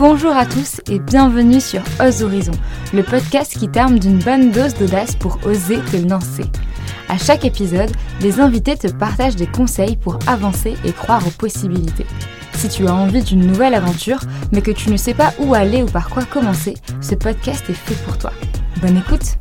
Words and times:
Bonjour 0.00 0.34
à 0.34 0.46
tous 0.46 0.80
et 0.90 0.98
bienvenue 0.98 1.60
sur 1.60 1.82
Ose 2.02 2.22
Horizon, 2.22 2.54
le 2.94 3.02
podcast 3.02 3.58
qui 3.58 3.68
t'arme 3.68 3.98
d'une 3.98 4.18
bonne 4.18 4.50
dose 4.50 4.72
d'audace 4.72 5.14
pour 5.14 5.38
oser 5.44 5.76
te 5.92 5.98
lancer. 6.08 6.44
À 7.10 7.18
chaque 7.18 7.44
épisode, 7.44 7.90
les 8.22 8.40
invités 8.40 8.78
te 8.78 8.86
partagent 8.86 9.36
des 9.36 9.46
conseils 9.46 9.98
pour 9.98 10.18
avancer 10.26 10.72
et 10.86 10.92
croire 10.92 11.26
aux 11.26 11.38
possibilités. 11.38 12.06
Si 12.54 12.70
tu 12.70 12.86
as 12.86 12.94
envie 12.94 13.22
d'une 13.22 13.46
nouvelle 13.46 13.74
aventure, 13.74 14.20
mais 14.52 14.62
que 14.62 14.70
tu 14.70 14.88
ne 14.88 14.96
sais 14.96 15.12
pas 15.12 15.34
où 15.38 15.52
aller 15.52 15.82
ou 15.82 15.86
par 15.86 16.08
quoi 16.08 16.24
commencer, 16.24 16.72
ce 17.02 17.14
podcast 17.14 17.68
est 17.68 17.74
fait 17.74 18.02
pour 18.06 18.16
toi. 18.16 18.32
Bonne 18.80 18.96
écoute 18.96 19.36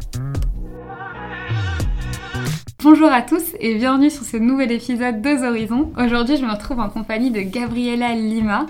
Bonjour 2.84 3.14
à 3.14 3.22
tous 3.22 3.56
et 3.62 3.76
bienvenue 3.76 4.10
sur 4.10 4.24
ce 4.24 4.36
nouvel 4.36 4.74
épisode 4.74 5.22
de 5.22 5.42
Horizons. 5.42 5.94
Aujourd'hui, 5.98 6.36
je 6.36 6.44
me 6.44 6.52
retrouve 6.52 6.82
en 6.82 6.90
compagnie 6.90 7.32
de 7.32 7.40
Gabriela 7.40 8.14
Lima. 8.14 8.66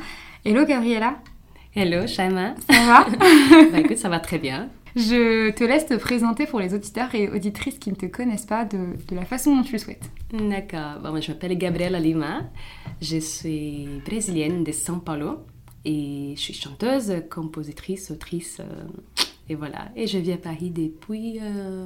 Hello 0.46 0.66
Gabriela 0.66 1.16
Hello 1.76 2.08
Shaima 2.08 2.56
Ça 2.70 2.86
va 2.86 3.06
Bah 3.72 3.80
écoute, 3.80 3.98
ça 3.98 4.10
va 4.10 4.20
très 4.20 4.40
bien. 4.40 4.70
Je 4.96 5.52
te 5.52 5.64
laisse 5.64 5.86
te 5.86 5.94
présenter 5.96 6.46
pour 6.48 6.60
les 6.60 6.74
auditeurs 6.74 7.14
et 7.14 7.30
auditrices 7.30 7.78
qui 7.78 7.92
ne 7.92 7.96
te 7.96 8.08
connaissent 8.08 8.46
pas 8.48 8.66
de, 8.66 8.78
de 9.08 9.16
la 9.16 9.24
façon 9.24 9.56
dont 9.56 9.62
tu 9.62 9.74
le 9.74 9.78
souhaites. 9.78 10.10
D'accord. 10.34 11.00
Bon, 11.04 11.12
moi, 11.12 11.20
je 11.22 11.32
m'appelle 11.32 11.56
Gabriela 11.58 12.00
Lima. 12.00 12.42
Je 13.02 13.18
suis 13.18 13.88
brésilienne 14.06 14.64
de 14.64 14.72
São 14.72 15.00
Paulo 15.00 15.40
et 15.86 16.34
je 16.36 16.42
suis 16.42 16.56
chanteuse, 16.56 17.14
compositrice, 17.30 18.10
autrice. 18.10 18.60
euh, 18.62 19.24
et 19.48 19.56
voilà. 19.56 19.90
Et 19.96 20.08
je 20.08 20.18
vis 20.18 20.34
à 20.34 20.38
Paris 20.38 20.72
depuis 20.72 21.40
euh, 21.42 21.86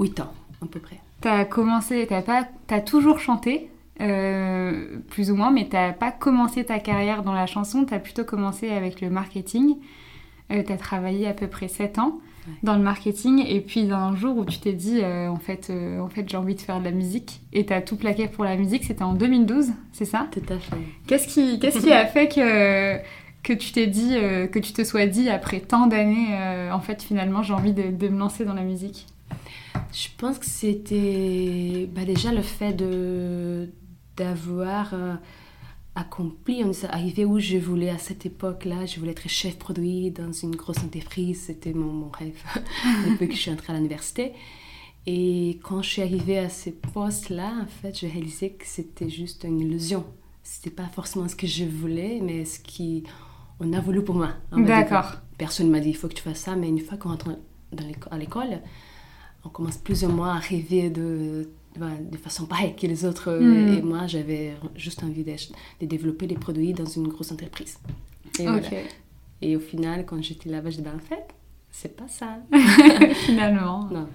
8 0.00 0.20
ans 0.20 0.32
à 0.62 0.66
peu 0.66 0.80
près. 0.80 1.00
T'as 1.20 1.44
commencé, 1.44 2.06
t'as 2.08 2.22
pas, 2.22 2.48
t'as 2.66 2.80
toujours 2.80 3.20
chanté, 3.20 3.70
euh, 4.00 4.98
plus 5.10 5.30
ou 5.30 5.36
moins, 5.36 5.50
mais 5.50 5.68
t'as 5.70 5.92
pas 5.92 6.10
commencé 6.12 6.64
ta 6.64 6.78
carrière 6.78 7.22
dans 7.22 7.32
la 7.32 7.46
chanson, 7.46 7.84
t'as 7.84 7.98
plutôt 7.98 8.24
commencé 8.24 8.70
avec 8.70 9.00
le 9.00 9.10
marketing. 9.10 9.76
Euh, 10.50 10.62
t'as 10.66 10.76
travaillé 10.76 11.26
à 11.26 11.34
peu 11.34 11.46
près 11.46 11.68
7 11.68 11.98
ans 11.98 12.18
Ouais. 12.46 12.54
dans 12.62 12.76
le 12.76 12.82
marketing, 12.82 13.44
et 13.46 13.60
puis 13.60 13.84
d'un 13.84 14.16
jour 14.16 14.38
où 14.38 14.44
tu 14.46 14.58
t'es 14.58 14.72
dit, 14.72 15.00
euh, 15.02 15.28
en 15.28 15.36
fait, 15.36 15.68
euh, 15.68 16.00
en 16.00 16.08
fait 16.08 16.26
j'ai 16.30 16.36
envie 16.38 16.54
de 16.54 16.60
faire 16.62 16.78
de 16.78 16.84
la 16.84 16.92
musique, 16.92 17.42
et 17.52 17.66
t'as 17.66 17.82
tout 17.82 17.96
plaqué 17.96 18.26
pour 18.26 18.42
la 18.44 18.56
musique, 18.56 18.84
c'était 18.84 19.02
en 19.02 19.12
2012, 19.12 19.72
c'est 19.92 20.06
ça? 20.06 20.28
Tout 20.32 20.40
à 20.48 20.58
fait. 20.58 20.76
Qu'est-ce 21.06 21.28
qui, 21.28 21.58
qu'est-ce 21.58 21.80
qui 21.80 21.92
a 21.92 22.06
fait 22.06 22.28
que, 22.28 22.96
que 23.42 23.52
tu 23.52 23.72
t'es 23.72 23.86
dit, 23.86 24.12
euh, 24.14 24.46
que 24.46 24.58
tu 24.60 24.72
te 24.72 24.82
sois 24.82 25.04
dit 25.06 25.28
après 25.28 25.60
tant 25.60 25.88
d'années, 25.88 26.28
euh, 26.30 26.72
en 26.72 26.80
fait, 26.80 27.02
finalement, 27.02 27.42
j'ai 27.42 27.52
envie 27.52 27.74
de, 27.74 27.90
de 27.90 28.08
me 28.08 28.18
lancer 28.18 28.46
dans 28.46 28.54
la 28.54 28.62
musique? 28.62 29.04
Je 29.92 30.08
pense 30.16 30.38
que 30.38 30.46
c'était 30.46 31.86
bah, 31.94 32.04
déjà 32.06 32.32
le 32.32 32.40
fait 32.42 32.72
de 32.72 33.68
d'avoir 34.18 34.92
euh, 34.92 35.14
accompli, 35.94 36.62
on 36.64 36.72
est 36.72 36.84
arrivé 36.84 37.24
où 37.24 37.38
je 37.38 37.56
voulais 37.56 37.90
à 37.90 37.98
cette 37.98 38.26
époque-là. 38.26 38.86
Je 38.86 38.98
voulais 38.98 39.12
être 39.12 39.28
chef 39.28 39.58
produit 39.58 40.10
dans 40.10 40.32
une 40.32 40.56
grosse 40.56 40.78
entreprise. 40.78 41.42
C'était 41.46 41.72
mon, 41.72 41.92
mon 41.92 42.10
rêve 42.10 42.42
depuis 43.10 43.28
que 43.28 43.34
je 43.34 43.40
suis 43.40 43.50
entrée 43.50 43.72
à 43.72 43.76
l'université. 43.76 44.32
Et 45.06 45.58
quand 45.62 45.80
je 45.80 45.88
suis 45.88 46.02
arrivée 46.02 46.38
à 46.38 46.48
ces 46.48 46.72
postes-là, 46.72 47.52
en 47.62 47.66
fait, 47.66 47.98
j'ai 47.98 48.08
réalisé 48.08 48.50
que 48.50 48.66
c'était 48.66 49.08
juste 49.08 49.44
une 49.44 49.60
illusion. 49.60 50.04
C'était 50.42 50.70
pas 50.70 50.86
forcément 50.88 51.28
ce 51.28 51.36
que 51.36 51.46
je 51.46 51.64
voulais, 51.64 52.20
mais 52.22 52.44
ce 52.44 52.58
qui 52.58 53.04
on 53.60 53.72
a 53.72 53.80
voulu 53.80 54.02
pour 54.02 54.14
moi. 54.14 54.30
D'accord. 54.52 55.14
Personne 55.36 55.70
m'a 55.70 55.80
dit 55.80 55.90
il 55.90 55.96
faut 55.96 56.08
que 56.08 56.14
tu 56.14 56.22
fasses 56.22 56.40
ça, 56.40 56.56
mais 56.56 56.68
une 56.68 56.78
fois 56.78 56.96
qu'on 56.96 57.10
rentre 57.10 57.26
dans 57.72 57.84
à 58.10 58.18
l'école, 58.18 58.60
on 59.44 59.48
commence 59.48 59.76
plus 59.76 60.04
ou 60.04 60.08
moins 60.08 60.36
à 60.36 60.38
rêver 60.38 60.90
de, 60.90 61.50
de, 61.78 62.10
de 62.10 62.16
façon 62.16 62.46
pareille 62.46 62.74
que 62.76 62.86
les 62.86 63.04
autres. 63.04 63.30
Mm. 63.32 63.78
Et 63.78 63.82
moi, 63.82 64.06
j'avais 64.06 64.54
juste 64.76 65.02
envie 65.02 65.24
de, 65.24 65.34
de 65.80 65.86
développer 65.86 66.26
des 66.26 66.36
produits 66.36 66.72
dans 66.72 66.86
une 66.86 67.08
grosse 67.08 67.32
entreprise. 67.32 67.78
Et, 68.38 68.42
voilà. 68.44 68.68
Et 69.40 69.56
au 69.56 69.60
final, 69.60 70.04
quand 70.06 70.22
j'étais 70.22 70.50
là-bas, 70.50 70.70
je 70.70 70.76
dis 70.76 70.82
ben, 70.82 70.96
en 70.96 70.98
fait, 70.98 71.26
c'est 71.70 71.96
pas 71.96 72.08
ça. 72.08 72.38
Finalement. 73.26 73.88
non. 73.90 74.08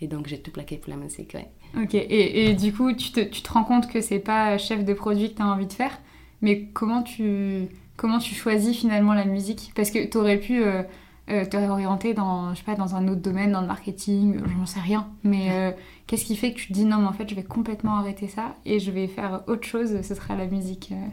Et 0.00 0.06
donc, 0.06 0.26
j'ai 0.26 0.38
tout 0.38 0.50
plaqué 0.50 0.76
pour 0.76 0.90
la 0.90 0.96
musique. 0.96 1.34
ouais. 1.34 1.48
Ok. 1.80 1.94
Et, 1.94 2.50
et 2.50 2.54
du 2.54 2.72
coup, 2.72 2.92
tu 2.92 3.10
te, 3.10 3.20
tu 3.20 3.42
te 3.42 3.52
rends 3.52 3.64
compte 3.64 3.88
que 3.88 4.00
c'est 4.00 4.18
pas 4.18 4.58
chef 4.58 4.84
de 4.84 4.94
produit 4.94 5.30
que 5.30 5.36
tu 5.36 5.42
as 5.42 5.46
envie 5.46 5.66
de 5.66 5.72
faire, 5.72 5.98
mais 6.40 6.68
comment 6.72 7.02
tu, 7.02 7.66
comment 7.96 8.18
tu 8.18 8.34
choisis 8.34 8.76
finalement 8.76 9.14
la 9.14 9.24
musique? 9.24 9.72
Parce 9.74 9.90
que 9.90 10.04
tu 10.04 10.16
aurais 10.18 10.38
pu 10.38 10.62
euh, 10.62 10.82
euh, 11.30 11.44
te 11.46 11.56
réorienter 11.56 12.12
dans, 12.14 12.52
je 12.54 12.58
sais 12.58 12.64
pas, 12.64 12.74
dans 12.74 12.94
un 12.94 13.08
autre 13.08 13.20
domaine, 13.22 13.52
dans 13.52 13.60
le 13.62 13.66
marketing, 13.66 14.36
euh, 14.38 14.46
j'en 14.58 14.66
sais 14.66 14.80
rien. 14.80 15.08
Mais 15.22 15.50
euh, 15.52 15.72
qu'est-ce 16.06 16.24
qui 16.24 16.36
fait 16.36 16.52
que 16.52 16.58
tu 16.58 16.68
te 16.68 16.72
dis 16.72 16.84
non, 16.84 16.98
mais 16.98 17.06
en 17.06 17.12
fait, 17.12 17.28
je 17.28 17.34
vais 17.34 17.44
complètement 17.44 17.96
arrêter 17.96 18.28
ça 18.28 18.54
et 18.66 18.78
je 18.80 18.90
vais 18.90 19.06
faire 19.06 19.42
autre 19.46 19.66
chose, 19.66 20.00
ce 20.02 20.14
sera 20.14 20.36
la 20.36 20.46
musique 20.46 20.90
euh. 20.92 21.06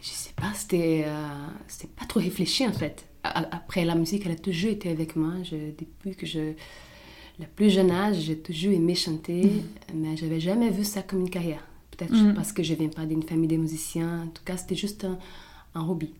Je 0.00 0.08
sais 0.08 0.32
pas, 0.34 0.50
c'était 0.54 1.04
euh, 1.06 1.86
pas 1.96 2.06
trop 2.06 2.18
réfléchi 2.20 2.66
en 2.66 2.72
fait. 2.72 3.06
Après, 3.24 3.84
la 3.84 3.94
musique, 3.94 4.26
elle 4.26 4.32
a 4.32 4.36
toujours 4.36 4.70
été 4.72 4.90
avec 4.90 5.14
moi. 5.14 5.34
Je, 5.44 5.54
depuis 5.78 6.16
que 6.16 6.26
je. 6.26 6.54
Le 7.38 7.46
plus 7.46 7.70
jeune 7.70 7.90
âge, 7.92 8.16
j'ai 8.16 8.36
toujours 8.38 8.72
aimé 8.72 8.94
chanter, 8.96 9.62
mais 9.94 10.16
j'avais 10.16 10.40
jamais 10.40 10.70
vu 10.70 10.82
ça 10.84 11.02
comme 11.02 11.20
une 11.20 11.30
carrière. 11.30 11.64
Peut-être 11.92 12.12
Mhm. 12.14 12.34
parce 12.34 12.52
que 12.52 12.62
je 12.64 12.74
viens 12.74 12.88
pas 12.88 13.06
d'une 13.06 13.22
famille 13.22 13.46
de 13.48 13.56
musiciens. 13.56 14.24
En 14.24 14.26
tout 14.26 14.42
cas, 14.44 14.56
c'était 14.56 14.74
juste 14.74 15.04
un, 15.04 15.18
un 15.76 15.86
hobby. 15.88 16.12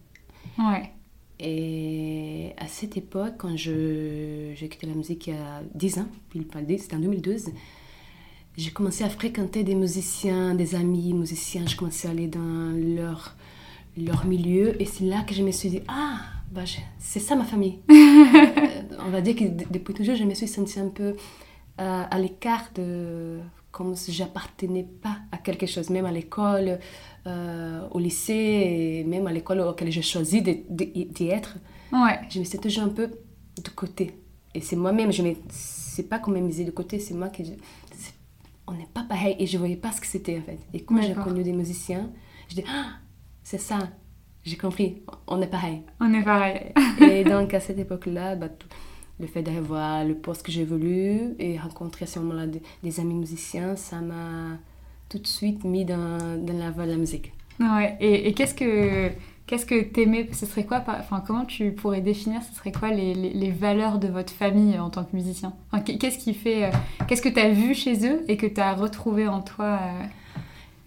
Ouais. 0.58 0.92
Et 1.44 2.52
à 2.56 2.68
cette 2.68 2.96
époque, 2.96 3.34
quand 3.38 3.56
j'ai 3.56 4.54
quitté 4.70 4.86
la 4.86 4.94
musique 4.94 5.26
il 5.26 5.34
y 5.34 5.36
a 5.36 5.62
10 5.74 5.98
ans, 5.98 6.06
pile 6.30 6.46
pas 6.46 6.62
10, 6.62 6.78
c'était 6.78 6.94
en 6.94 7.00
2012, 7.00 7.50
j'ai 8.56 8.70
commencé 8.70 9.02
à 9.02 9.08
fréquenter 9.08 9.64
des 9.64 9.74
musiciens, 9.74 10.54
des 10.54 10.76
amis 10.76 11.12
musiciens. 11.12 11.66
Je 11.66 11.74
commençais 11.74 12.06
à 12.06 12.12
aller 12.12 12.28
dans 12.28 12.72
leur, 12.96 13.34
leur 13.96 14.24
milieu. 14.24 14.80
Et 14.80 14.84
c'est 14.84 15.04
là 15.04 15.22
que 15.22 15.34
je 15.34 15.42
me 15.42 15.50
suis 15.50 15.68
dit, 15.68 15.80
ah, 15.88 16.20
bah, 16.52 16.62
c'est 16.98 17.20
ça 17.20 17.34
ma 17.34 17.44
famille. 17.44 17.78
Euh, 18.34 18.96
on 19.06 19.10
va 19.10 19.20
dire 19.20 19.34
que 19.34 19.44
depuis 19.44 19.94
toujours, 19.94 20.14
je 20.14 20.24
me 20.24 20.34
suis 20.34 20.46
sentie 20.46 20.78
un 20.78 20.88
peu 20.88 21.16
euh, 21.80 22.04
à 22.10 22.18
l'écart 22.18 22.70
de 22.74 23.40
comme 23.72 23.96
si 23.96 24.12
j'appartenais 24.12 24.86
pas 25.02 25.18
à 25.32 25.38
quelque 25.38 25.66
chose, 25.66 25.90
même 25.90 26.04
à 26.04 26.12
l'école, 26.12 26.78
euh, 27.26 27.86
au 27.90 27.98
lycée, 27.98 29.00
et 29.00 29.04
même 29.04 29.26
à 29.26 29.32
l'école 29.32 29.60
auquel 29.60 29.90
j'ai 29.90 30.02
choisi 30.02 30.42
d'y 30.42 31.28
être 31.28 31.56
Ouais. 31.92 32.18
je 32.30 32.38
me 32.40 32.44
suis 32.44 32.58
toujours 32.58 32.84
un 32.84 32.88
peu 32.88 33.08
de 33.08 33.68
côté. 33.74 34.12
Et 34.54 34.60
c'est 34.60 34.76
moi-même, 34.76 35.12
je 35.12 35.22
me... 35.22 35.34
c'est 35.50 36.08
pas 36.08 36.18
qu'on 36.18 36.30
m'a 36.30 36.40
misé 36.40 36.64
de 36.64 36.70
côté, 36.70 36.98
c'est 36.98 37.14
moi 37.14 37.28
qui... 37.28 37.44
c'est- 37.44 38.14
On 38.66 38.72
n'est 38.72 38.88
pas 38.92 39.02
pareil 39.04 39.36
et 39.38 39.46
je 39.46 39.58
voyais 39.58 39.76
pas 39.76 39.92
ce 39.92 40.00
que 40.00 40.06
c'était 40.06 40.38
en 40.38 40.42
fait. 40.42 40.58
Et 40.72 40.80
quand 40.84 41.00
j'ai 41.02 41.14
connu 41.14 41.42
des 41.42 41.52
musiciens, 41.52 42.10
je 42.48 42.54
dis, 42.56 42.64
ah, 42.68 42.92
c'est 43.42 43.58
ça, 43.58 43.78
j'ai 44.44 44.56
compris, 44.56 45.02
on 45.26 45.40
est 45.42 45.46
pareil. 45.46 45.82
On 46.00 46.12
est 46.14 46.22
pareil. 46.24 46.72
et 47.00 47.24
donc 47.32 47.52
à 47.54 47.60
cette 47.60 47.78
époque-là, 47.78 48.36
bah, 48.36 48.48
tout- 48.48 48.68
le 49.20 49.26
fait 49.28 49.42
d'aller 49.42 49.60
voir 49.60 50.04
le 50.04 50.14
poste 50.16 50.42
que 50.44 50.50
j'ai 50.50 50.64
voulu 50.64 51.34
et 51.38 51.56
rencontrer 51.58 52.04
à 52.04 52.08
ce 52.08 52.18
moment-là 52.20 52.46
des, 52.46 52.62
des 52.82 52.98
amis 53.00 53.14
musiciens, 53.14 53.76
ça 53.76 54.00
m'a 54.00 54.58
tout 55.12 55.18
de 55.18 55.26
suite 55.26 55.62
mis 55.64 55.84
dans, 55.84 56.18
dans 56.38 56.58
la 56.58 56.70
voie 56.70 56.86
de 56.86 56.90
la 56.92 56.96
musique. 56.96 57.32
Ouais. 57.60 57.96
Et, 58.00 58.28
et 58.28 58.32
qu'est-ce 58.32 58.54
que 58.54 59.10
qu'est-ce 59.46 59.66
que 59.66 59.82
t'aimais 59.82 60.26
Ce 60.32 60.46
serait 60.46 60.64
quoi 60.64 60.82
Enfin, 60.88 61.22
comment 61.26 61.44
tu 61.44 61.72
pourrais 61.72 62.00
définir 62.00 62.42
Ce 62.42 62.54
serait 62.56 62.72
quoi 62.72 62.90
les, 62.90 63.12
les, 63.14 63.30
les 63.34 63.50
valeurs 63.50 63.98
de 63.98 64.08
votre 64.08 64.32
famille 64.32 64.78
en 64.78 64.88
tant 64.88 65.04
que 65.04 65.14
musicien? 65.14 65.52
Enfin, 65.70 65.82
qu'est- 65.82 65.98
Qu'est-ce 65.98 66.18
qui 66.18 66.32
fait 66.32 66.64
euh, 66.64 66.70
Qu'est-ce 67.06 67.20
que 67.22 67.28
t'as 67.28 67.50
vu 67.50 67.74
chez 67.74 68.06
eux 68.08 68.24
et 68.28 68.36
que 68.38 68.46
t'as 68.46 68.72
retrouvé 68.74 69.28
en 69.28 69.42
toi 69.42 69.78
euh, 69.82 70.04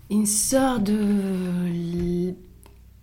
une 0.09 0.25
sorte 0.25 0.84
de 0.84 1.68
li- 1.68 2.36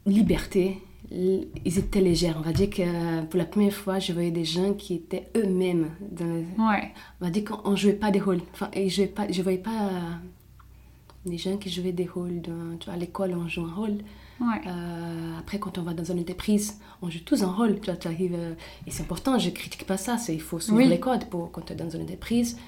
liberté. 0.07 0.79
Ils 1.15 1.79
étaient 1.79 2.01
légers. 2.01 2.33
On 2.39 2.41
va 2.41 2.53
dire 2.53 2.71
que 2.71 3.23
pour 3.27 3.37
la 3.39 3.45
première 3.45 3.75
fois, 3.75 3.99
je 3.99 4.13
voyais 4.15 4.31
des 4.31 4.47
gens 4.47 4.73
qui 4.73 4.95
étaient 4.95 5.29
eux-mêmes. 5.37 5.91
dans 6.11 6.25
Ouais. 6.71 6.91
On 7.21 7.27
va 7.27 7.31
dire 7.31 7.45
qu'on 7.45 7.71
ne 7.73 7.77
jouait 7.77 7.93
pas 7.93 8.11
des 8.11 8.19
rôles. 8.21 8.41
Enfin, 8.55 8.71
et 8.73 8.89
je 8.89 9.03
ne 9.03 9.43
voyais 9.43 9.59
pas 9.59 9.91
des 11.25 11.39
gens 11.39 11.57
qui 11.57 11.71
jouaient 11.71 11.93
des 11.93 12.07
rôles. 12.07 12.43
tu 12.43 12.85
vois, 12.87 12.95
à 12.95 12.97
l'école, 12.97 13.35
on 13.35 13.49
joue 13.49 13.65
un 13.65 13.75
rôle. 13.75 13.99
Ouais. 14.41 14.61
Euh, 14.67 15.39
après, 15.39 15.59
quand 15.59 15.79
on 15.79 15.83
va 15.83 15.95
dans 15.95 16.05
une 16.05 16.21
entreprise, 16.21 16.79
on 17.01 17.11
joue 17.11 17.21
tous 17.25 17.43
un 17.43 17.53
rôle. 17.53 17.79
Tu, 17.81 17.87
vois, 17.87 17.97
tu 17.97 18.09
arrives, 18.09 18.35
euh, 18.35 18.55
et 18.87 18.91
c'est 18.91 19.03
important, 19.03 19.39
je 19.39 19.51
ne 19.51 19.55
critique 19.55 19.87
pas 19.87 19.97
ça. 19.97 20.17
Il 20.29 20.41
faut 20.41 20.59
suivre 20.59 20.79
Oui. 20.79 20.89
les 20.89 20.99
codes 20.99 21.27
pour, 21.27 21.51
quand 21.53 21.63
tu 21.63 21.73
es 21.73 21.77
dans 21.77 21.89
une 21.91 22.03
entreprise. 22.03 22.59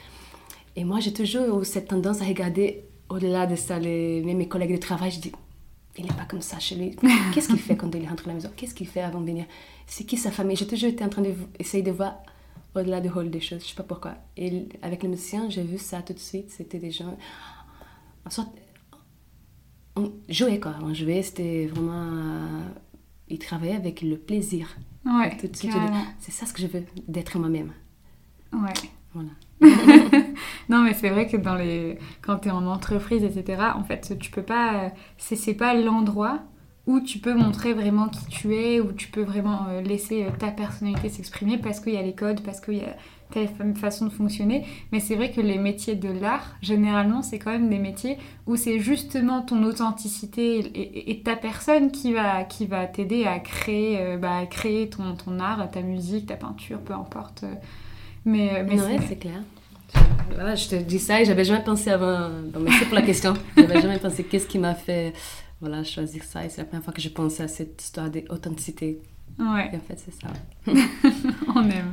Et 0.77 0.85
moi, 0.85 1.01
j'ai 1.01 1.12
toujours 1.12 1.62
eu 1.62 1.65
cette 1.65 1.89
tendance 1.89 2.21
à 2.21 2.25
regarder 2.25 2.85
au-delà 3.09 3.47
de 3.47 3.56
ça, 3.56 3.79
les, 3.79 4.23
même 4.23 4.39
mes 4.39 4.49
collègues 4.49 4.73
de 4.73 4.81
travail. 4.81 5.11
Je 5.11 5.21
dis, 5.21 5.33
il 5.97 6.05
n'est 6.05 6.12
pas 6.12 6.25
comme 6.25 6.43
ça 6.43 6.59
chez 6.59 6.77
lui. 6.77 6.97
Qu'est-ce 7.35 7.49
qu'il 7.49 7.59
fait 7.59 7.77
quand 7.77 7.93
il 7.95 8.09
rentre 8.09 8.25
à 8.25 8.29
la 8.29 8.35
maison? 8.35 8.50
Qu'est-ce 8.57 8.75
qu'il 8.75 8.87
fait 8.89 9.00
avant 9.03 9.21
de 9.21 9.27
venir? 9.27 9.47
C'est 9.87 10.05
qui 10.05 10.17
sa 10.17 10.31
famille? 10.31 10.57
J'ai 10.57 10.67
toujours 10.67 10.91
été 10.91 11.05
en 11.05 11.09
train 11.09 11.23
d'essayer 11.23 11.83
de 11.83 11.91
voir 11.91 12.15
au-delà 12.75 13.00
du 13.00 13.09
rôle 13.09 13.31
des 13.31 13.41
choses. 13.41 13.61
Je 13.61 13.65
ne 13.65 13.69
sais 13.69 13.75
pas 13.77 13.83
pourquoi. 13.85 14.15
Et 14.37 14.69
avec 14.83 15.03
les 15.03 15.09
musiciens, 15.09 15.49
j'ai 15.49 15.62
vu 15.62 15.79
ça 15.79 16.03
tout 16.03 16.12
de 16.12 16.19
suite. 16.19 16.50
C'était 16.50 16.79
des 16.79 16.91
gens. 16.91 17.17
En 18.26 18.31
sorte, 18.31 18.50
on 19.97 20.12
jouait 20.29 20.61
quoi. 20.61 20.75
On 20.82 20.94
jouait, 20.94 21.23
c'était 21.23 21.67
vraiment. 21.67 21.93
euh, 21.93 22.61
ils 23.29 23.38
travaillaient 23.38 23.76
avec 23.76 24.03
le 24.03 24.17
plaisir. 24.17 24.69
Ouais. 25.05 25.37
Tout 25.37 25.49
de 25.49 25.56
suite, 25.56 25.73
carrément. 25.73 26.05
C'est 26.19 26.32
ça 26.32 26.47
ce 26.47 26.53
que 26.53 26.62
je 26.62 26.67
veux, 26.67 26.85
d'être 27.09 27.38
moi-même. 27.38 27.73
Ouais. 28.53 28.73
Voilà. 29.12 29.31
non, 30.69 30.82
mais 30.82 30.94
c'est 30.94 31.09
vrai 31.11 31.29
que 31.29 31.37
dans 31.37 31.55
les... 31.55 31.99
quand 32.21 32.38
tu 32.38 32.49
es 32.49 32.50
en 32.50 32.67
entreprise, 32.67 33.23
etc., 33.23 33.62
en 33.76 33.85
fait, 33.85 34.19
tu 34.19 34.31
peux 34.31 34.43
pas. 34.43 34.93
C'est 35.19 35.37
c'est 35.37 35.55
pas 35.55 35.75
l'endroit 35.75 36.43
où 36.87 37.00
tu 37.00 37.19
peux 37.19 37.35
montrer 37.35 37.73
vraiment 37.73 38.09
qui 38.09 38.26
tu 38.26 38.55
es, 38.55 38.81
où 38.81 38.93
tu 38.93 39.09
peux 39.09 39.23
vraiment 39.23 39.67
euh, 39.69 39.81
laisser 39.81 40.25
euh, 40.25 40.31
ta 40.38 40.50
personnalité 40.50 41.09
s'exprimer 41.09 41.56
parce 41.59 41.81
qu'il 41.81 41.94
y 41.94 41.97
a 41.97 42.03
les 42.03 42.15
codes, 42.15 42.43
parce 42.43 42.61
qu'il 42.61 42.75
y 42.79 42.82
a 42.82 42.97
telle 43.32 43.49
façon 43.76 44.06
de 44.06 44.11
fonctionner. 44.11 44.65
Mais 44.93 45.00
c'est 45.00 45.15
vrai 45.15 45.31
que 45.31 45.41
les 45.41 45.59
métiers 45.59 45.94
de 45.94 46.09
l'art, 46.09 46.56
généralement, 46.62 47.23
c'est 47.23 47.38
quand 47.38 47.50
même 47.50 47.69
des 47.69 47.79
métiers 47.79 48.19
où 48.47 48.56
c'est 48.56 48.79
justement 48.79 49.43
ton 49.43 49.62
authenticité 49.65 51.11
et, 51.11 51.23
ta 51.23 51.37
personne 51.37 51.91
qui 51.91 52.12
va, 52.12 52.44
qui 52.44 52.67
va 52.67 52.87
t'aider 52.87 53.25
à 53.25 53.38
créer, 53.38 53.99
euh, 54.00 54.17
bah, 54.19 54.47
créer 54.47 54.88
ton, 54.88 55.15
ton, 55.15 55.38
art, 55.38 55.71
ta 55.71 55.82
musique, 55.82 56.26
ta 56.26 56.37
peinture, 56.37 56.81
peu 56.81 56.93
importe. 56.93 57.44
Mais, 58.25 58.65
mais 58.65 58.76
c'est 59.09 59.17
clair. 59.17 59.43
Voilà, 60.35 60.55
je 60.55 60.69
te 60.69 60.75
dis 60.76 60.99
ça 60.99 61.21
et 61.21 61.25
j'avais 61.25 61.44
jamais 61.44 61.62
pensé 61.62 61.91
avant. 61.91 62.29
merci 62.61 62.85
pour 62.87 62.94
la 62.94 63.03
question. 63.03 63.35
J'avais 63.56 63.81
jamais 63.81 63.99
pensé 63.99 64.25
qu'est-ce 64.25 64.47
qui 64.47 64.59
m'a 64.59 64.75
fait 64.75 65.12
voilà, 65.61 65.85
choisir 65.85 66.23
ça. 66.25 66.44
Et 66.44 66.49
c'est 66.49 66.61
la 66.61 66.65
première 66.67 66.85
fois 66.85 66.93
que 66.93 67.00
je 67.00 67.09
pensais 67.09 67.43
à 67.43 67.49
cette 67.49 67.81
histoire 67.81 68.11
d'authenticité. 68.11 69.00
Ouais. 69.38 69.71
Et 69.73 69.76
en 69.76 69.81
fait, 69.81 69.99
c'est 69.99 70.12
ça. 70.12 70.29
On 71.55 71.62
aime. 71.71 71.93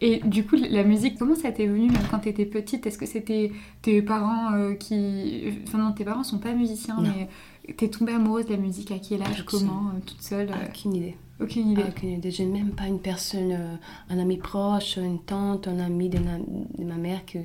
Et 0.00 0.20
du 0.24 0.46
coup, 0.46 0.56
la 0.56 0.82
musique, 0.82 1.18
comment 1.18 1.34
ça 1.34 1.52
t'est 1.52 1.66
venu 1.66 1.90
même 1.90 2.02
quand 2.10 2.20
t'étais 2.20 2.46
petite? 2.46 2.86
Est-ce 2.86 2.96
que 2.96 3.06
c'était 3.06 3.52
tes 3.82 4.00
parents 4.00 4.54
euh, 4.54 4.74
qui... 4.74 5.52
Enfin 5.66 5.78
non, 5.78 5.92
tes 5.92 6.04
parents 6.04 6.24
sont 6.24 6.38
pas 6.38 6.54
musiciens, 6.54 6.96
mais 7.00 7.28
t'es 7.74 7.88
tombée 7.88 8.12
amoureuse 8.12 8.46
de 8.46 8.52
la 8.52 8.56
musique 8.56 8.90
à 8.92 8.98
quel 8.98 9.22
âge 9.22 9.44
Comment 9.44 9.88
euh, 9.88 10.00
Toute 10.06 10.22
seule 10.22 10.48
euh? 10.50 10.68
Aucune 10.68 10.94
idée. 10.94 11.16
Aucune 11.38 11.70
idée. 11.70 11.84
Aucune 11.86 12.10
idée. 12.10 12.30
J'ai 12.30 12.46
même 12.46 12.70
pas 12.70 12.86
une 12.86 13.00
personne, 13.00 13.78
un 14.08 14.18
ami 14.18 14.38
proche, 14.38 14.96
une 14.96 15.20
tante, 15.20 15.68
un 15.68 15.78
ami 15.78 16.08
de, 16.08 16.18
ma 16.18 16.96
mère 16.96 17.26
que, 17.26 17.38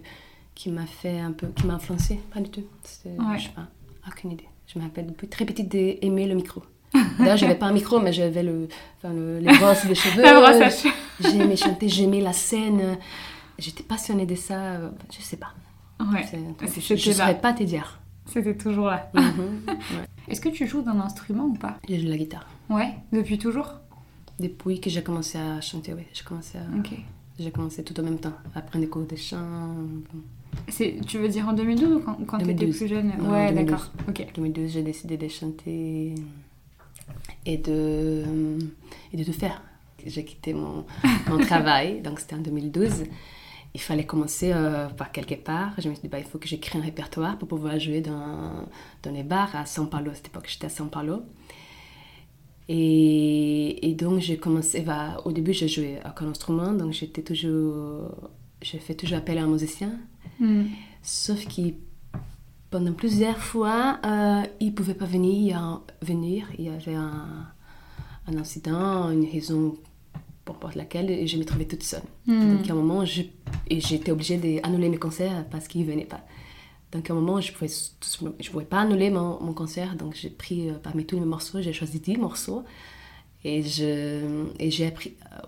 qui 0.54 0.70
m'a 0.70 0.86
fait 0.86 1.20
un 1.20 1.32
peu... 1.34 1.48
qui 1.48 1.66
m'a 1.66 1.76
influencé. 1.76 2.20
Pas 2.34 2.40
du 2.40 2.50
tout. 2.50 2.64
Ouais. 3.06 3.38
Je 3.38 3.44
sais 3.44 3.50
pas. 3.50 3.68
Aucune 4.08 4.32
idée. 4.32 4.48
Je 4.68 4.80
me 4.80 4.84
rappelle 4.84 5.08
depuis 5.08 5.28
très 5.28 5.46
petite 5.46 5.70
d'aimer 5.70 6.26
le 6.28 6.36
micro. 6.36 6.64
D'ailleurs, 7.20 7.38
j'avais 7.38 7.56
pas 7.56 7.68
un 7.68 7.74
micro, 7.74 8.00
mais 8.00 8.14
j'avais 8.14 8.44
le, 8.44 8.68
enfin, 8.98 9.14
le, 9.14 9.40
les 9.40 9.58
brosses 9.58 9.86
des 9.86 9.96
cheveux. 10.04 10.22
la 10.24 10.70
J'aimais 11.20 11.56
chanter, 11.56 11.90
j'aimais 11.90 12.22
la 12.22 12.34
scène. 12.34 12.98
J'étais 13.58 13.84
passionnée 13.84 14.26
de 14.26 14.36
ça. 14.36 14.80
Je 15.12 15.22
sais 15.22 15.38
pas. 15.38 15.54
Ouais. 16.00 16.26
Je 16.88 16.94
ne 16.94 17.14
saurais 17.14 17.40
pas 17.40 17.54
te 17.54 17.64
dire. 17.64 18.00
C'était 18.26 18.56
toujours 18.56 18.88
là. 18.88 19.10
Mhm, 19.14 19.62
Est-ce 20.28 20.42
que 20.42 20.50
tu 20.50 20.68
joues 20.68 20.82
d'un 20.82 21.00
instrument 21.00 21.46
ou 21.46 21.54
pas? 21.54 21.78
Je 21.88 21.96
joue 21.96 22.06
de 22.06 22.10
la 22.10 22.18
guitare. 22.18 22.48
Ouais, 22.70 22.90
depuis 23.14 23.38
toujours? 23.38 23.76
Depuis 24.40 24.82
que 24.82 24.90
j'ai 24.90 25.04
commencé 25.04 25.38
à 25.38 25.62
chanter, 25.62 25.94
oui. 25.94 26.02
J'ai 26.12 26.24
commencé 26.24 26.58
à... 26.58 26.78
Ok. 26.78 26.92
J'ai 27.38 27.52
commencé 27.52 27.84
tout 27.84 27.98
en 28.00 28.04
même 28.04 28.18
temps, 28.18 28.34
à 28.56 28.62
prendre 28.62 28.84
des 28.84 28.90
cours 28.90 29.06
de 29.06 29.16
chant. 29.16 29.76
Tu 30.68 31.18
veux 31.18 31.28
dire 31.28 31.48
en 31.48 31.54
2012 31.54 31.94
ou 31.94 32.00
quand, 32.00 32.18
quand 32.26 32.38
tu 32.40 32.50
étais 32.50 32.66
plus 32.68 32.88
jeune? 32.88 33.12
Ouais, 33.30 33.52
d'accord. 33.52 33.92
En 34.08 34.12
2012, 34.12 34.72
j'ai 34.72 34.82
décidé 34.82 35.18
de 35.18 35.28
chanter 35.28 36.16
et 37.46 37.58
de, 37.58 38.24
et 39.14 39.18
de 39.18 39.24
tout 39.24 39.34
faire. 39.34 39.62
J'ai 40.06 40.24
quitté 40.24 40.54
mon, 40.54 40.86
mon 41.28 41.38
travail, 41.46 42.02
donc 42.02 42.20
c'était 42.20 42.36
en 42.36 42.40
2012. 42.40 43.06
Il 43.74 43.82
fallait 43.82 44.06
commencer 44.06 44.52
euh, 44.54 44.88
par 44.88 45.12
quelque 45.12 45.36
part. 45.36 45.74
Je 45.80 45.90
me 45.90 45.94
suis 45.94 46.04
dit, 46.04 46.08
bah, 46.08 46.20
il 46.20 46.26
faut 46.26 46.38
que 46.38 46.48
j'écris 46.48 46.78
un 46.78 46.82
répertoire 46.82 47.38
pour 47.38 47.48
pouvoir 47.48 47.78
jouer 47.80 48.02
dans, 48.02 48.66
dans 49.04 49.12
les 49.12 49.24
bars 49.24 49.54
à 49.56 49.66
São 49.66 49.90
Paulo. 49.90 50.12
À 50.12 50.14
cette 50.14 50.28
époque, 50.28 50.46
j'étais 50.48 50.68
à 50.68 50.70
São 50.70 50.90
Paulo. 50.90 51.24
Et, 52.70 53.90
et 53.90 53.94
donc, 53.94 54.20
j'ai 54.20 54.38
commencé. 54.38 54.82
Bah, 54.82 55.18
au 55.26 55.32
début, 55.32 55.54
j'ai 55.54 55.68
joué 55.68 56.00
à 56.04 56.16
un 56.18 56.28
instrument, 56.30 56.72
donc 56.72 56.94
j'étais 56.94 57.22
toujours. 57.22 58.12
J'ai 58.62 58.80
fait 58.80 58.96
toujours 58.96 59.18
appel 59.18 59.38
à 59.38 59.44
un 59.44 59.48
musicien. 59.48 59.92
Hmm. 60.40 60.64
Sauf 61.02 61.46
qu'il 61.46 61.76
pendant 62.70 62.94
plusieurs 62.94 63.38
fois, 63.38 64.00
euh, 64.06 64.44
il 64.60 64.68
ne 64.68 64.72
pouvait 64.72 64.94
pas 64.94 65.06
venir, 65.06 65.82
venir. 66.02 66.48
Il 66.58 66.66
y 66.66 66.70
avait 66.70 66.96
un, 66.96 67.48
un 68.28 68.38
incident, 68.38 69.10
une 69.12 69.26
raison 69.26 69.76
pour 70.44 70.72
laquelle, 70.76 71.10
et 71.10 71.28
je 71.28 71.38
me 71.38 71.44
trouvais 71.44 71.66
toute 71.66 71.84
seule. 71.84 72.04
Hmm. 72.28 72.58
Donc, 72.58 72.70
à 72.70 72.74
un 72.74 72.76
moment, 72.76 73.04
j'étais 73.06 74.12
obligée 74.12 74.38
d'annuler 74.38 74.90
mes 74.90 74.98
concerts 74.98 75.46
parce 75.50 75.68
qu'il 75.68 75.82
ne 75.82 75.92
venait 75.92 76.06
pas. 76.06 76.22
Donc, 76.92 77.10
à 77.10 77.14
un 77.14 77.16
moment, 77.16 77.42
je 77.42 77.52
ne 77.52 77.58
pouvais, 77.58 77.72
je 78.40 78.52
pouvais 78.52 78.66
pas 78.66 78.82
annuler 78.82 79.10
mon, 79.10 79.42
mon 79.42 79.54
concert, 79.54 79.96
donc 79.96 80.16
j'ai 80.16 80.30
pris 80.30 80.70
euh, 80.70 80.74
parmi 80.82 81.06
tous 81.06 81.20
mes 81.20 81.26
morceaux, 81.26 81.62
j'ai 81.62 81.74
choisi 81.74 82.00
10 82.00 82.18
morceaux, 82.18 82.64
et 83.44 83.62
j'ai 83.62 84.88
appris 84.88 85.16
euh, 85.34 85.42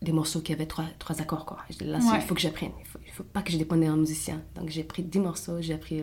des 0.00 0.12
morceaux 0.12 0.40
qui 0.40 0.52
avaient 0.52 0.66
trois, 0.66 0.86
trois 0.98 1.20
accords. 1.20 1.44
Quoi. 1.44 1.58
Là, 1.80 1.98
il 2.14 2.20
faut 2.20 2.34
que 2.34 2.40
j'apprenne, 2.40 2.72
il 2.78 3.08
ne 3.08 3.12
faut, 3.12 3.24
pas 3.24 3.42
que 3.42 3.52
je 3.52 3.58
dépende 3.58 3.80
d'un 3.80 3.96
musicien. 3.96 4.42
Donc, 4.54 4.68
j'ai 4.68 4.84
pris 4.84 5.02
10 5.02 5.18
morceaux, 5.18 5.60
j'ai 5.60 5.74
appris 5.74 6.02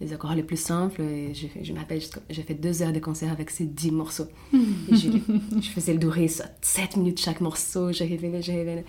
les 0.00 0.12
accords 0.12 0.34
les 0.34 0.42
plus 0.42 0.60
simples. 0.60 1.02
Et 1.02 1.34
je, 1.34 1.46
je 1.62 1.72
m'appelle, 1.72 2.00
j'ai 2.30 2.42
fait 2.42 2.54
deux 2.54 2.82
heures 2.82 2.92
de 2.92 2.98
concert 2.98 3.30
avec 3.32 3.50
ces 3.50 3.64
dix 3.64 3.90
morceaux. 3.90 4.28
et 4.52 4.94
je, 4.94 5.68
faisais 5.70 5.92
le 5.92 5.98
durée, 5.98 6.28
7 6.28 6.96
minutes 6.96 7.20
chaque 7.20 7.40
morceau, 7.40 7.92
j'arrivais, 7.92 8.42
j'arrivais. 8.42 8.84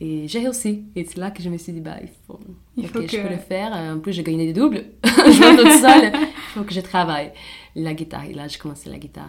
Et 0.00 0.26
j'ai 0.28 0.40
réussi. 0.40 0.84
Et 0.96 1.04
c'est 1.04 1.18
là 1.18 1.30
que 1.30 1.42
je 1.42 1.50
me 1.50 1.58
suis 1.58 1.72
dit, 1.72 1.80
bah, 1.80 1.96
il 2.00 2.08
faut, 2.26 2.40
il 2.76 2.88
faut 2.88 3.00
que... 3.00 3.08
je 3.08 3.18
peux 3.18 3.28
le 3.28 3.36
faire. 3.36 3.72
En 3.72 3.98
plus, 3.98 4.12
j'ai 4.12 4.22
gagné 4.22 4.46
des 4.46 4.54
doubles. 4.54 4.84
je 5.04 5.40
vais 5.40 5.56
toute 5.56 5.80
seule. 5.80 6.12
Il 6.14 6.54
faut 6.54 6.64
que 6.64 6.72
je 6.72 6.80
travaille. 6.80 7.32
La 7.74 7.92
guitare. 7.92 8.24
Et 8.24 8.32
là, 8.32 8.48
j'ai 8.48 8.58
commencé 8.58 8.88
la 8.88 8.98
guitare 8.98 9.28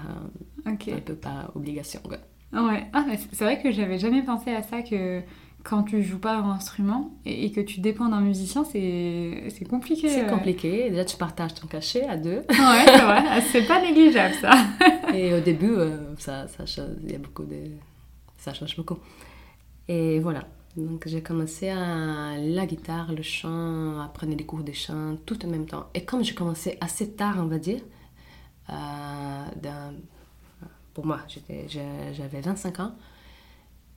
un 0.66 0.76
peu 0.76 1.16
par 1.16 1.52
obligation. 1.56 2.00
Ouais. 2.54 2.86
Ah, 2.94 3.06
c'est 3.32 3.44
vrai 3.44 3.62
que 3.62 3.72
j'avais 3.72 3.98
jamais 3.98 4.24
pensé 4.24 4.52
à 4.52 4.62
ça 4.62 4.82
que 4.82 5.22
quand 5.64 5.84
tu 5.84 6.02
joues 6.02 6.20
pas 6.20 6.38
un 6.38 6.52
instrument 6.52 7.12
et, 7.26 7.52
que 7.52 7.62
tu 7.62 7.80
dépends 7.80 8.10
d'un 8.10 8.22
musicien, 8.22 8.64
c'est 8.64 9.68
compliqué. 9.70 10.10
C'est 10.10 10.28
compliqué. 10.28 10.90
Déjà, 10.90 11.06
tu 11.06 11.18
partages 11.18 11.54
ton 11.54 11.68
cachet 11.68 12.08
à 12.08 12.18
deux. 12.18 12.44
Ouais, 12.50 12.86
c'est 12.86 13.02
vrai. 13.02 13.24
Ah, 13.28 13.42
c'est 13.42 13.68
pas 13.68 13.82
négligeable, 13.82 14.36
ça. 14.36 14.52
et 15.14 15.34
au 15.34 15.40
début, 15.40 15.72
euh, 15.72 16.16
ça, 16.18 16.48
ça, 16.48 16.84
y 17.06 17.16
a 17.16 17.18
beaucoup 17.18 17.44
de... 17.44 17.58
ça 18.38 18.54
change 18.54 18.76
beaucoup. 18.76 18.98
Et 19.88 20.20
voilà. 20.20 20.48
Donc, 20.78 21.04
j'ai 21.06 21.22
commencé 21.22 21.70
à 21.70 22.38
la 22.38 22.66
guitare, 22.66 23.12
le 23.12 23.22
chant, 23.22 24.00
à 24.00 24.08
prendre 24.08 24.36
des 24.36 24.46
cours 24.46 24.64
de 24.64 24.72
chant, 24.72 25.18
tout 25.26 25.46
en 25.46 25.50
même 25.50 25.66
temps. 25.66 25.88
Et 25.94 26.06
comme 26.06 26.24
j'ai 26.24 26.34
commencé 26.34 26.78
assez 26.80 27.12
tard, 27.12 27.36
on 27.40 27.48
va 27.48 27.58
dire, 27.58 27.82
euh, 28.70 29.46
pour 30.94 31.06
moi, 31.06 31.20
j'avais 31.68 32.42
25 32.42 32.80
ans, 32.80 32.96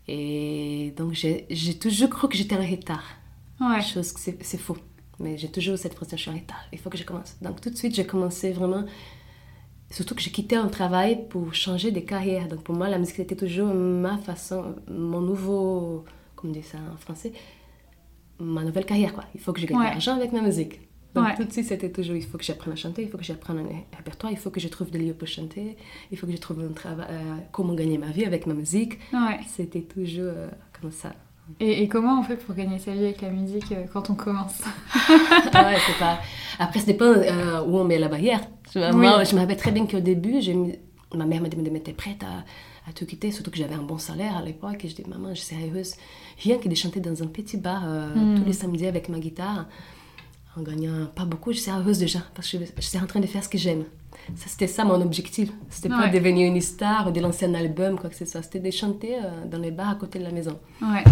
et 0.07 0.44
donc, 0.97 1.13
j'ai 1.13 1.79
toujours 1.79 2.11
cru 2.11 2.29
que 2.29 2.37
j'étais 2.37 2.57
en 2.57 2.65
retard. 2.65 3.05
Ouais. 3.61 3.81
Chose 3.83 4.13
que 4.13 4.21
c'est 4.21 4.59
faux. 4.59 4.77
Mais 5.21 5.39
j'ai 5.39 5.51
toujours 5.51 5.79
cette 5.79 5.95
pression, 5.95 6.17
je 6.17 6.23
suis 6.23 6.31
en 6.31 6.35
retard, 6.35 6.65
il 6.73 6.79
faut 6.79 6.91
que 6.91 6.99
je 6.99 7.05
commence. 7.05 7.37
Donc, 7.41 7.61
tout 7.61 7.71
de 7.71 7.77
suite, 7.77 7.95
j'ai 7.95 8.07
commencé 8.07 8.53
vraiment. 8.53 8.85
Surtout 9.91 10.15
que 10.15 10.21
j'ai 10.21 10.33
quitté 10.33 10.57
un 10.57 10.67
travail 10.67 11.29
pour 11.29 11.55
changer 11.55 11.93
de 11.93 12.01
carrière. 12.01 12.49
Donc, 12.49 12.63
pour 12.63 12.75
moi, 12.75 12.89
la 12.89 12.99
musique, 12.99 13.17
c'était 13.17 13.37
toujours 13.37 13.73
ma 13.73 14.19
façon, 14.19 14.75
mon 14.91 15.21
nouveau. 15.21 16.05
Comment 16.35 16.53
on 16.53 16.57
dit 16.57 16.63
ça 16.63 16.79
en 16.93 16.97
français 16.97 17.33
Ma 18.41 18.65
nouvelle 18.65 18.87
carrière, 18.87 19.15
quoi. 19.15 19.25
Il 19.35 19.41
faut 19.41 19.53
que 19.53 19.61
je 19.61 19.67
gagne 19.67 19.79
de 19.79 19.85
l'argent 19.85 20.17
avec 20.17 20.33
ma 20.33 20.41
musique. 20.41 20.81
Donc 21.15 21.37
tout 21.37 21.45
de 21.45 21.53
suite, 21.53 21.67
c'était 21.67 21.91
toujours, 21.91 22.17
il 22.17 22.25
faut 22.25 22.39
que 22.39 22.45
j'apprenne 22.45 22.73
à 22.73 22.77
chanter, 22.77 23.03
il 23.03 23.09
faut 23.09 23.19
que 23.19 23.25
j'apprenne 23.25 23.59
un 23.59 23.97
répertoire, 23.97 24.33
il 24.33 24.39
faut 24.39 24.51
que 24.51 24.61
je 24.61 24.69
trouve 24.69 24.91
des 24.91 24.99
lieux 24.99 25.15
pour 25.15 25.29
chanter, 25.29 25.77
il 26.11 26.19
faut 26.19 26.27
que 26.27 26.33
je 26.33 26.39
trouve 26.39 26.61
un 26.61 26.73
travail, 26.73 27.07
euh, 27.09 27.37
comment 27.53 27.75
gagner 27.75 27.99
ma 27.99 28.11
vie 28.11 28.25
avec 28.25 28.47
ma 28.47 28.55
musique. 28.55 28.99
C'était 29.49 29.83
toujours 29.83 30.33
euh, 30.35 30.49
comme 30.81 30.91
ça. 30.91 31.13
Et, 31.61 31.87
comment 31.89 32.21
on 32.21 32.23
fait 32.23 32.37
pour 32.37 32.55
gagner 32.55 32.79
sa 32.79 32.93
vie 32.93 33.05
avec 33.05 33.21
la 33.21 33.29
musique 33.29 33.71
euh, 33.71 33.85
quand 33.93 34.11
on 34.11 34.15
commence? 34.15 34.63
Ouais, 35.09 35.77
c'est 35.87 35.99
pas... 35.99 36.19
Après, 36.59 36.81
ça 36.81 36.87
dépend 36.87 37.13
où 37.67 37.79
on 37.79 37.85
met 37.85 37.99
la 37.99 38.09
barrière. 38.09 38.41
Moi, 38.75 39.25
je 39.25 39.35
me 39.35 39.41
rappelle 39.41 39.57
très 39.57 39.71
bien 39.71 39.87
qu'au 39.87 40.01
début, 40.01 40.41
ma 41.15 41.27
mère 41.27 41.43
m'a 41.43 41.49
dit, 41.49 41.57
mais 41.57 41.81
t'es 41.81 41.93
prête 41.93 42.23
à, 42.25 42.91
à 42.91 42.93
te 42.93 43.05
quitter, 43.05 43.31
surtout 43.31 43.51
que 43.51 43.59
j'avais 43.59 43.75
un 43.75 43.83
bon 43.83 43.99
salaire 43.99 44.37
à 44.37 44.43
l'époque, 44.43 44.85
et 44.85 44.89
je 44.89 44.97
dis, 44.97 45.05
maman, 45.07 45.35
je 45.35 45.41
suis 45.41 45.57
heureuse. 45.57 45.95
Rien 46.43 46.59
que 46.59 46.69
de 46.69 46.75
chanter 46.75 47.01
dans 47.01 47.23
un 47.23 47.27
petit 47.27 47.57
bar 47.57 47.83
hmm. 47.85 48.39
tous 48.39 48.45
les 48.45 48.53
samedis 48.53 48.87
avec 48.87 49.09
ma 49.09 49.19
guitare 49.19 49.67
en 50.57 50.63
gagnant 50.63 51.07
pas 51.15 51.25
beaucoup, 51.25 51.53
je 51.53 51.59
suis 51.59 51.71
heureuse 51.71 51.99
déjà 51.99 52.21
parce 52.35 52.51
que 52.51 52.59
je, 52.59 52.81
suis 52.81 52.99
en 52.99 53.07
train 53.07 53.21
de 53.21 53.27
faire 53.27 53.43
ce 53.43 53.49
que 53.49 53.59
j'aime. 53.59 53.85
Ça, 54.37 54.49
c'était 54.49 54.67
ça 54.67 54.85
mon 54.85 55.01
objectif. 55.01 55.51
C'était 55.69 55.89
pas 55.89 56.09
de 56.09 56.17
devenir 56.17 56.49
une 56.49 56.61
star 56.61 57.09
ou 57.09 57.11
de 57.11 57.21
lancer 57.21 57.47
un 57.47 57.55
album, 57.55 57.99
quoi 57.99 58.09
que 58.09 58.17
ce 58.17 58.25
soit. 58.25 58.43
C'était 58.43 58.61
de 58.61 58.71
chanter 58.71 59.17
euh, 59.17 59.47
dans 59.47 59.59
les 59.59 59.71
bars 59.71 59.91
à 59.91 59.95
côté 59.97 60.19
de 60.19 60.25
la 60.25 60.31
maison. 60.31 60.59
Ouais. 60.81 61.05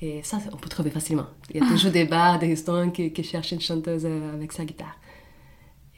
Et 0.00 0.22
ça, 0.22 0.38
on 0.52 0.56
peut 0.56 0.68
trouver 0.68 0.90
facilement. 0.90 1.26
Il 1.50 1.60
y 1.60 1.64
a 1.64 1.68
toujours 1.68 1.90
des 1.90 2.04
bars, 2.04 2.38
des 2.38 2.48
restaurants 2.48 2.90
qui, 2.90 3.24
cherchent 3.24 3.52
une 3.52 3.60
chanteuse 3.60 4.02
euh, 4.04 4.34
avec 4.34 4.52
sa 4.52 4.64
guitare. 4.64 4.96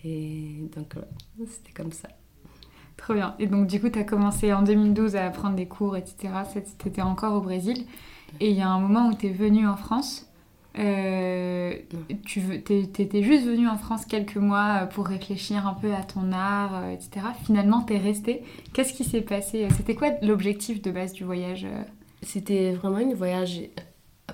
Et 0.05 0.69
donc, 0.75 0.95
c'était 1.49 1.73
comme 1.73 1.93
ça. 1.93 2.09
Trop 2.97 3.15
bien. 3.15 3.35
Et 3.39 3.47
donc, 3.47 3.67
du 3.67 3.81
coup, 3.81 3.89
tu 3.89 3.99
as 3.99 4.05
commencé 4.05 4.53
en 4.53 4.63
2012 4.63 5.17
à 5.17 5.29
prendre 5.31 5.57
des 5.57 5.67
cours, 5.67 5.97
etc. 5.97 6.29
C'était 6.83 7.03
encore 7.03 7.35
au 7.35 7.41
Brésil. 7.41 7.87
Et 8.41 8.51
il 8.51 8.57
y 8.57 8.63
a 8.63 8.69
un 8.69 8.79
moment 8.79 9.09
où 9.09 9.15
tu 9.15 9.27
es 9.27 9.33
venu 9.33 9.67
en 9.67 9.77
France. 9.77 10.24
Euh, 10.77 11.75
tu 12.27 12.41
étais 12.41 13.23
juste 13.23 13.47
venu 13.47 13.69
en 13.69 13.79
France 13.79 14.05
quelques 14.07 14.37
mois 14.37 14.83
euh, 14.83 14.87
pour 14.87 15.07
réfléchir 15.07 15.67
un 15.69 15.75
peu 15.75 15.95
à 15.95 16.03
ton 16.03 16.33
art, 16.33 16.75
euh, 16.75 16.91
etc. 16.91 17.27
Finalement, 17.45 17.83
tu 17.83 17.95
es 17.95 17.99
resté. 17.99 18.43
Qu'est-ce 18.73 18.93
qui 18.93 19.05
s'est 19.05 19.21
passé 19.21 19.69
C'était 19.77 19.95
quoi 19.95 20.11
l'objectif 20.23 20.83
de 20.83 20.91
base 20.91 21.13
du 21.13 21.23
voyage 21.23 21.67
C'était 22.23 22.73
vraiment 22.73 22.97
un 22.97 23.15
voyage, 23.15 23.61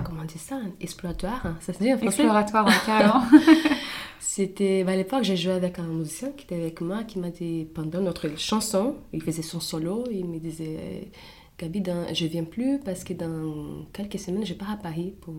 comment 0.02 0.22
on 0.22 0.26
dit 0.26 0.38
ça 0.38 0.60
Exploratoire 0.80 1.44
hein, 1.44 1.56
Ça 1.60 1.74
se 1.74 1.78
dit 1.78 1.88
Exploratoire, 1.88 2.68
carrément. 2.86 3.22
C'était 4.18 4.84
bah, 4.84 4.92
à 4.92 4.96
l'époque, 4.96 5.24
j'ai 5.24 5.36
joué 5.36 5.52
avec 5.52 5.78
un 5.78 5.86
musicien 5.86 6.30
qui 6.30 6.44
était 6.44 6.54
avec 6.54 6.80
moi, 6.80 7.04
qui 7.04 7.18
m'a 7.18 7.30
dit 7.30 7.66
pendant 7.74 8.00
notre 8.00 8.38
chanson, 8.38 8.96
il 9.12 9.22
faisait 9.22 9.42
son 9.42 9.60
solo, 9.60 10.04
il 10.10 10.24
me 10.24 10.38
disait 10.38 11.10
Gabi, 11.58 11.82
dans, 11.82 12.14
je 12.14 12.26
viens 12.26 12.44
plus 12.44 12.78
parce 12.78 13.04
que 13.04 13.12
dans 13.12 13.84
quelques 13.92 14.18
semaines, 14.18 14.46
je 14.46 14.54
pars 14.54 14.70
à 14.70 14.76
Paris 14.76 15.14
pour, 15.20 15.34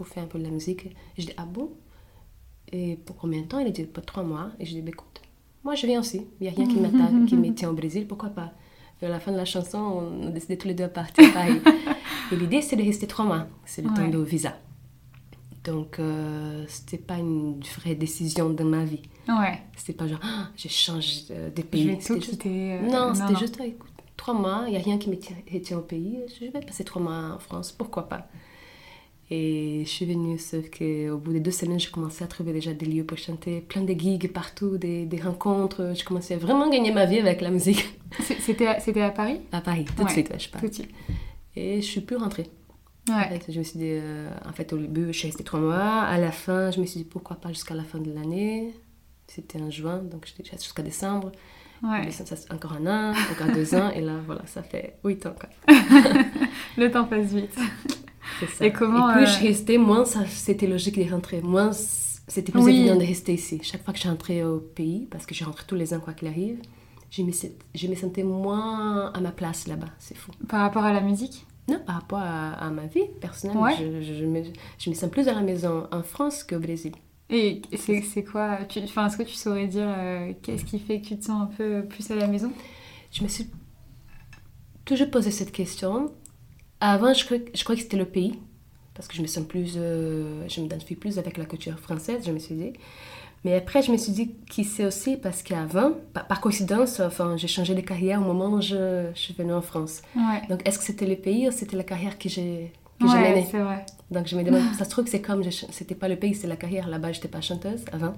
pour 0.00 0.08
faire 0.08 0.22
un 0.22 0.26
peu 0.26 0.38
de 0.38 0.44
la 0.44 0.50
musique. 0.50 0.96
Je 1.18 1.26
dis 1.26 1.32
Ah 1.36 1.44
bon? 1.44 1.72
Et 2.72 2.96
pour 3.04 3.16
combien 3.16 3.42
de 3.42 3.46
temps? 3.46 3.58
Il 3.58 3.66
a 3.66 3.70
dit 3.70 3.84
Pas 3.84 4.00
trois 4.00 4.22
mois. 4.22 4.50
Et 4.58 4.64
je 4.64 4.70
dis 4.70 4.80
bah, 4.80 4.88
Écoute, 4.88 5.20
moi 5.62 5.74
je 5.74 5.86
viens 5.86 6.00
aussi. 6.00 6.26
Il 6.40 6.44
n'y 6.44 6.48
a 6.48 6.52
rien 6.52 6.66
qui, 6.66 7.26
qui 7.26 7.36
me 7.36 7.52
tient 7.52 7.68
au 7.68 7.74
Brésil, 7.74 8.06
pourquoi 8.06 8.30
pas? 8.30 8.54
Et 9.02 9.06
à 9.06 9.10
la 9.10 9.20
fin 9.20 9.30
de 9.30 9.36
la 9.36 9.44
chanson, 9.44 9.76
on 9.76 10.28
a 10.28 10.30
décidé 10.30 10.56
tous 10.56 10.68
les 10.68 10.74
deux 10.74 10.84
de 10.84 10.88
partir 10.88 11.28
à 11.28 11.32
Paris. 11.32 11.60
et 12.32 12.36
l'idée, 12.36 12.62
c'est 12.62 12.76
de 12.76 12.82
rester 12.82 13.06
trois 13.06 13.26
mois. 13.26 13.46
C'est 13.66 13.82
le 13.82 13.92
temps 13.92 14.08
de 14.08 14.18
visa. 14.18 14.56
Donc, 15.64 15.98
euh, 15.98 16.64
c'était 16.66 16.96
pas 16.96 17.18
une 17.18 17.60
vraie 17.60 17.94
décision 17.94 18.48
de 18.48 18.64
ma 18.64 18.84
vie. 18.84 19.02
Ouais. 19.28 19.60
C'était 19.76 19.92
pas 19.92 20.06
genre, 20.06 20.20
ah, 20.22 20.48
j'ai 20.56 20.70
changé 20.70 21.24
de 21.28 21.62
pays. 21.62 21.98
Je 22.00 22.14
vais 22.14 22.20
tout 22.20 22.38
euh, 22.46 22.88
Non, 22.88 23.12
c'était 23.14 23.38
juste, 23.38 23.60
écoute, 23.60 23.90
trois 24.16 24.32
mois, 24.32 24.64
il 24.66 24.70
n'y 24.70 24.78
a 24.78 24.80
rien 24.80 24.96
qui 24.96 25.10
me 25.10 25.16
tient, 25.16 25.76
au 25.76 25.82
pays. 25.82 26.20
Je 26.38 26.46
vais 26.46 26.60
passer 26.60 26.84
trois 26.84 27.02
mois 27.02 27.34
en 27.34 27.38
France, 27.38 27.72
pourquoi 27.72 28.08
pas? 28.08 28.28
Et 29.32 29.82
je 29.84 29.88
suis 29.88 30.06
venue, 30.06 30.38
sauf 30.38 30.68
qu'au 30.70 31.16
bout 31.18 31.32
de 31.32 31.38
deux 31.38 31.52
semaines, 31.52 31.78
j'ai 31.78 31.90
commencé 31.90 32.24
à 32.24 32.26
trouver 32.26 32.52
déjà 32.52 32.72
des 32.74 32.86
lieux 32.86 33.04
pour 33.04 33.16
chanter, 33.16 33.60
plein 33.60 33.82
de 33.82 33.92
gigs 33.92 34.32
partout, 34.32 34.76
des, 34.76 35.06
des 35.06 35.20
rencontres. 35.20 35.92
Je 35.96 36.04
commençais 36.04 36.34
à 36.34 36.38
vraiment 36.38 36.68
gagner 36.68 36.90
ma 36.90 37.06
vie 37.06 37.20
avec 37.20 37.40
la 37.40 37.50
musique. 37.50 37.96
C'était 38.40 38.66
à, 38.66 38.78
à 39.06 39.10
Paris? 39.10 39.40
À 39.52 39.60
Paris, 39.60 39.84
tout 39.96 40.02
de 40.02 40.10
suite, 40.10 40.32
je 40.36 40.48
pars. 40.48 40.60
Tout 40.60 40.68
de 40.68 40.74
suite. 40.74 40.90
Et 41.54 41.80
je 41.80 41.86
suis 41.86 42.00
plus 42.00 42.16
rentrée. 42.16 42.50
Ouais. 43.08 43.14
En 43.14 43.28
fait, 43.28 43.52
je 43.52 43.58
me 43.58 43.64
suis 43.64 43.78
dit, 43.78 43.86
euh, 43.88 44.30
en 44.48 44.52
fait, 44.52 44.72
au 44.72 44.78
début, 44.78 45.06
je 45.12 45.18
suis 45.18 45.28
restée 45.28 45.44
trois 45.44 45.60
mois. 45.60 46.00
À 46.00 46.18
la 46.18 46.32
fin, 46.32 46.72
je 46.72 46.80
me 46.80 46.86
suis 46.86 46.98
dit, 46.98 47.04
pourquoi 47.04 47.36
pas 47.36 47.50
jusqu'à 47.50 47.74
la 47.74 47.84
fin 47.84 47.98
de 47.98 48.12
l'année? 48.12 48.74
C'était 49.28 49.60
en 49.60 49.70
juin, 49.70 49.98
donc 49.98 50.26
j'étais 50.26 50.50
jusqu'à 50.56 50.82
décembre. 50.82 51.30
Ouais. 51.84 52.10
Ça, 52.10 52.34
encore 52.52 52.72
un 52.72 52.86
an, 52.86 53.14
encore 53.30 53.54
deux 53.54 53.76
ans, 53.76 53.90
et 53.90 54.00
là, 54.00 54.16
voilà, 54.26 54.42
ça 54.46 54.62
fait 54.64 54.96
huit 55.04 55.24
ans. 55.24 55.34
Quoi. 55.38 55.48
Le 56.76 56.90
temps 56.90 57.04
passe 57.04 57.32
vite. 57.32 57.56
Ça. 58.52 58.66
Et 58.66 58.72
comment. 58.72 59.10
Et 59.10 59.14
plus 59.14 59.26
je 59.26 59.44
euh, 59.44 59.48
restais, 59.48 59.78
moins 59.78 60.04
c'était 60.04 60.66
logique 60.66 60.98
de 60.98 61.10
rentrer. 61.10 61.40
Moins 61.40 61.72
c'était 61.72 62.52
plus 62.52 62.68
évident 62.68 62.96
de 62.96 63.04
rester 63.04 63.34
ici. 63.34 63.60
Chaque 63.62 63.84
fois 63.84 63.92
que 63.92 63.98
je 63.98 64.08
rentrais 64.08 64.44
au 64.44 64.58
pays, 64.58 65.08
parce 65.10 65.26
que 65.26 65.34
je 65.34 65.44
rentrais 65.44 65.64
tous 65.66 65.74
les 65.74 65.92
ans 65.92 66.00
quoi 66.00 66.12
qu'il 66.12 66.28
arrive, 66.28 66.58
je 67.10 67.22
me, 67.22 67.32
je 67.74 67.86
me 67.88 67.94
sentais 67.94 68.22
moins 68.22 69.12
à 69.12 69.20
ma 69.20 69.32
place 69.32 69.66
là-bas. 69.66 69.88
C'est 69.98 70.16
fou. 70.16 70.30
Par 70.48 70.60
rapport 70.60 70.84
à 70.84 70.92
la 70.92 71.00
musique? 71.00 71.44
Non, 71.68 71.80
par 71.84 71.96
rapport 71.96 72.20
à, 72.20 72.70
ma 72.70 72.86
vie 72.86 73.06
personnelle. 73.20 73.76
Je, 73.78 74.02
je, 74.02 74.24
me, 74.24 74.42
je, 74.78 74.90
me, 74.90 74.94
sens 74.94 75.10
plus 75.10 75.28
à 75.28 75.34
la 75.34 75.40
maison 75.40 75.86
en 75.92 76.02
France 76.02 76.44
qu'au 76.44 76.58
Brésil. 76.58 76.92
Et 77.28 77.62
c'est 77.76 78.24
quoi 78.24 78.58
enfin, 78.62 79.06
Est-ce 79.06 79.16
que 79.16 79.22
tu 79.22 79.34
saurais 79.34 79.68
dire 79.68 79.86
euh, 79.86 80.32
qu'est-ce 80.42 80.64
qui 80.64 80.80
fait 80.80 81.00
que 81.00 81.06
tu 81.06 81.18
te 81.18 81.24
sens 81.24 81.42
un 81.42 81.46
peu 81.46 81.84
plus 81.84 82.10
à 82.10 82.16
la 82.16 82.26
maison? 82.26 82.52
Je 83.12 83.22
me 83.22 83.28
suis 83.28 83.46
toujours 84.84 85.10
posé 85.10 85.30
cette 85.30 85.52
question 85.52 86.12
avant, 86.80 87.12
je 87.12 87.24
croyais, 87.24 87.44
je 87.54 87.64
que 87.64 87.76
c'était 87.76 87.96
le 87.96 88.04
pays, 88.04 88.38
parce 88.94 89.08
que 89.08 89.14
je 89.16 89.22
me 89.22 89.26
sens 89.26 89.44
plus, 89.44 89.74
euh, 89.76 90.46
je 90.48 90.60
me 90.60 90.94
plus 90.94 91.18
avec 91.18 91.36
la 91.36 91.44
culture 91.44 91.78
française, 91.78 92.22
je 92.26 92.32
me 92.32 92.38
suis 92.38 92.54
dit. 92.54 92.72
Mais 93.44 93.54
après, 93.54 93.80
je 93.80 93.90
me 93.90 93.96
suis 93.96 94.12
dit 94.12 94.34
qui 94.50 94.64
c'est 94.64 94.84
aussi 94.84 95.16
parce 95.16 95.42
qu'avant, 95.42 95.92
par, 96.12 96.40
coïncidence, 96.40 97.00
enfin, 97.00 97.38
j'ai 97.38 97.48
changé 97.48 97.74
de 97.74 97.80
carrière 97.80 98.20
au 98.20 98.24
moment 98.24 98.50
où 98.50 98.60
je, 98.60 99.10
suis 99.14 99.32
venue 99.32 99.54
en 99.54 99.62
France. 99.62 100.02
Donc, 100.50 100.66
est-ce 100.66 100.78
que 100.78 100.84
c'était 100.84 101.06
le 101.06 101.16
pays 101.16 101.48
ou 101.48 101.50
c'était 101.50 101.76
la 101.76 101.84
carrière 101.84 102.18
que 102.18 102.28
j'ai 102.28 102.72
que 103.00 103.06
ouais, 103.06 103.46
c'est 103.50 103.58
vrai. 103.58 103.86
Donc, 104.10 104.26
je 104.26 104.36
me 104.36 104.42
demande, 104.42 104.62
ça 104.78 104.84
se 104.84 104.90
trouve 104.90 105.04
que 105.04 105.10
c'est 105.10 105.22
comme, 105.22 105.42
c'était 105.42 105.94
pas 105.94 106.08
le 106.08 106.16
pays, 106.16 106.34
c'est 106.34 106.46
la 106.46 106.56
carrière. 106.56 106.86
Là-bas, 106.86 107.12
j'étais 107.12 107.28
pas 107.28 107.40
chanteuse 107.40 107.84
avant. 107.92 108.12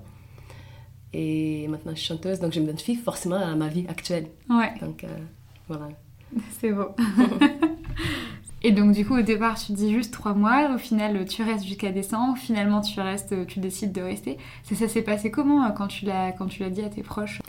Et 1.12 1.68
maintenant, 1.68 1.92
je 1.94 1.98
suis 1.98 2.08
chanteuse, 2.08 2.40
donc 2.40 2.52
je 2.52 2.60
me 2.60 2.72
fille 2.76 2.96
forcément 2.96 3.36
à 3.36 3.54
ma 3.54 3.68
vie 3.68 3.86
actuelle. 3.88 4.26
Ouais. 4.48 4.72
Donc, 4.80 5.04
euh, 5.04 5.08
voilà. 5.68 5.88
C'est 6.60 6.72
beau. 6.72 6.88
Et 8.64 8.70
donc, 8.72 8.92
du 8.92 9.04
coup, 9.04 9.16
au 9.16 9.22
départ, 9.22 9.58
tu 9.58 9.72
dis 9.72 9.92
juste 9.92 10.12
trois 10.12 10.34
mois. 10.34 10.72
Au 10.74 10.78
final, 10.78 11.24
tu 11.26 11.42
restes 11.42 11.64
jusqu'à 11.64 11.90
décembre. 11.90 12.36
Finalement, 12.38 12.80
tu 12.80 13.00
restes, 13.00 13.46
tu 13.46 13.60
décides 13.60 13.92
de 13.92 14.00
rester. 14.00 14.38
Ça, 14.62 14.74
ça 14.74 14.88
s'est 14.88 15.02
passé 15.02 15.30
comment 15.30 15.64
euh, 15.64 15.70
quand 15.70 15.88
tu 15.88 16.04
l'as, 16.04 16.32
quand 16.32 16.46
tu 16.46 16.62
l'as 16.62 16.70
dit 16.70 16.82
à 16.82 16.88
tes 16.88 17.02
proches? 17.02 17.42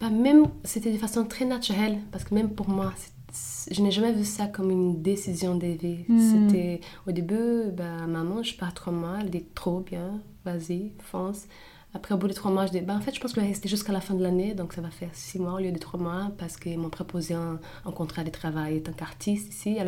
Bah, 0.00 0.10
Même, 0.10 0.44
c'était 0.62 0.92
de 0.92 0.98
façon 0.98 1.24
très 1.24 1.44
naturelle. 1.44 1.98
Parce 2.12 2.24
que 2.24 2.34
même 2.34 2.50
pour 2.50 2.68
moi, 2.68 2.92
je 3.70 3.82
n'ai 3.82 3.90
jamais 3.90 4.12
vu 4.12 4.24
ça 4.24 4.46
comme 4.46 4.70
une 4.70 5.02
décision 5.02 5.56
d'éveil. 5.56 6.04
Hmm. 6.08 6.48
C'était 6.48 6.80
au 7.06 7.12
début, 7.12 7.70
bah, 7.72 8.06
maman, 8.06 8.42
je 8.42 8.56
pars 8.56 8.74
trois 8.74 8.92
mois. 8.92 9.18
Elle 9.20 9.30
dit 9.30 9.44
trop 9.54 9.80
bien, 9.80 10.20
vas-y, 10.44 10.92
fonce. 11.00 11.46
Après, 11.96 12.12
au 12.12 12.18
bout 12.18 12.26
de 12.26 12.32
trois 12.32 12.50
mois, 12.50 12.66
je 12.66 12.72
dis, 12.72 12.80
bah, 12.80 12.94
en 12.94 13.00
fait, 13.00 13.14
je 13.14 13.20
pense 13.20 13.32
que 13.32 13.40
je 13.40 13.46
vais 13.46 13.52
rester 13.52 13.68
jusqu'à 13.68 13.92
la 13.92 14.00
fin 14.00 14.14
de 14.14 14.22
l'année, 14.22 14.54
donc 14.54 14.72
ça 14.72 14.80
va 14.80 14.90
faire 14.90 15.10
six 15.12 15.38
mois 15.38 15.54
au 15.54 15.58
lieu 15.58 15.70
de 15.70 15.78
trois 15.78 15.98
mois, 15.98 16.32
parce 16.38 16.56
qu'ils 16.56 16.76
m'ont 16.76 16.90
proposé 16.90 17.34
un, 17.34 17.60
contrat 17.94 18.24
de 18.24 18.30
travail 18.30 18.78
en 18.78 18.80
tant 18.80 18.92
qu'artiste 18.92 19.54
ici. 19.54 19.78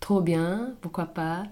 Trop 0.00 0.20
bien, 0.20 0.74
pourquoi 0.80 1.06
pas. 1.06 1.44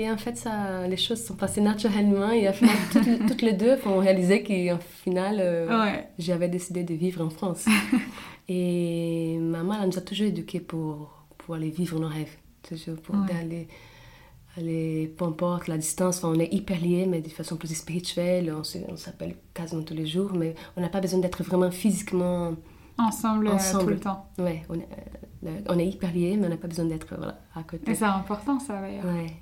Et 0.00 0.10
en 0.10 0.16
fait, 0.16 0.34
ça, 0.38 0.86
les 0.86 0.96
choses 0.96 1.22
sont 1.22 1.34
passées 1.34 1.60
naturellement. 1.60 2.30
Et 2.30 2.46
à 2.46 2.54
final, 2.54 2.74
toutes, 2.92 3.26
toutes, 3.28 3.42
les 3.42 3.52
deux 3.52 3.76
ont 3.84 3.98
réalisé 3.98 4.42
qu'en 4.42 4.78
final, 4.78 5.36
euh, 5.40 5.96
j'avais 6.18 6.48
décidé 6.48 6.84
de 6.84 6.94
vivre 6.94 7.22
en 7.22 7.28
France. 7.28 7.66
et 8.48 9.36
maman, 9.38 9.74
elle 9.82 9.90
nous 9.90 9.98
a 9.98 10.00
toujours 10.00 10.28
éduqués 10.28 10.60
pour, 10.60 11.24
pour 11.36 11.54
aller 11.54 11.68
vivre 11.68 11.98
nos 12.00 12.08
rêves. 12.08 12.34
Toujours 12.66 12.96
pour 12.96 13.14
aller, 13.38 13.68
aller, 14.56 15.12
peu 15.18 15.26
importe 15.26 15.68
la 15.68 15.76
distance. 15.76 16.24
on 16.24 16.38
est 16.40 16.52
hyper 16.52 16.80
liés, 16.80 17.04
mais 17.06 17.20
de 17.20 17.28
façon 17.28 17.56
plus 17.56 17.74
spirituelle. 17.74 18.54
On 18.54 18.96
s'appelle 18.96 19.34
quasiment 19.52 19.82
tous 19.82 19.94
les 19.94 20.06
jours, 20.06 20.32
mais 20.34 20.54
on 20.78 20.80
n'a 20.80 20.88
pas 20.88 21.00
besoin 21.02 21.20
d'être 21.20 21.42
vraiment 21.42 21.70
physiquement 21.70 22.54
ensemble, 23.06 23.48
ensemble. 23.48 23.82
Euh, 23.82 23.84
tout 23.84 23.90
le 23.90 24.00
temps. 24.00 24.26
Ouais, 24.38 24.62
on 24.68 24.74
est, 24.74 24.88
on 25.68 25.78
est 25.78 25.86
hyper 25.86 26.12
liés, 26.12 26.36
mais 26.36 26.46
on 26.46 26.50
n'a 26.50 26.56
pas 26.56 26.68
besoin 26.68 26.84
d'être 26.84 27.14
voilà, 27.16 27.40
à 27.54 27.62
côté. 27.62 27.94
c'est 27.94 28.04
important, 28.04 28.58
ça, 28.58 28.80
d'ailleurs. 28.80 29.04
Ouais. 29.04 29.36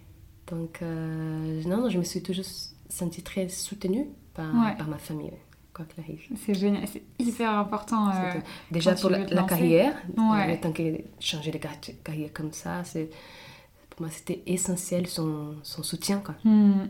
Donc, 0.50 0.80
euh, 0.82 1.62
non, 1.64 1.88
je 1.88 1.98
me 1.98 2.04
suis 2.04 2.22
toujours 2.22 2.44
sentie 2.88 3.22
très 3.22 3.48
soutenue 3.48 4.06
par, 4.34 4.50
par 4.76 4.88
ma 4.88 4.98
famille, 4.98 5.32
quoi 5.74 5.84
qu'il 5.84 6.02
arrive. 6.02 6.22
C'est 6.36 6.54
génial, 6.54 6.84
c'est 6.86 7.02
hyper 7.18 7.50
important. 7.50 8.08
Euh, 8.08 8.32
déjà 8.70 8.94
pour 8.94 9.10
la, 9.10 9.24
carrière, 9.42 9.94
ouais. 10.16 10.58
tant 10.60 10.72
que 10.72 10.82
changer 11.20 11.50
de 11.50 11.58
carrière 11.58 12.32
comme 12.32 12.52
ça, 12.52 12.82
c'est 12.84 13.10
pour 13.90 14.02
moi, 14.02 14.10
c'était 14.10 14.42
essentiel 14.46 15.06
son, 15.06 15.56
son, 15.62 15.82
soutien, 15.82 16.20
quoi. 16.20 16.36
Hmm. 16.44 16.86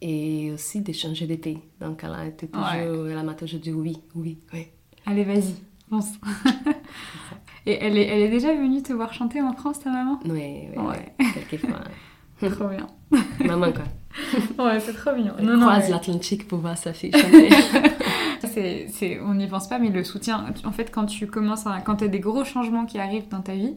Et 0.00 0.50
aussi 0.52 0.80
de 0.80 0.92
changer 0.92 1.26
de 1.26 1.36
pays. 1.36 1.60
Donc, 1.78 2.02
elle, 2.02 2.14
a 2.14 2.26
été 2.26 2.48
toujours, 2.48 3.06
elle 3.08 3.22
m'a 3.22 3.34
toujours 3.34 3.60
dit 3.60 3.72
oui, 3.72 3.98
oui, 4.14 4.38
oui. 4.54 4.68
Allez, 5.04 5.24
vas-y, 5.24 5.54
pense. 5.90 6.12
Et 7.66 7.72
elle 7.72 7.98
est, 7.98 8.06
elle 8.06 8.22
est 8.22 8.30
déjà 8.30 8.54
venue 8.54 8.82
te 8.82 8.92
voir 8.92 9.12
chanter 9.12 9.42
en 9.42 9.52
France, 9.52 9.80
ta 9.80 9.90
maman? 9.90 10.18
Oui, 10.24 10.68
oui, 10.74 10.82
ouais. 10.82 12.50
trop 12.50 12.68
bien. 12.68 12.86
maman, 13.44 13.70
quoi. 13.70 14.64
Ouais, 14.64 14.80
c'est 14.80 14.94
trop 14.94 15.14
mignon. 15.14 15.34
Elle 15.38 15.58
croise 15.58 15.90
l'Atlantique 15.90 16.48
pour 16.48 16.60
voir 16.60 16.78
sa 16.78 16.94
fille 16.94 17.12
chanter. 17.12 17.50
c'est, 18.88 19.20
on 19.20 19.34
n'y 19.34 19.46
pense 19.46 19.68
pas, 19.68 19.78
mais 19.78 19.90
le 19.90 20.04
soutien, 20.04 20.46
en 20.64 20.72
fait, 20.72 20.90
quand 20.90 21.04
tu 21.04 21.26
commences, 21.26 21.66
à, 21.66 21.80
quand 21.80 21.96
tu 21.96 22.04
as 22.04 22.08
des 22.08 22.20
gros 22.20 22.44
changements 22.44 22.86
qui 22.86 22.98
arrivent 22.98 23.28
dans 23.28 23.42
ta 23.42 23.54
vie, 23.54 23.76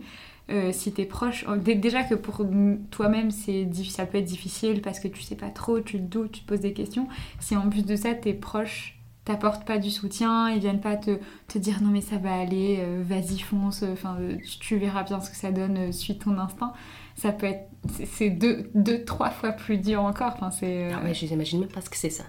euh, 0.50 0.72
si 0.74 0.92
t'es 0.92 1.06
proche, 1.06 1.46
oh, 1.48 1.56
déjà 1.56 2.04
que 2.04 2.16
pour 2.16 2.46
toi-même 2.92 3.32
c'est 3.32 3.70
ça 3.90 4.06
peut 4.06 4.18
être 4.18 4.26
difficile 4.26 4.82
parce 4.82 5.00
que 5.00 5.08
tu 5.08 5.22
sais 5.22 5.36
pas 5.36 5.50
trop, 5.50 5.80
tu 5.80 5.98
te 6.00 6.04
doutes, 6.04 6.34
tu 6.34 6.42
te 6.42 6.48
poses 6.48 6.60
des 6.60 6.74
questions. 6.74 7.08
Si 7.40 7.56
en 7.56 7.70
plus 7.70 7.86
de 7.86 7.96
ça 7.96 8.14
t'es 8.14 8.34
proche 8.34 9.00
t'apportent 9.26 9.66
pas 9.66 9.78
du 9.78 9.90
soutien, 9.90 10.50
ils 10.50 10.60
viennent 10.60 10.82
pas 10.82 10.98
te, 10.98 11.18
te, 11.48 11.58
dire 11.58 11.82
non 11.82 11.90
mais 11.90 12.02
ça 12.02 12.18
va 12.18 12.34
aller, 12.34 12.80
euh, 12.80 13.04
vas-y 13.06 13.40
fonce, 13.40 13.84
enfin 13.84 14.18
euh, 14.20 14.38
tu 14.60 14.78
verras 14.78 15.04
bien 15.04 15.22
ce 15.22 15.30
que 15.30 15.36
ça 15.36 15.52
donne, 15.52 15.78
euh, 15.78 15.92
suis 15.92 16.18
ton 16.18 16.38
instinct. 16.38 16.74
Ça 17.16 17.32
peut 17.32 17.46
être, 17.46 17.70
c'est 18.06 18.32
deux, 18.32 18.70
deux, 18.74 19.04
trois 19.06 19.30
fois 19.30 19.52
plus 19.52 19.78
dur 19.78 20.02
encore. 20.02 20.34
Enfin, 20.34 20.50
c'est. 20.50 20.92
Ah 20.92 21.04
ouais, 21.04 21.14
je 21.14 21.28
n'imagine 21.28 21.60
même 21.60 21.70
pas 21.70 21.82
ce 21.82 21.90
que 21.90 21.98
c'est 21.98 22.10
ça. 22.10 22.24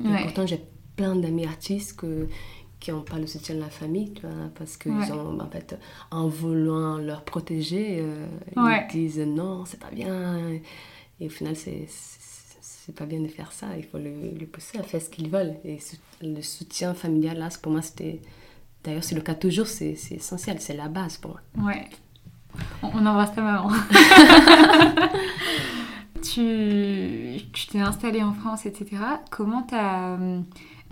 Et 0.00 0.22
pourtant 0.22 0.46
j'ai 0.46 0.62
plein 0.94 1.16
d'amis 1.16 1.44
artistes 1.44 1.98
que, 1.98 2.28
qui 2.78 2.92
n'ont 2.92 3.02
pas 3.02 3.18
le 3.18 3.26
soutien 3.26 3.56
de 3.56 3.60
la 3.60 3.68
famille, 3.68 4.12
tu 4.14 4.22
vois, 4.22 4.48
parce 4.54 4.76
qu'ils 4.76 4.92
ont, 4.92 5.40
en 5.40 5.50
fait, 5.50 5.76
en 6.12 6.28
voulant 6.28 6.98
leur 6.98 7.24
protéger, 7.24 8.04
ils 8.56 8.86
disent 8.92 9.18
non, 9.18 9.64
c'est 9.64 9.80
pas 9.80 9.90
bien. 9.90 10.60
Et 11.20 11.26
au 11.26 11.30
final, 11.30 11.56
c'est 11.56 11.88
c'est 12.88 12.94
pas 12.94 13.04
bien 13.04 13.20
de 13.20 13.28
faire 13.28 13.52
ça. 13.52 13.66
Il 13.76 13.84
faut 13.84 13.98
le, 13.98 14.46
pousser 14.46 14.78
à 14.78 14.82
faire 14.82 15.02
ce 15.02 15.10
qu'ils 15.10 15.28
veulent. 15.28 15.56
Et 15.62 15.78
le 16.22 16.40
soutien 16.40 16.94
familial, 16.94 17.36
là, 17.38 17.50
pour 17.62 17.70
moi, 17.70 17.82
c'était. 17.82 18.22
D'ailleurs, 18.82 19.04
c'est 19.04 19.14
le 19.14 19.20
cas 19.20 19.34
toujours, 19.34 19.66
c'est 19.66 19.94
essentiel, 20.10 20.58
c'est 20.60 20.74
la 20.74 20.88
base 20.88 21.18
pour 21.18 21.32
moi. 21.32 21.68
Ouais. 21.68 21.86
On, 22.82 23.04
embrasse 23.04 23.34
ta 23.34 23.42
maman. 23.42 23.68
tu 26.22 27.42
t'es 27.70 27.80
installée 27.80 28.22
en 28.22 28.32
France, 28.32 28.64
etc. 28.64 28.96
Comment 29.30 29.64
t'as. 29.64 30.16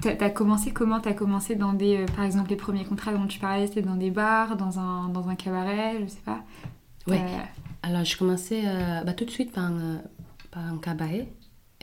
T'as 0.03 0.29
commencé 0.29 0.73
comment 0.73 1.00
T'as 1.00 1.15
commencé 1.15 1.55
dans 1.55 1.73
des, 1.73 1.97
euh, 1.97 2.07
par 2.15 2.26
exemple, 2.26 2.50
les 2.50 2.57
premiers 2.57 2.85
contrats 2.85 3.15
dont 3.15 3.26
tu 3.26 3.38
parlais, 3.38 3.67
c'était 3.67 3.81
dans 3.81 3.97
des 3.97 4.11
bars, 4.11 4.59
dans 4.59 4.79
un, 4.79 5.09
dans 5.09 5.31
un 5.31 5.35
cabaret, 5.35 6.03
je 6.03 6.09
sais 6.09 6.21
pas. 6.23 6.45
Ouais. 7.07 7.23
Alors, 7.83 8.05
je 8.05 8.19
commençais 8.19 8.65
euh, 8.67 9.03
bah, 9.05 9.15
tout 9.15 9.25
de 9.25 9.31
suite 9.31 9.53
par 9.53 9.65
un, 9.65 10.03
par 10.50 10.62
un 10.62 10.76
cabaret 10.76 11.29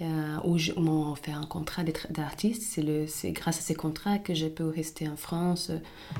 euh, 0.02 0.38
où 0.44 0.58
m'ont 0.80 1.14
fait 1.16 1.32
un 1.32 1.46
contrat 1.46 1.84
d'artiste. 2.10 2.64
C'est 3.08 3.32
grâce 3.32 3.60
à 3.60 3.62
ces 3.62 3.76
contrats 3.76 4.18
que 4.18 4.34
je 4.34 4.48
peux 4.48 4.68
rester 4.68 5.08
en 5.08 5.16
France. 5.16 5.72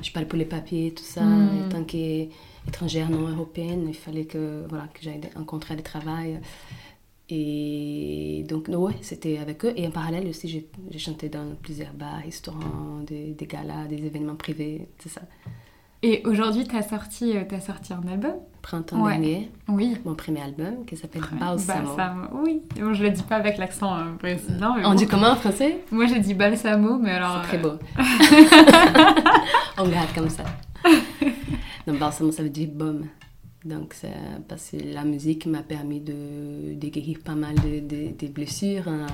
Je 0.02 0.12
parle 0.12 0.26
pour 0.26 0.38
les 0.38 0.44
papiers, 0.44 0.92
tout 0.94 1.04
ça. 1.04 1.22
Mm. 1.22 1.64
En 1.64 1.68
tant 1.68 1.84
qu'étrangère 1.84 3.10
non 3.10 3.28
européenne, 3.28 3.86
il 3.88 3.96
fallait 3.96 4.26
que, 4.26 4.64
voilà, 4.68 4.86
que 4.88 5.02
j'aie 5.02 5.20
un 5.34 5.44
contrat 5.44 5.74
de 5.74 5.82
travail. 5.82 6.40
Et 7.30 8.44
donc, 8.48 8.68
ouais, 8.68 8.94
c'était 9.00 9.38
avec 9.38 9.64
eux. 9.64 9.72
Et 9.76 9.86
en 9.86 9.90
parallèle 9.90 10.28
aussi, 10.28 10.48
j'ai 10.48 10.98
chanté 10.98 11.28
dans 11.28 11.56
plusieurs 11.62 11.94
bars, 11.94 12.20
restaurants, 12.22 13.00
des, 13.06 13.32
des 13.32 13.46
galas, 13.46 13.86
des 13.86 14.04
événements 14.04 14.36
privés, 14.36 14.88
c'est 14.98 15.08
ça. 15.08 15.22
Et 16.06 16.20
aujourd'hui, 16.26 16.64
tu 16.68 16.76
as, 16.76 16.82
sorti, 16.82 17.34
euh, 17.34 17.44
t'as 17.48 17.60
sorti 17.60 17.94
un 17.94 18.06
album 18.12 18.34
Printemps 18.60 19.00
Ouais. 19.02 19.12
dernier, 19.12 19.50
Oui. 19.68 19.96
mon 20.04 20.14
premier 20.14 20.42
album 20.42 20.84
qui 20.86 20.98
s'appelle 20.98 21.22
Balsamo. 21.40 21.96
Balsamo. 21.96 22.22
Oui. 22.44 22.60
Bon, 22.78 22.92
je 22.92 23.02
le 23.04 23.08
dis 23.10 23.22
pas 23.22 23.36
avec 23.36 23.56
l'accent 23.56 23.96
euh, 23.96 24.02
mais 24.22 24.36
On 24.84 24.90
bon. 24.90 24.94
dit 24.94 25.06
comment 25.06 25.28
en 25.30 25.36
français? 25.36 25.82
Moi, 25.90 26.04
j'ai 26.04 26.20
dit 26.20 26.34
balsamo, 26.34 26.98
mais 26.98 27.12
alors. 27.12 27.40
C'est 27.50 27.56
très 27.56 27.66
euh, 27.66 27.70
beau. 27.70 27.78
On 29.78 29.88
garde 29.88 30.12
comme 30.14 30.28
ça. 30.28 30.44
Donc, 31.86 31.98
balsamo, 31.98 32.30
ça 32.32 32.42
veut 32.42 32.50
dire 32.50 32.68
baume. 32.70 33.06
Donc, 33.64 33.94
parce 34.46 34.70
que 34.70 34.76
la 34.92 35.04
musique 35.04 35.46
m'a 35.46 35.62
permis 35.62 36.00
de, 36.00 36.74
de 36.74 36.88
guérir 36.88 37.18
pas 37.24 37.34
mal 37.34 37.54
de, 37.54 37.80
de- 37.80 38.10
des 38.12 38.28
blessures. 38.28 38.86
hein, 38.88 39.06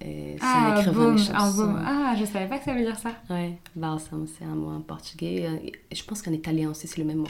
et 0.00 0.36
Ah, 0.40 0.76
un 0.78 0.82
chansons. 1.16 1.64
baume. 1.66 1.82
Ah, 1.84 2.14
je 2.18 2.24
savais 2.24 2.46
pas 2.48 2.58
que 2.58 2.64
ça 2.64 2.74
veut 2.74 2.84
dire 2.84 2.96
ça. 2.98 3.10
Ouais, 3.28 3.58
balsamo, 3.74 4.26
c'est 4.26 4.44
un 4.44 4.54
mot 4.54 4.70
en 4.70 4.80
portugais. 4.82 5.48
Et 5.90 5.94
je 5.96 6.04
pense 6.04 6.22
qu'en 6.22 6.32
italien 6.32 6.70
aussi, 6.70 6.86
c'est 6.86 6.98
le 6.98 7.06
même 7.06 7.18
mot. 7.18 7.26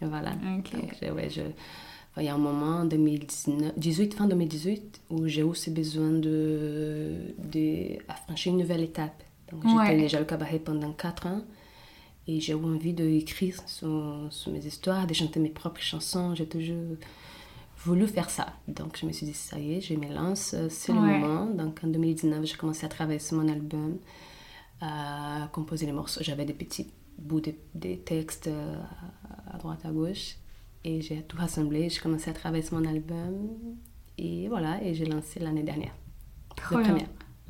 Voilà. 0.00 0.30
Ok. 0.58 0.72
Donc, 0.72 0.96
je- 1.00 1.10
ouais, 1.12 1.30
je- 1.30 1.40
enfin, 1.42 2.20
il 2.20 2.24
y 2.24 2.28
a 2.28 2.34
un 2.34 2.38
moment, 2.38 2.78
en 2.80 2.84
2019, 2.86 3.72
18, 3.76 4.14
fin 4.14 4.26
2018, 4.26 5.00
où 5.10 5.28
j'ai 5.28 5.42
aussi 5.44 5.70
besoin 5.70 6.10
de, 6.10 7.16
de 7.52 7.98
franchir 8.26 8.52
une 8.52 8.58
nouvelle 8.58 8.82
étape. 8.82 9.22
Donc, 9.52 9.62
j'étais 9.64 9.76
Ouais. 9.76 9.96
déjà 9.96 10.20
au 10.20 10.24
cabaret 10.24 10.58
pendant 10.58 10.92
4 10.92 11.26
ans. 11.26 11.42
Et 12.26 12.40
j'ai 12.40 12.52
eu 12.52 12.56
envie 12.56 12.92
d'écrire 12.92 13.56
sur, 13.66 14.26
sur 14.30 14.52
mes 14.52 14.64
histoires, 14.64 15.06
de 15.06 15.14
chanter 15.14 15.40
mes 15.40 15.48
propres 15.48 15.80
chansons. 15.80 16.34
J'ai 16.34 16.46
toujours 16.46 16.96
voulu 17.84 18.06
faire 18.06 18.30
ça. 18.30 18.46
Donc, 18.68 18.98
je 19.00 19.06
me 19.06 19.12
suis 19.12 19.26
dit, 19.26 19.34
ça 19.34 19.58
y 19.58 19.74
est, 19.74 19.80
je 19.80 19.94
me 19.94 20.12
lance, 20.12 20.54
c'est 20.68 20.92
le 20.92 21.00
moment. 21.00 21.46
Donc, 21.46 21.80
en 21.82 21.88
2019, 21.88 22.44
j'ai 22.44 22.56
commencé 22.56 22.84
à 22.86 22.88
travailler 22.88 23.18
sur 23.18 23.38
mon 23.38 23.48
album, 23.48 23.98
à 24.80 25.48
composer 25.52 25.86
les 25.86 25.92
morceaux. 25.92 26.20
J'avais 26.22 26.44
des 26.44 26.52
petits 26.52 26.88
bouts 27.18 27.40
de, 27.40 27.54
des 27.74 27.98
textes 27.98 28.48
euh, 28.48 28.74
à 29.50 29.58
droite, 29.58 29.80
à 29.84 29.90
gauche. 29.90 30.36
Et 30.84 31.00
j'ai 31.00 31.22
tout 31.22 31.36
rassemblé. 31.36 31.88
J'ai 31.90 32.00
commencé 32.00 32.30
à 32.30 32.32
travailler 32.32 32.62
sur 32.62 32.78
mon 32.78 32.88
album. 32.88 33.50
Et 34.18 34.48
voilà, 34.48 34.82
et 34.82 34.94
j'ai 34.94 35.06
lancé 35.06 35.40
l'année 35.40 35.62
dernière. 35.62 35.94
Trop 36.56 36.78
bien. 36.78 36.98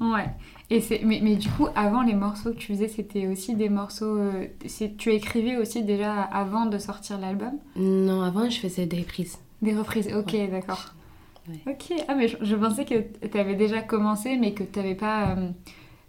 Ouais. 0.01 0.27
Et 0.71 0.81
c'est, 0.81 1.01
mais, 1.05 1.21
mais 1.23 1.37
du 1.37 1.49
coup, 1.51 1.67
avant 1.75 2.03
les 2.03 2.15
morceaux 2.15 2.51
que 2.53 2.57
tu 2.59 2.69
faisais, 2.69 2.89
c'était 2.89 3.27
aussi 3.27 3.55
des 3.55 3.69
morceaux. 3.69 4.17
euh, 4.19 4.47
c'est, 4.67 4.97
tu 4.97 5.11
écrivais 5.13 5.57
aussi 5.57 5.83
déjà 5.85 6.23
avant 6.23 6.67
de 6.67 6.79
sortir 6.79 7.19
l'album? 7.19 7.53
Non, 7.77 8.23
avant, 8.23 8.49
je 8.49 8.59
faisais 8.61 8.87
des 8.87 9.01
reprises. 9.01 9.39
Des 9.63 9.75
reprises, 9.77 10.09
ok, 10.15 10.35
d'accord. 10.51 10.95
Ouais. 11.49 11.59
Ok, 11.73 11.93
ah, 12.09 12.15
mais 12.15 12.29
je, 12.29 12.37
je 12.41 12.57
pensais 12.57 12.85
que 12.85 12.95
tu 13.27 13.39
avais 13.39 13.57
déjà 13.57 13.81
commencé, 13.83 14.37
mais 14.37 14.53
que 14.53 14.63
tu 14.65 14.79
n'avais 14.79 14.95
pas. 14.95 15.31
euh, 15.31 15.49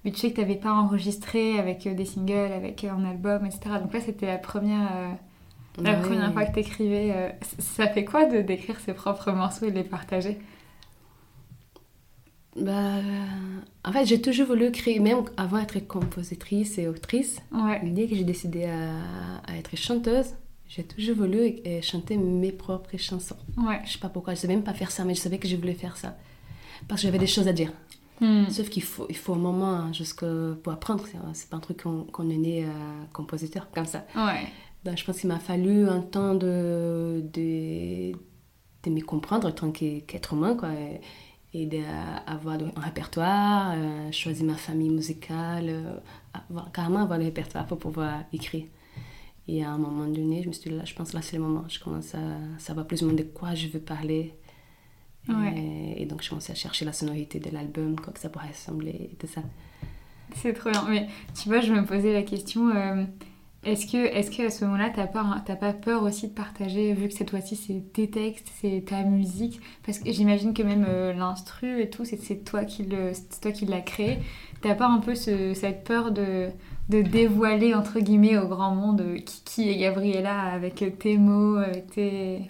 mais 0.05 0.12
tu 0.12 0.17
sais 0.19 0.29
que 0.29 0.36
tu 0.36 0.41
n'avais 0.41 0.55
pas 0.55 0.74
enregistré 0.74 1.60
avec 1.60 1.86
euh, 1.86 1.93
des 1.93 2.05
singles, 2.05 2.53
avec 2.53 2.83
un 2.86 3.03
album, 3.05 3.45
etc. 3.45 3.62
Donc 3.81 3.93
là, 3.93 4.00
c'était 4.00 4.27
la 4.27 4.38
première, 4.38 4.89
la 5.81 5.91
Ouais. 5.93 6.01
première 6.01 6.31
fois 6.33 6.45
que 6.45 6.53
tu 6.53 6.60
écrivais. 6.60 7.36
ça 7.60 7.88
fait 7.88 8.05
quoi 8.05 8.25
de 8.25 8.41
d'écrire 8.41 8.79
ses 8.79 8.93
propres 8.93 9.31
morceaux 9.31 9.65
et 9.65 9.71
de 9.71 9.75
les 9.77 9.83
partager? 9.83 10.38
Bah, 12.55 12.98
euh, 12.98 13.01
en 13.86 13.91
fait, 13.93 14.05
j'ai 14.05 14.22
toujours 14.22 14.48
voulu 14.48 14.72
créer, 14.72 15.00
même 15.00 15.24
avant 15.38 15.60
d'être 15.60 15.88
compositrice 15.88 16.77
et 16.77 16.88
autrice, 16.88 17.39
Ouais. 17.51 17.79
dès 17.84 18.08
que 18.08 18.15
j'ai 18.15 18.25
décidé 18.25 18.65
à, 18.65 18.91
à 19.48 19.55
être 19.58 19.75
chanteuse, 19.77 20.36
j'ai 20.67 20.84
toujours 20.84 21.15
voulu 21.17 21.55
euh, 21.66 21.81
chanter 21.81 22.18
mes 22.18 22.51
propres 22.51 22.98
chansons. 22.98 23.35
Ouais. 23.57 23.79
Je 23.85 23.94
sais 23.94 24.00
pas 24.00 24.09
pourquoi, 24.09 24.35
je 24.35 24.40
savais 24.40 24.55
même 24.55 24.64
pas 24.64 24.74
faire 24.74 24.92
ça, 24.92 25.03
mais 25.05 25.16
je 25.16 25.22
savais 25.22 25.37
que 25.37 25.48
je 25.48 25.55
voulais 25.55 25.74
faire 25.74 25.98
ça. 25.98 26.18
Parce 26.87 27.01
que 27.01 27.07
j'avais 27.07 27.20
des 27.20 27.27
choses 27.27 27.48
à 27.48 27.53
dire. 27.53 27.72
Hmm. 28.20 28.48
Sauf 28.50 28.70
qu'il 28.70 28.83
faut, 28.83 29.05
il 29.09 29.18
faut 29.18 29.33
un 29.33 29.37
moment 29.37 29.72
hein, 29.74 29.94
jusque 29.94 30.25
pour 30.64 30.72
apprendre. 30.74 31.05
C'est, 31.33 31.50
pas 31.50 31.57
un 31.57 31.59
truc 31.59 31.81
qu'on, 31.81 32.29
est 32.29 32.37
né 32.37 32.66
euh, 32.66 32.70
compositeur 33.14 33.70
comme 33.72 33.85
ça. 33.85 34.05
Ouais. 34.16 34.48
Donc, 34.83 34.98
je 34.98 35.05
pense 35.05 35.20
qu'il 35.20 35.27
m'a 35.29 35.40
fallu 35.40 35.87
un 35.87 36.01
temps 36.01 36.35
de, 36.35 37.24
de, 37.33 38.11
de 38.11 38.90
me 38.90 39.01
comprendre 39.01 39.48
en 39.48 39.51
tant 39.51 39.72
qu'être 39.72 40.33
humain, 40.33 40.55
quoi. 40.55 40.70
Et, 40.74 41.01
et 41.53 41.66
d'avoir 41.66 42.57
un 42.75 42.79
répertoire, 42.79 43.74
euh, 43.75 44.11
choisir 44.11 44.46
ma 44.46 44.55
famille 44.55 44.90
musicale, 44.90 45.66
euh, 45.68 46.00
avoir, 46.33 46.72
carrément 46.72 47.00
avoir 47.00 47.20
le 47.20 47.25
répertoire 47.25 47.66
pour 47.66 47.77
pouvoir 47.77 48.24
écrire. 48.31 48.66
Et 49.48 49.64
à 49.64 49.72
un 49.72 49.77
moment 49.77 50.05
donné, 50.05 50.44
je 50.44 50.48
me 50.48 50.53
suis 50.53 50.70
dit, 50.70 50.77
là, 50.77 50.85
je 50.85 50.94
pense 50.94 51.14
là, 51.14 51.22
c'est 51.22 51.35
le 51.35 51.44
moment. 51.44 51.66
Je 51.68 51.79
commence 51.79 52.16
à 52.16 52.37
savoir 52.57 52.87
plus 52.87 53.01
ou 53.01 53.07
moins 53.07 53.16
de 53.16 53.24
quoi 53.24 53.53
je 53.53 53.68
veux 53.68 53.81
parler. 53.81 54.33
Ouais. 55.27 55.53
Et, 55.57 56.03
et 56.03 56.05
donc, 56.05 56.24
je 56.24 56.29
commençais 56.29 56.53
à 56.53 56.55
chercher 56.55 56.85
la 56.85 56.94
sonorité 56.94 57.40
de 57.40 57.50
l'album, 57.50 58.00
quoi 58.00 58.14
que 58.14 58.20
ça 58.20 58.29
pourrait 58.29 58.50
ressembler, 58.50 59.09
et 59.11 59.16
tout 59.20 59.27
ça. 59.27 59.42
C'est 60.35 60.53
trop 60.53 60.70
bien. 60.70 60.85
Mais 60.90 61.07
tu 61.40 61.50
vois, 61.50 61.59
je 61.59 61.74
me 61.74 61.85
posais 61.85 62.14
la 62.14 62.24
question 62.24 62.70
euh, 62.70 63.03
est-ce 63.63 63.85
que, 63.85 63.97
est-ce 63.97 64.31
que 64.31 64.47
à 64.47 64.50
ce 64.50 64.65
moment-là, 64.65 64.89
t'as 64.93 65.07
pas, 65.07 65.43
t'as 65.45 65.55
pas 65.55 65.74
peur 65.74 66.03
aussi 66.03 66.27
de 66.29 66.33
partager, 66.33 66.93
vu 66.93 67.07
que 67.09 67.13
cette 67.13 67.29
fois-ci 67.29 67.55
c'est 67.55 67.93
tes 67.93 68.09
textes, 68.09 68.47
c'est 68.61 68.85
ta 68.87 69.03
musique? 69.03 69.59
Parce 69.85 70.00
que 70.00 70.11
j'imagine 70.11 70.53
que 70.53 70.63
même 70.63 70.85
euh, 70.89 71.13
l'instru 71.13 71.81
et 71.81 71.89
tout, 71.89 72.03
c'est, 72.05 72.17
c'est 72.17 72.43
toi 72.43 72.65
qui 72.65 72.83
le, 72.83 73.13
c'est 73.13 73.39
toi 73.41 73.51
qui 73.51 73.65
l'as 73.65 73.81
créé. 73.81 74.17
T'as 74.61 74.75
pas 74.75 74.87
un 74.87 75.00
peu 75.00 75.13
ce- 75.15 75.53
cette 75.53 75.83
peur 75.83 76.11
de, 76.11 76.50
de 76.89 77.01
dévoiler 77.03 77.74
entre 77.75 78.00
guillemets 78.00 78.37
au 78.37 78.47
grand 78.47 78.74
monde 78.75 79.01
euh, 79.01 79.17
qui, 79.19 79.41
qui 79.45 79.69
est 79.69 79.77
Gabriella 79.77 80.39
avec 80.41 80.83
tes 81.00 81.17
mots, 81.17 81.57
avec 81.57 81.87
tes 81.91 82.41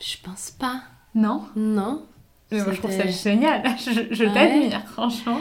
Je 0.00 0.16
pense 0.22 0.50
pas. 0.50 0.82
non? 1.14 1.44
Non. 1.56 2.06
Mais 2.56 2.62
moi, 2.64 2.72
je 2.72 2.78
trouve 2.78 2.90
ça 2.92 3.06
génial. 3.06 3.62
Je, 3.78 4.14
je 4.14 4.24
Ouais. 4.24 4.32
t'admire, 4.34 4.82
franchement. 4.86 5.38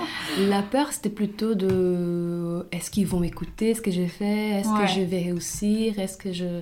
La 0.49 0.61
peur, 0.61 0.91
c'était 0.91 1.09
plutôt 1.09 1.55
de 1.55 2.65
est-ce 2.71 2.89
qu'ils 2.91 3.07
vont 3.07 3.19
m'écouter 3.19 3.73
ce 3.73 3.81
que 3.81 3.91
je 3.91 4.05
fais 4.05 4.49
Est-ce 4.59 4.69
Ouais. 4.69 4.81
que 4.85 4.87
je 4.91 5.01
vais 5.01 5.19
réussir 5.23 5.99
Est-ce 5.99 6.17
que 6.17 6.31
je 6.33 6.61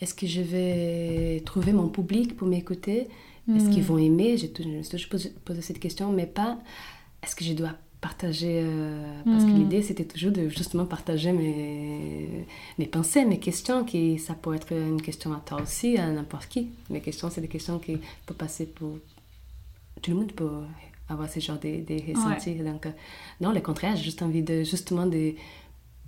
est-ce 0.00 0.14
que 0.14 0.26
je 0.26 0.40
vais 0.42 1.40
trouver 1.46 1.72
mon 1.72 1.88
public 1.88 2.36
pour 2.36 2.48
m'écouter 2.48 3.06
Est-ce 3.54 3.66
Hmm. 3.66 3.70
qu'ils 3.70 3.84
vont 3.84 3.98
aimer? 3.98 4.36
J'ai 4.36 4.50
toujours, 4.50 4.72
je 4.82 4.88
toujours 4.90 5.08
posé, 5.10 5.32
posé 5.44 5.62
cette 5.62 5.78
question, 5.78 6.10
mais 6.10 6.26
pas 6.26 6.58
est-ce 7.22 7.36
que 7.36 7.44
je 7.44 7.52
dois 7.52 7.70
partager 8.00 8.62
euh, 8.64 9.00
Parce 9.24 9.44
que 9.44 9.50
Hmm. 9.50 9.58
l'idée, 9.58 9.80
c'était 9.82 10.04
toujours 10.04 10.32
de 10.32 10.48
justement 10.48 10.86
partager 10.86 11.30
mes, 11.30 12.46
mes 12.78 12.86
pensées, 12.86 13.24
mes 13.24 13.38
questions, 13.38 13.84
qui 13.84 14.18
ça 14.18 14.34
peut 14.34 14.54
être 14.56 14.72
une 14.72 15.00
question 15.00 15.32
à 15.32 15.40
toi 15.46 15.62
aussi, 15.62 15.96
à 15.98 16.10
n'importe 16.10 16.48
qui. 16.48 16.70
Mes 16.90 17.00
questions, 17.00 17.30
c'est 17.30 17.40
des 17.40 17.46
questions 17.46 17.78
qui 17.78 17.98
peuvent 18.26 18.36
passer 18.36 18.66
pour 18.66 18.98
tout 20.02 20.10
le 20.10 20.16
monde 20.18 20.32
peut 20.32 20.50
avoir 21.08 21.28
ce 21.28 21.40
genre 21.40 21.58
de, 21.58 21.84
de 21.84 22.08
ressentis. 22.10 22.54
Donc, 22.56 22.86
euh, 22.86 22.90
non, 23.40 23.52
le 23.52 23.60
contraire, 23.60 23.96
j'ai 23.96 24.02
juste 24.04 24.22
envie 24.22 24.42
de 24.42 24.62
justement 24.64 25.06
de 25.06 25.34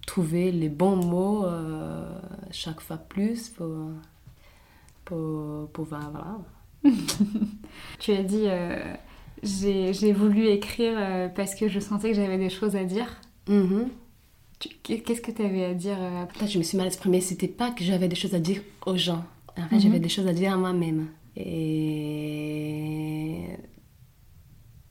trouver 0.07 0.53
les 0.53 0.69
bons 0.69 0.97
mots 0.97 1.45
euh, 1.47 2.07
chaque 2.51 2.81
fois 2.81 2.97
plus 2.99 3.49
pour, 3.49 3.89
pour 5.05 5.69
pouvoir, 5.71 6.11
voilà. 6.11 6.39
Tu 7.99 8.13
as 8.13 8.23
dit, 8.23 8.45
euh, 8.47 8.95
j'ai 9.43 10.13
voulu 10.13 10.47
écrire 10.49 10.95
euh, 10.97 11.29
parce 11.29 11.55
que 11.55 11.69
je 11.69 11.81
sentais 11.81 12.11
que 12.11 12.17
j'avais 12.17 12.39
des 12.39 12.51
choses 12.51 12.77
à 12.77 12.85
dire. 12.85 13.21
Mhm. 13.49 13.89
Tu- 14.59 14.69
Qu'est-ce 15.03 15.21
que 15.21 15.31
tu 15.31 15.43
avais 15.43 15.65
à 15.65 15.75
dire 15.75 15.97
Peut-être 16.33 16.51
je 16.51 16.59
me 16.59 16.63
suis 16.63 16.77
mal 16.79 16.87
exprimée, 16.87 17.21
c'était 17.21 17.49
pas 17.49 17.71
que 17.71 17.85
j'avais 17.85 18.09
des 18.09 18.17
choses 18.17 18.35
à 18.35 18.39
dire 18.39 18.61
aux 18.87 18.97
gens. 18.97 19.25
En 19.59 19.69
fait, 19.69 19.81
j'avais 19.81 20.01
des 20.01 20.09
choses 20.09 20.27
à 20.27 20.33
dire 20.33 20.53
à 20.53 20.57
moi-même. 20.57 21.09
Et 21.37 23.41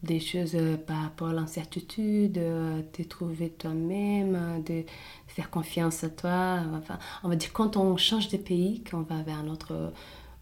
des 0.03 0.19
choses 0.19 0.55
euh, 0.55 0.75
par 0.77 1.01
rapport 1.03 1.29
à 1.29 1.33
l'incertitude, 1.33 2.37
euh, 2.37 2.81
de 2.97 3.03
trouver 3.03 3.49
toi-même, 3.49 4.35
euh, 4.35 4.59
de 4.59 4.83
faire 5.27 5.49
confiance 5.49 6.03
à 6.03 6.09
toi. 6.09 6.59
Enfin, 6.77 6.99
on 7.23 7.29
va 7.29 7.35
dire 7.35 7.51
quand 7.53 7.77
on 7.77 7.95
change 7.97 8.27
de 8.29 8.37
pays, 8.37 8.83
quand 8.89 8.99
on 8.99 9.01
va 9.15 9.23
vers 9.23 9.37
un 9.39 9.47
autre 9.47 9.93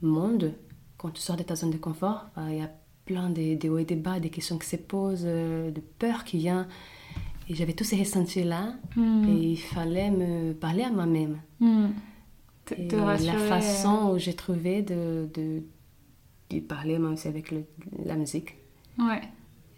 monde, 0.02 0.54
quand 0.98 1.12
tu 1.12 1.22
sors 1.22 1.36
de 1.38 1.44
ta 1.44 1.56
zone 1.56 1.72
de 1.72 1.78
confort, 1.78 2.26
enfin, 2.32 2.50
il 2.50 2.58
y 2.58 2.62
a 2.62 2.72
plein 3.06 3.30
de, 3.30 3.70
hauts 3.70 3.78
et 3.78 3.86
des 3.86 3.96
bas, 3.96 4.20
des 4.20 4.30
questions 4.30 4.58
qui 4.58 4.68
se 4.68 4.76
posent, 4.78 5.24
euh, 5.26 5.70
de 5.72 5.80
peur 5.82 6.24
qui 6.24 6.38
vient. 6.38 6.68
Et 7.50 7.56
j'avais 7.56 7.74
tous 7.74 7.84
ces 7.84 7.98
ressentis-là. 7.98 8.76
hmm, 8.96 9.26
Et 9.28 9.52
il 9.54 9.58
fallait 9.58 10.10
me 10.12 10.54
parler 10.54 10.84
à 10.84 10.90
moi-même. 10.92 11.38
te, 12.66 12.74
te 12.76 12.96
la 12.96 13.34
euh, 13.36 13.48
façon 13.50 14.12
où 14.14 14.18
j'ai 14.18 14.34
trouvé 14.36 14.82
de, 14.82 15.28
de, 15.34 15.62
de 16.50 16.60
parler, 16.62 16.98
moi 17.00 17.12
aussi, 17.12 17.28
avec 17.28 17.52
le- 17.52 17.66
la 18.06 18.16
musique. 18.16 18.56
euh, 19.00 19.08
Ouais. 19.08 19.22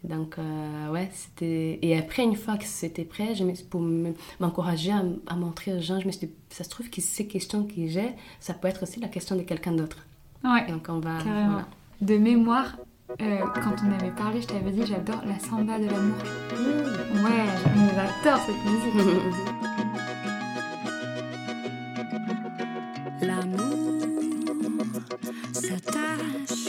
Donc, 0.03 0.37
euh, 0.37 0.91
ouais, 0.91 1.09
c'était... 1.13 1.79
Et 1.81 1.97
après, 1.97 2.23
une 2.23 2.35
fois 2.35 2.57
que 2.57 2.65
c'était 2.65 3.05
prêt, 3.05 3.35
je 3.35 3.43
me... 3.45 3.53
pour 3.69 3.79
me- 3.81 4.13
m'encourager 4.39 4.91
à, 4.91 5.01
à 5.27 5.35
montrer 5.35 5.73
aux 5.73 5.79
gens, 5.81 5.99
je 6.01 6.07
me 6.07 6.11
suis 6.11 6.27
dit, 6.27 6.33
ça 6.49 6.63
se 6.65 6.69
trouve 6.69 6.89
que 6.89 6.99
ces 7.01 7.25
questions 7.25 7.63
que 7.63 7.87
j'ai, 7.87 8.09
ça 8.41 8.53
peut 8.53 8.67
être 8.67 8.83
aussi 8.83 8.99
la 8.99 9.07
question 9.07 9.35
de 9.37 9.43
quelqu'un 9.43 9.71
d'autre. 9.71 10.05
Ouais. 10.43 10.67
Donc, 10.67 10.87
on 10.89 10.99
va... 10.99 11.19
Voilà. 11.19 11.67
De 12.01 12.17
mémoire, 12.17 12.75
euh, 13.21 13.37
quand 13.55 13.75
on 13.87 13.91
avait 13.97 14.11
parlé, 14.11 14.41
je 14.41 14.47
t'avais 14.47 14.71
dit 14.71 14.85
j'adore 14.85 15.23
la 15.25 15.39
samba 15.39 15.79
de 15.79 15.85
l'amour. 15.85 16.17
Ouais, 17.23 17.45
j'adore 17.95 18.41
cette 18.45 18.65
musique. 18.65 18.93
L'amour 23.21 24.01
s'attache 25.53 26.62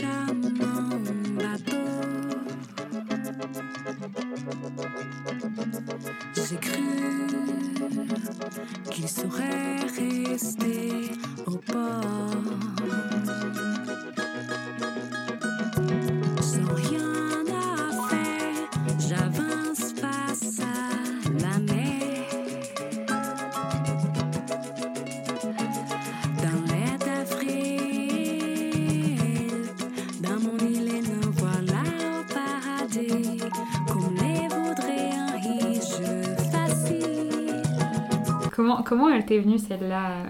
Comment, 38.85 39.09
elle 39.09 39.25
t'est 39.27 39.39
venue 39.39 39.59
celle-là 39.59 40.25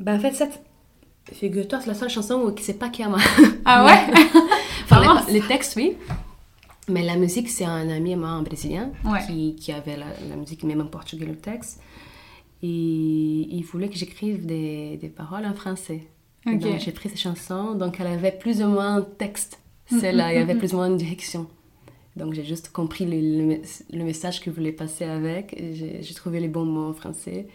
Ben, 0.00 0.16
en 0.16 0.20
fait, 0.20 0.32
cette... 0.34 0.62
Figure-toi, 1.32 1.80
c'est 1.80 1.86
la 1.86 1.94
seule 1.94 2.10
chanson 2.10 2.34
où 2.42 2.54
c'est 2.60 2.78
pas 2.78 2.90
moi. 3.08 3.18
Ah 3.64 3.84
ouais? 3.86 4.14
Enfin, 4.84 5.24
les, 5.26 5.40
les 5.40 5.46
textes, 5.46 5.74
oui. 5.76 5.96
Mais 6.88 7.02
la 7.02 7.16
musique, 7.16 7.48
c'est 7.48 7.64
un 7.64 7.88
ami 7.88 8.14
moi, 8.14 8.28
un 8.28 8.42
Brésilien, 8.42 8.90
Ouais. 9.04 9.20
qui, 9.26 9.56
qui 9.56 9.72
avait 9.72 9.96
la, 9.96 10.04
la 10.28 10.36
musique, 10.36 10.62
même 10.64 10.82
en 10.82 10.86
portugais, 10.86 11.24
le 11.24 11.36
texte. 11.36 11.80
Et 12.62 12.66
il 12.66 13.62
voulait 13.62 13.88
que 13.88 13.96
j'écrive 13.96 14.44
des, 14.44 14.98
des 14.98 15.08
paroles 15.08 15.46
en 15.46 15.54
français. 15.54 16.02
Ok. 16.46 16.58
Donc, 16.58 16.78
j'ai 16.78 16.92
pris 16.92 17.08
ces 17.08 17.16
chansons, 17.16 17.74
donc 17.74 17.96
elle 18.00 18.06
avait 18.06 18.32
plus 18.32 18.62
ou 18.62 18.66
moins 18.68 18.96
un 18.96 19.02
texte. 19.02 19.58
Mm, 19.90 19.98
Celle-là, 20.00 20.26
mm, 20.28 20.30
il 20.32 20.34
y 20.34 20.38
avait 20.42 20.54
mm, 20.54 20.58
plus 20.58 20.72
ou 20.74 20.76
moins 20.76 20.88
une 20.88 20.98
direction. 20.98 21.46
Donc, 22.16 22.34
j'ai 22.34 22.44
juste 22.44 22.70
compris 22.70 23.06
le, 23.06 23.48
le 23.56 23.60
le 23.98 24.04
message 24.04 24.40
que 24.42 24.50
voulait 24.50 24.72
passer 24.72 25.04
avec. 25.04 25.56
j'ai 25.72 26.14
trouvé 26.14 26.38
les 26.40 26.48
bons 26.48 26.64
mots 26.66 26.88
en 26.90 26.94
français. 26.94 27.48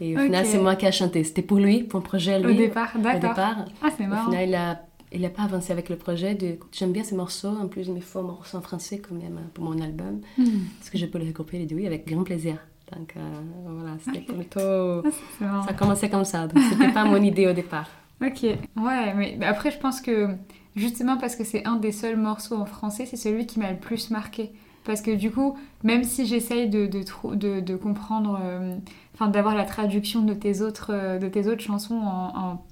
Et 0.00 0.16
au 0.16 0.18
final, 0.20 0.44
c'est 0.44 0.58
moi 0.58 0.74
qui 0.76 0.86
ai 0.86 0.92
chanté. 0.92 1.22
C'était 1.24 1.42
pour 1.42 1.58
lui, 1.58 1.82
pour 1.84 2.00
le 2.00 2.04
projet, 2.04 2.36
Au 2.44 2.48
lui. 2.48 2.56
départ, 2.56 2.92
Au 2.96 3.00
d'accord. 3.00 3.30
départ. 3.30 3.56
Ah, 3.82 3.88
c'est 3.96 4.04
Au 4.04 4.08
marrant. 4.08 4.30
final, 4.30 4.48
il 4.48 4.54
a, 4.54 4.82
il 5.12 5.24
a 5.24 5.30
pas 5.30 5.42
avancé 5.44 5.72
avec 5.72 5.88
le 5.88 5.96
projet. 5.96 6.34
De... 6.34 6.58
J'aime 6.72 6.92
bien 6.92 7.04
ces 7.04 7.14
morceaux. 7.14 7.48
En 7.62 7.68
plus, 7.68 7.86
il 7.86 7.92
me 7.94 8.00
faut 8.00 8.18
un 8.18 8.22
morceau 8.22 8.58
en 8.58 8.60
français 8.60 8.98
quand 8.98 9.14
même 9.14 9.38
pour 9.54 9.64
mon 9.64 9.80
album. 9.80 10.20
Hmm. 10.36 10.42
Est-ce 10.80 10.90
que 10.90 10.98
je 10.98 11.06
peux 11.06 11.18
les 11.18 11.26
regrouper 11.28 11.58
les 11.58 11.66
deux 11.66 11.76
Oui, 11.76 11.86
avec 11.86 12.06
grand 12.08 12.24
plaisir. 12.24 12.56
Donc 12.94 13.14
euh, 13.16 13.20
voilà, 13.66 13.96
c'était 14.04 14.20
plutôt... 14.20 14.60
Ah. 14.60 15.62
Ça 15.64 15.70
a 15.70 15.74
commencé 15.74 16.08
comme 16.10 16.24
ça. 16.24 16.46
Donc 16.46 16.62
c'était 16.70 16.92
pas 16.92 17.04
mon 17.04 17.22
idée 17.22 17.46
au 17.46 17.52
départ. 17.52 17.88
Ok, 18.24 18.42
ouais, 18.42 19.14
mais 19.14 19.38
après 19.44 19.70
je 19.70 19.78
pense 19.78 20.00
que 20.00 20.28
justement 20.76 21.16
parce 21.18 21.34
que 21.34 21.44
c'est 21.44 21.66
un 21.66 21.76
des 21.76 21.92
seuls 21.92 22.16
morceaux 22.16 22.56
en 22.56 22.66
français, 22.66 23.06
c'est 23.06 23.16
celui 23.16 23.46
qui 23.46 23.58
m'a 23.58 23.70
le 23.70 23.78
plus 23.78 24.10
marqué. 24.10 24.52
Parce 24.84 25.00
que 25.00 25.10
du 25.12 25.30
coup, 25.30 25.56
même 25.82 26.04
si 26.04 26.26
j'essaye 26.26 26.68
de, 26.68 26.86
de, 26.86 27.02
trou- 27.02 27.34
de, 27.36 27.60
de 27.60 27.74
comprendre, 27.74 28.38
euh, 28.42 28.76
enfin 29.14 29.28
d'avoir 29.28 29.54
la 29.54 29.64
traduction 29.64 30.22
de 30.22 30.34
tes 30.34 30.60
autres, 30.60 30.90
euh, 30.92 31.18
de 31.18 31.28
tes 31.28 31.46
autres 31.48 31.62
chansons 31.62 31.96
en... 31.96 32.36
en- 32.36 32.64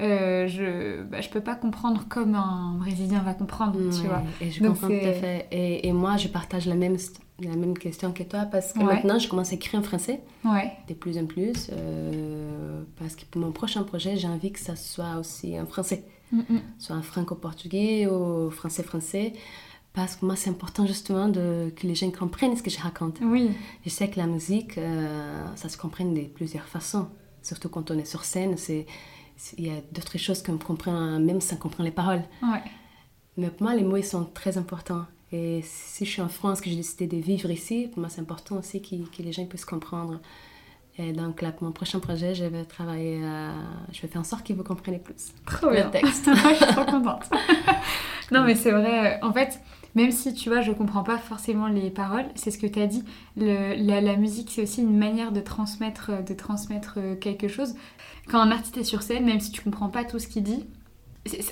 euh, 0.00 0.48
je, 0.48 1.02
bah, 1.02 1.20
je 1.20 1.28
peux 1.28 1.42
pas 1.42 1.54
comprendre 1.54 2.06
comme 2.08 2.34
un 2.34 2.76
Brésilien 2.78 3.20
va 3.20 3.34
comprendre, 3.34 3.78
tu 3.94 4.06
vois. 4.06 4.22
Et 4.40 4.50
je 4.50 4.62
Donc 4.62 4.80
comprends 4.80 4.88
tout 4.88 4.94
à 5.06 5.12
fait. 5.12 5.46
Et, 5.52 5.86
et 5.88 5.92
moi, 5.92 6.16
je 6.16 6.28
partage 6.28 6.64
la 6.66 6.74
même, 6.74 6.96
la 7.38 7.54
même 7.54 7.76
question 7.76 8.10
que 8.10 8.22
toi 8.22 8.46
parce 8.50 8.72
que 8.72 8.78
Ouais. 8.78 8.84
maintenant, 8.86 9.18
je 9.18 9.28
commence 9.28 9.52
à 9.52 9.56
écrire 9.56 9.78
en 9.78 9.82
français 9.82 10.22
Ouais, 10.42 10.72
de 10.88 10.94
plus 10.94 11.18
en 11.18 11.26
plus. 11.26 11.70
euh, 11.72 12.82
parce 12.98 13.14
que 13.14 13.26
pour 13.26 13.42
mon 13.42 13.52
prochain 13.52 13.82
projet, 13.82 14.16
j'ai 14.16 14.26
envie 14.28 14.52
que 14.52 14.58
ça 14.60 14.74
soit 14.74 15.16
aussi 15.18 15.60
en 15.60 15.66
français. 15.66 16.02
Mm, 16.32 16.38
mm. 16.48 16.60
soit 16.78 16.96
en 16.96 17.02
franco-portugais 17.02 18.06
ou 18.06 18.50
français-français. 18.50 19.34
Parce 19.92 20.14
que 20.16 20.24
moi, 20.24 20.36
c'est 20.36 20.50
important 20.50 20.86
justement 20.86 21.28
de, 21.28 21.72
que 21.74 21.86
les 21.86 21.94
gens 21.96 22.10
comprennent 22.10 22.56
ce 22.56 22.62
que 22.62 22.70
je 22.70 22.78
raconte. 22.78 23.18
oui, 23.22 23.50
Je 23.84 23.90
sais 23.90 24.08
que 24.08 24.18
la 24.18 24.26
musique, 24.26 24.78
euh, 24.78 25.44
ça 25.56 25.68
se 25.68 25.76
comprend 25.76 26.04
de 26.04 26.20
plusieurs 26.22 26.64
façons. 26.66 27.08
Surtout 27.42 27.68
quand 27.68 27.90
on 27.90 27.98
est 27.98 28.04
sur 28.04 28.24
scène, 28.24 28.56
c'est 28.56 28.86
il 29.56 29.66
y 29.66 29.70
a 29.70 29.80
d'autres 29.92 30.18
choses 30.18 30.42
qu'on 30.42 30.58
comprend 30.58 31.18
même 31.18 31.40
sans 31.40 31.56
comprendre 31.56 31.84
les 31.84 31.90
paroles. 31.94 32.22
ouais, 32.42 32.62
Mais 33.38 33.48
pour 33.48 33.62
moi, 33.66 33.74
les 33.74 33.82
mots, 33.82 33.96
ils 33.96 34.04
sont 34.04 34.24
très 34.26 34.58
importants. 34.58 35.06
Et 35.32 35.62
si 35.64 36.04
je 36.04 36.10
suis 36.10 36.22
en 36.22 36.28
France, 36.28 36.60
que 36.60 36.68
j'ai 36.68 36.76
décidé 36.76 37.06
de 37.06 37.16
vivre 37.16 37.50
ici, 37.50 37.88
pour 37.90 38.00
moi, 38.00 38.10
c'est 38.10 38.20
important 38.20 38.56
aussi 38.58 38.82
que 38.82 39.22
les 39.22 39.32
gens 39.32 39.46
puissent 39.46 39.64
comprendre. 39.64 40.20
Et 40.98 41.12
donc 41.12 41.40
là, 41.40 41.52
pour 41.52 41.64
mon 41.64 41.72
prochain 41.72 42.00
projet, 42.00 42.34
je 42.34 42.44
vais 42.44 42.64
travailler, 42.64 43.20
je 43.92 44.02
vais 44.02 44.08
faire 44.08 44.20
en 44.20 44.24
sorte 44.24 44.44
qu'ils 44.44 44.56
vous 44.56 44.64
comprennent 44.64 45.00
plus. 45.00 45.32
trop 45.46 45.68
le 45.70 45.76
bien. 45.76 45.88
texte. 45.90 46.28
je 46.34 46.54
suis 46.56 46.66
trop 46.74 46.84
contente. 46.84 47.30
non, 48.32 48.44
mais 48.44 48.54
c'est 48.54 48.72
vrai. 48.72 49.18
En 49.22 49.32
fait, 49.32 49.58
même 49.94 50.10
si 50.12 50.32
tu 50.34 50.48
vois, 50.48 50.60
je 50.60 50.72
comprends 50.72 51.02
pas 51.02 51.18
forcément 51.18 51.66
les 51.68 51.90
paroles, 51.90 52.26
c'est 52.34 52.50
ce 52.50 52.58
que 52.58 52.66
tu 52.66 52.80
as 52.80 52.86
dit. 52.86 53.04
Le- 53.36 53.74
la, 53.76 54.00
la 54.00 54.16
musique, 54.16 54.50
c'est 54.50 54.62
aussi 54.62 54.82
une 54.82 54.96
manière 54.96 55.32
de 55.32 55.40
transmettre, 55.40 56.10
euh, 56.10 56.22
de 56.22 56.34
transmettre 56.34 56.94
euh, 56.98 57.14
quelque 57.16 57.48
chose. 57.48 57.74
Quand 58.28 58.38
un 58.40 58.50
artiste 58.50 58.76
est 58.78 58.84
sur 58.84 59.02
scène, 59.02 59.24
même 59.24 59.40
si 59.40 59.50
tu 59.50 59.62
comprends 59.62 59.88
pas 59.88 60.04
tout 60.04 60.18
ce 60.18 60.28
qu'il 60.28 60.42
dit, 60.44 60.64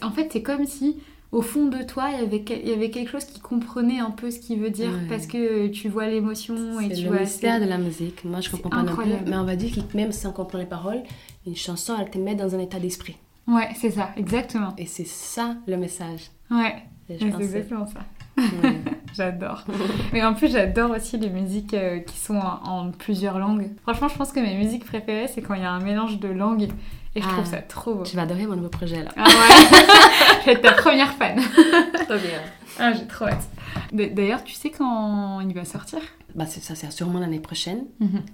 en 0.03 0.11
fait, 0.11 0.29
c'est 0.33 0.43
comme 0.43 0.65
si 0.67 0.97
au 1.31 1.43
fond 1.43 1.67
de 1.67 1.83
toi, 1.83 2.09
il 2.15 2.21
y 2.21 2.23
avait, 2.23 2.41
quel- 2.43 2.61
il 2.63 2.69
y 2.69 2.73
avait 2.73 2.91
quelque 2.91 3.11
chose 3.11 3.25
qui 3.27 3.39
comprenait 3.41 3.99
un 3.99 4.11
peu 4.11 4.31
ce 4.31 4.39
qu'il 4.39 4.59
veut 4.61 4.71
dire 4.71 4.89
Ouais. 4.91 5.09
parce 5.11 5.27
que 5.27 5.37
euh, 5.67 5.71
tu 5.71 5.89
vois 5.91 6.07
l'émotion 6.07 6.81
et 6.81 6.89
C'est 6.89 6.95
tu 6.95 7.03
le 7.03 7.09
vois. 7.11 7.21
mystère 7.21 7.57
c'est- 7.59 7.65
de 7.65 7.69
la 7.69 7.77
musique. 7.77 8.25
Moi, 8.25 8.41
je 8.41 8.49
comprends 8.51 8.71
pas 8.71 8.83
non 8.83 8.89
incroyable. 8.93 9.25
plus. 9.25 9.31
Mais 9.31 9.37
on 9.37 9.45
va 9.45 9.57
dire 9.57 9.71
que 9.75 9.97
même 9.97 10.11
sans 10.13 10.33
comprendre 10.33 10.63
les 10.65 10.69
paroles, 10.71 11.03
une 11.47 11.55
chanson, 11.57 11.95
elle 12.01 12.09
te 12.11 12.17
met 12.17 12.35
dans 12.35 12.55
un 12.55 12.59
état 12.61 12.79
d'esprit. 12.81 13.17
Ouais, 13.47 13.69
c'est 13.79 13.91
ça, 13.91 14.11
exactement. 14.17 14.73
Et 14.79 14.87
c'est 14.87 15.07
ça 15.07 15.57
le 15.67 15.77
message. 15.77 16.31
Ouais, 16.51 16.77
c'est 17.07 17.21
exactement 17.23 17.87
ça. 17.87 18.01
J'adore. 19.17 19.65
Mais 20.13 20.25
en 20.25 20.35
plus, 20.35 20.53
j'adore 20.53 20.91
aussi 20.91 21.17
les 21.19 21.31
musiques 21.31 21.75
euh, 21.75 21.99
qui 22.01 22.17
sont 22.19 22.37
en, 22.37 22.61
en 22.65 22.91
plusieurs 22.93 23.39
langues. 23.39 23.71
Franchement, 23.83 24.09
je 24.09 24.17
pense 24.17 24.33
que 24.33 24.41
mes 24.41 24.57
musiques 24.57 24.85
préférées, 24.85 25.27
c'est 25.29 25.43
quand 25.43 25.55
il 25.55 25.63
y 25.63 25.65
a 25.65 25.71
un 25.73 25.81
mélange 25.81 26.21
de 26.21 26.29
langues. 26.29 26.69
Et 27.17 27.23
je 27.23 27.27
Ah. 27.29 27.33
trouve 27.33 27.47
ça 27.47 27.57
trop 27.63 27.95
beau. 27.95 28.03
Tu 28.05 28.15
vas 28.17 28.23
adorer 28.23 28.47
mon 28.47 28.55
nouveau 28.55 28.69
projet 28.69 29.03
là. 29.03 29.11
Ah 29.17 29.25
ouais 29.25 29.31
Je 30.41 30.47
vais 30.47 30.53
être 30.53 30.61
ta 30.63 30.73
première 30.73 31.13
fan. 31.15 31.37
Trop 31.95 32.19
bien. 32.19 32.41
Ah, 32.79 32.93
j'ai 32.93 33.07
trop 33.09 33.25
hâte. 33.25 33.49
D'ailleurs, 33.93 34.45
tu 34.45 34.53
sais 34.55 34.71
quand 34.71 35.41
il 35.41 35.53
va 35.53 35.65
sortir? 35.65 35.99
Bah, 36.37 36.47
ça, 36.47 36.75
c'est 36.77 36.93
sûrement 36.93 37.19
l'année 37.19 37.41
prochaine. 37.41 37.87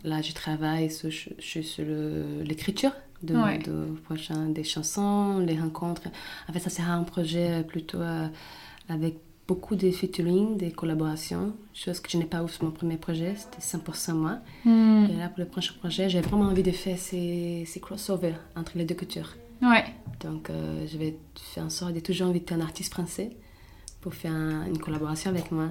Là, 0.03 0.21
je 0.21 0.33
travaille 0.33 0.91
sur, 0.91 1.09
je, 1.11 2.43
l'écriture 2.43 2.91
de, 3.23 3.37
Ouais. 3.37 3.59
de 3.59 3.87
prochain, 4.05 4.49
des 4.49 4.65
chansons, 4.65 5.39
les 5.39 5.59
rencontres. 5.59 6.03
En 6.49 6.53
fait, 6.53 6.59
ça 6.59 6.69
sera 6.69 6.93
un 6.93 7.05
projet 7.05 7.65
plutôt 7.67 8.01
euh, 8.01 8.27
avec 8.91 9.17
beaucoup 9.47 9.77
de 9.77 9.91
featuring, 9.91 10.57
des 10.57 10.71
collaborations, 10.71 11.55
chose 11.75 12.01
que 12.01 12.11
je 12.11 12.17
n'ai 12.17 12.25
pas 12.25 12.43
eu 12.43 12.49
sur 12.49 12.65
mon 12.65 12.71
premier 12.71 12.97
projet, 12.97 13.35
c'était 13.37 13.61
100% 13.61 14.15
moi. 14.15 14.39
Hmm. 14.65 15.07
Et 15.11 15.17
là, 15.17 15.29
pour 15.29 15.41
le 15.41 15.47
prochain 15.47 15.75
projet, 15.79 16.09
j'ai 16.09 16.21
vraiment 16.23 16.47
envie 16.47 16.63
de 16.63 16.71
faire 16.71 16.99
ces, 16.99 17.65
ces 17.67 17.81
crossovers 17.81 18.37
entre 18.57 18.73
les 18.79 18.85
deux 18.85 18.95
cultures. 18.95 19.35
Ouais. 19.63 19.85
Donc, 20.21 20.49
euh, 20.51 20.87
je 20.91 20.97
vais 20.99 21.17
faire 21.55 21.65
en 21.65 21.71
sorte 21.71 21.93
de 21.95 22.01
toujours 22.01 22.29
inviter 22.29 22.55
un 22.55 22.61
artiste 22.61 22.93
français 22.93 23.31
pour 24.01 24.15
faire 24.15 24.33
un- 24.33 24.67
une 24.67 24.79
collaboration 24.79 25.31
avec 25.31 25.51
moi. 25.53 25.69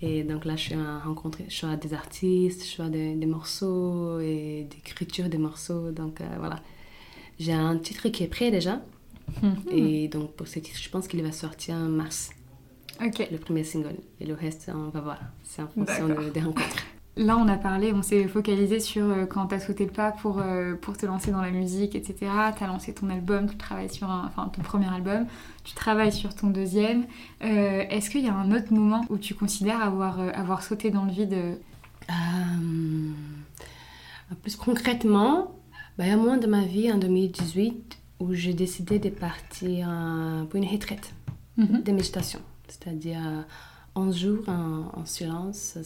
Et 0.00 0.24
donc 0.24 0.44
là, 0.44 0.56
je 0.56 0.62
suis 0.62 0.74
à 0.74 0.98
rencontrer, 0.98 1.44
je 1.48 1.54
suis 1.54 1.66
à 1.66 1.76
des 1.76 1.94
artistes, 1.94 2.62
je 2.62 2.66
suis 2.66 2.82
à 2.82 2.88
des, 2.88 3.14
des 3.14 3.26
morceaux 3.26 4.18
et 4.18 4.66
d'écriture 4.70 5.28
des 5.28 5.38
morceaux. 5.38 5.92
Donc 5.92 6.20
euh, 6.20 6.24
voilà. 6.38 6.60
J'ai 7.38 7.52
un 7.52 7.76
titre 7.78 8.08
qui 8.08 8.24
est 8.24 8.28
prêt 8.28 8.50
déjà. 8.50 8.80
Mhm. 9.42 9.56
Et 9.70 10.08
donc 10.08 10.32
pour 10.32 10.48
ce 10.48 10.58
titre, 10.58 10.78
je 10.80 10.88
pense 10.90 11.06
qu'il 11.06 11.22
va 11.22 11.30
sortir 11.32 11.76
en 11.76 11.88
mars, 11.88 12.30
Le 13.30 13.38
premier 13.38 13.64
single. 13.64 13.96
Et 14.20 14.26
le 14.26 14.34
reste, 14.34 14.70
on 14.74 14.88
va 14.90 15.00
voir. 15.00 15.18
C'est 15.42 15.62
en 15.62 15.68
fonction 15.68 16.08
de- 16.08 16.30
des 16.30 16.40
rencontres. 16.40 16.76
Là, 17.18 17.36
on 17.36 17.46
a 17.46 17.58
parlé, 17.58 17.92
on 17.92 18.00
s'est 18.00 18.26
focalisé 18.26 18.80
sur 18.80 19.04
euh, 19.04 19.26
quand 19.26 19.48
tu 19.48 19.54
as 19.54 19.60
sauté 19.60 19.84
le 19.84 19.90
pas 19.90 20.12
pour, 20.12 20.38
euh, 20.38 20.74
pour 20.76 20.96
te 20.96 21.04
lancer 21.04 21.30
dans 21.30 21.42
la 21.42 21.50
musique, 21.50 21.94
etc. 21.94 22.14
Tu 22.56 22.64
as 22.64 22.66
lancé 22.66 22.94
ton 22.94 23.10
album, 23.10 23.50
tu 23.50 23.56
travailles 23.58 23.90
sur 23.90 24.08
un, 24.10 24.24
enfin, 24.26 24.48
ton 24.48 24.62
premier 24.62 24.88
album, 24.88 25.26
tu 25.62 25.74
travailles 25.74 26.10
sur 26.12 26.34
ton 26.34 26.46
deuxième. 26.48 27.04
Euh, 27.42 27.84
Est-ce 27.90 28.08
qu'il 28.08 28.24
y 28.24 28.28
a 28.28 28.34
un 28.34 28.50
autre 28.50 28.72
moment 28.72 29.04
où 29.10 29.18
tu 29.18 29.34
considères 29.34 29.82
avoir, 29.82 30.20
euh, 30.20 30.30
avoir 30.34 30.62
sauté 30.62 30.90
dans 30.90 31.04
le 31.04 31.12
vide 31.12 31.36
plus 34.42 34.56
concrètement, 34.56 35.52
bah, 35.98 36.04
il 36.04 36.08
y 36.08 36.10
a 36.10 36.14
un 36.14 36.16
moment 36.16 36.38
de 36.38 36.46
ma 36.46 36.62
vie, 36.64 36.90
en 36.90 36.96
2018, 36.98 37.98
où 38.20 38.32
j'ai 38.32 38.54
décidé 38.54 38.98
de 38.98 39.10
partir 39.10 39.88
pour 40.48 40.56
une 40.60 40.66
retraite 40.68 41.12
Mhm. 41.58 41.82
de 41.82 41.92
méditation. 41.92 42.40
C'est-à-dire 42.82 43.20
euh, 43.24 43.42
11 43.94 44.16
jours 44.16 44.48
en, 44.48 44.90
en 45.00 45.04
silence, 45.04 45.76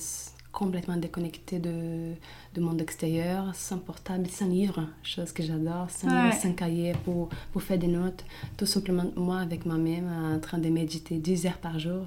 complètement 0.52 0.96
déconnectée 0.96 1.58
de, 1.58 2.12
du 2.54 2.60
monde 2.60 2.80
extérieur, 2.80 3.54
sans 3.54 3.78
portable, 3.78 4.26
sans 4.28 4.46
livre, 4.46 4.86
chose 5.02 5.32
que 5.32 5.42
j'adore, 5.42 5.90
sans 5.90 6.08
Ouais. 6.08 6.32
sans 6.32 6.52
cahier 6.52 6.92
pour, 7.04 7.28
pour 7.52 7.62
faire 7.62 7.78
des 7.78 7.88
notes. 7.88 8.24
Tout 8.56 8.64
simplement, 8.66 9.04
moi, 9.16 9.40
avec 9.40 9.66
moi-même, 9.66 10.08
en 10.34 10.38
train 10.40 10.58
de 10.58 10.68
méditer 10.68 11.18
10 11.18 11.46
heures 11.46 11.58
par 11.58 11.78
jour, 11.78 12.04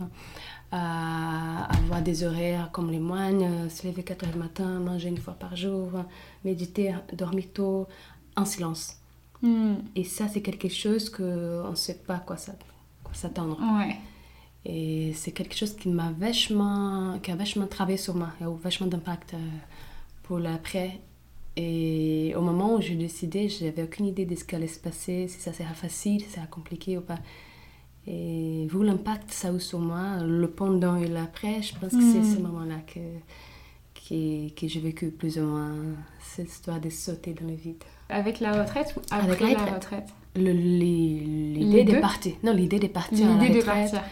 à 0.71 1.65
avoir 1.77 2.01
des 2.01 2.23
horaires 2.23 2.69
comme 2.71 2.91
les 2.91 2.99
moines, 2.99 3.41
euh, 3.43 3.69
se 3.69 3.85
lever 3.87 4.03
4 4.03 4.25
heures 4.25 4.31
du 4.33 4.39
matin, 4.39 4.79
manger 4.79 5.09
une 5.09 5.17
fois 5.17 5.33
par 5.33 5.55
jour, 5.55 5.89
méditer, 6.45 6.93
dormir 7.13 7.45
tôt, 7.53 7.87
en 8.35 8.45
silence. 8.45 8.95
Hmm. 9.41 9.75
Et 9.95 10.03
ça, 10.03 10.27
c'est 10.27 10.41
quelque 10.41 10.69
chose 10.69 11.09
qu'on 11.09 11.69
ne 11.71 11.75
sait 11.75 11.95
pas 12.05 12.15
à 12.15 12.19
quoi 12.19 12.37
ça- 12.37 12.55
quoi 13.03 13.13
s'attendre. 13.13 13.57
Ouais. 13.77 13.95
Et 14.65 15.13
c'est 15.15 15.31
quelque 15.31 15.55
chose 15.55 15.73
qui 15.75 15.89
m'a 15.89 16.11
vachement, 16.19 17.17
qui 17.23 17.31
a 17.31 17.35
vachement 17.35 17.65
travaillé 17.67 17.97
sur 17.97 18.15
moi, 18.15 18.29
et 18.41 18.43
a 18.43 18.47
eu 18.47 18.57
vachement 18.61 18.87
d'impact 18.87 19.33
euh, 19.33 19.37
pour 20.23 20.37
l'après. 20.39 20.99
Et 21.55 22.33
au 22.37 22.41
moment 22.41 22.75
où 22.75 22.81
j'ai 22.81 22.95
décidé, 22.95 23.49
j'avais 23.49 23.83
aucune 23.83 24.05
idée 24.05 24.25
de 24.25 24.35
ce 24.35 24.43
qui 24.43 24.55
allait 24.55 24.67
se 24.67 24.79
passer, 24.79 25.27
si 25.27 25.39
ça 25.39 25.53
sera 25.53 25.73
facile, 25.73 26.21
si 26.21 26.27
ça 26.29 26.35
sera 26.35 26.47
compliqué 26.47 26.97
ou 26.97 27.01
pas. 27.01 27.19
Et 28.07 28.67
vu 28.71 28.83
l'impact 28.83 29.31
ça 29.31 29.49
a 29.49 29.53
eu 29.53 29.59
sur 29.59 29.79
moi, 29.79 30.17
le 30.23 30.49
pendant 30.49 30.95
et 30.95 31.07
l'après, 31.07 31.61
je 31.61 31.73
pense 31.75 31.91
que 31.91 32.01
c'est 32.01 32.19
Mm. 32.19 32.35
ce 32.35 32.39
moment-là 32.41 32.79
que, 32.87 32.99
que, 34.07 34.49
que 34.53 34.67
j'ai 34.67 34.79
vécu 34.79 35.09
plus 35.11 35.37
ou 35.37 35.43
moins 35.43 35.73
cette 36.21 36.49
histoire 36.49 36.79
de 36.79 36.89
sauter 36.89 37.33
dans 37.33 37.47
le 37.47 37.55
vide. 37.55 37.83
Avec 38.09 38.39
la 38.39 38.61
retraite 38.61 38.93
ou 38.97 39.01
après 39.11 39.27
Avec 39.27 39.39
la 39.41 39.47
la 39.51 39.53
retraite. 39.65 39.73
retraite? 39.75 40.09
Les- 40.35 40.53
Les 40.53 41.59
L'idée 41.59 41.83
de 41.83 41.99
partir. 41.99 42.33
Non, 42.43 42.53
l'idée 42.53 42.79
de 42.79 42.87
partir 42.87 43.27
la 43.27 43.33
L'idée 43.35 43.49
de 43.55 43.59
retraite. 43.59 43.91
partir. 43.91 44.09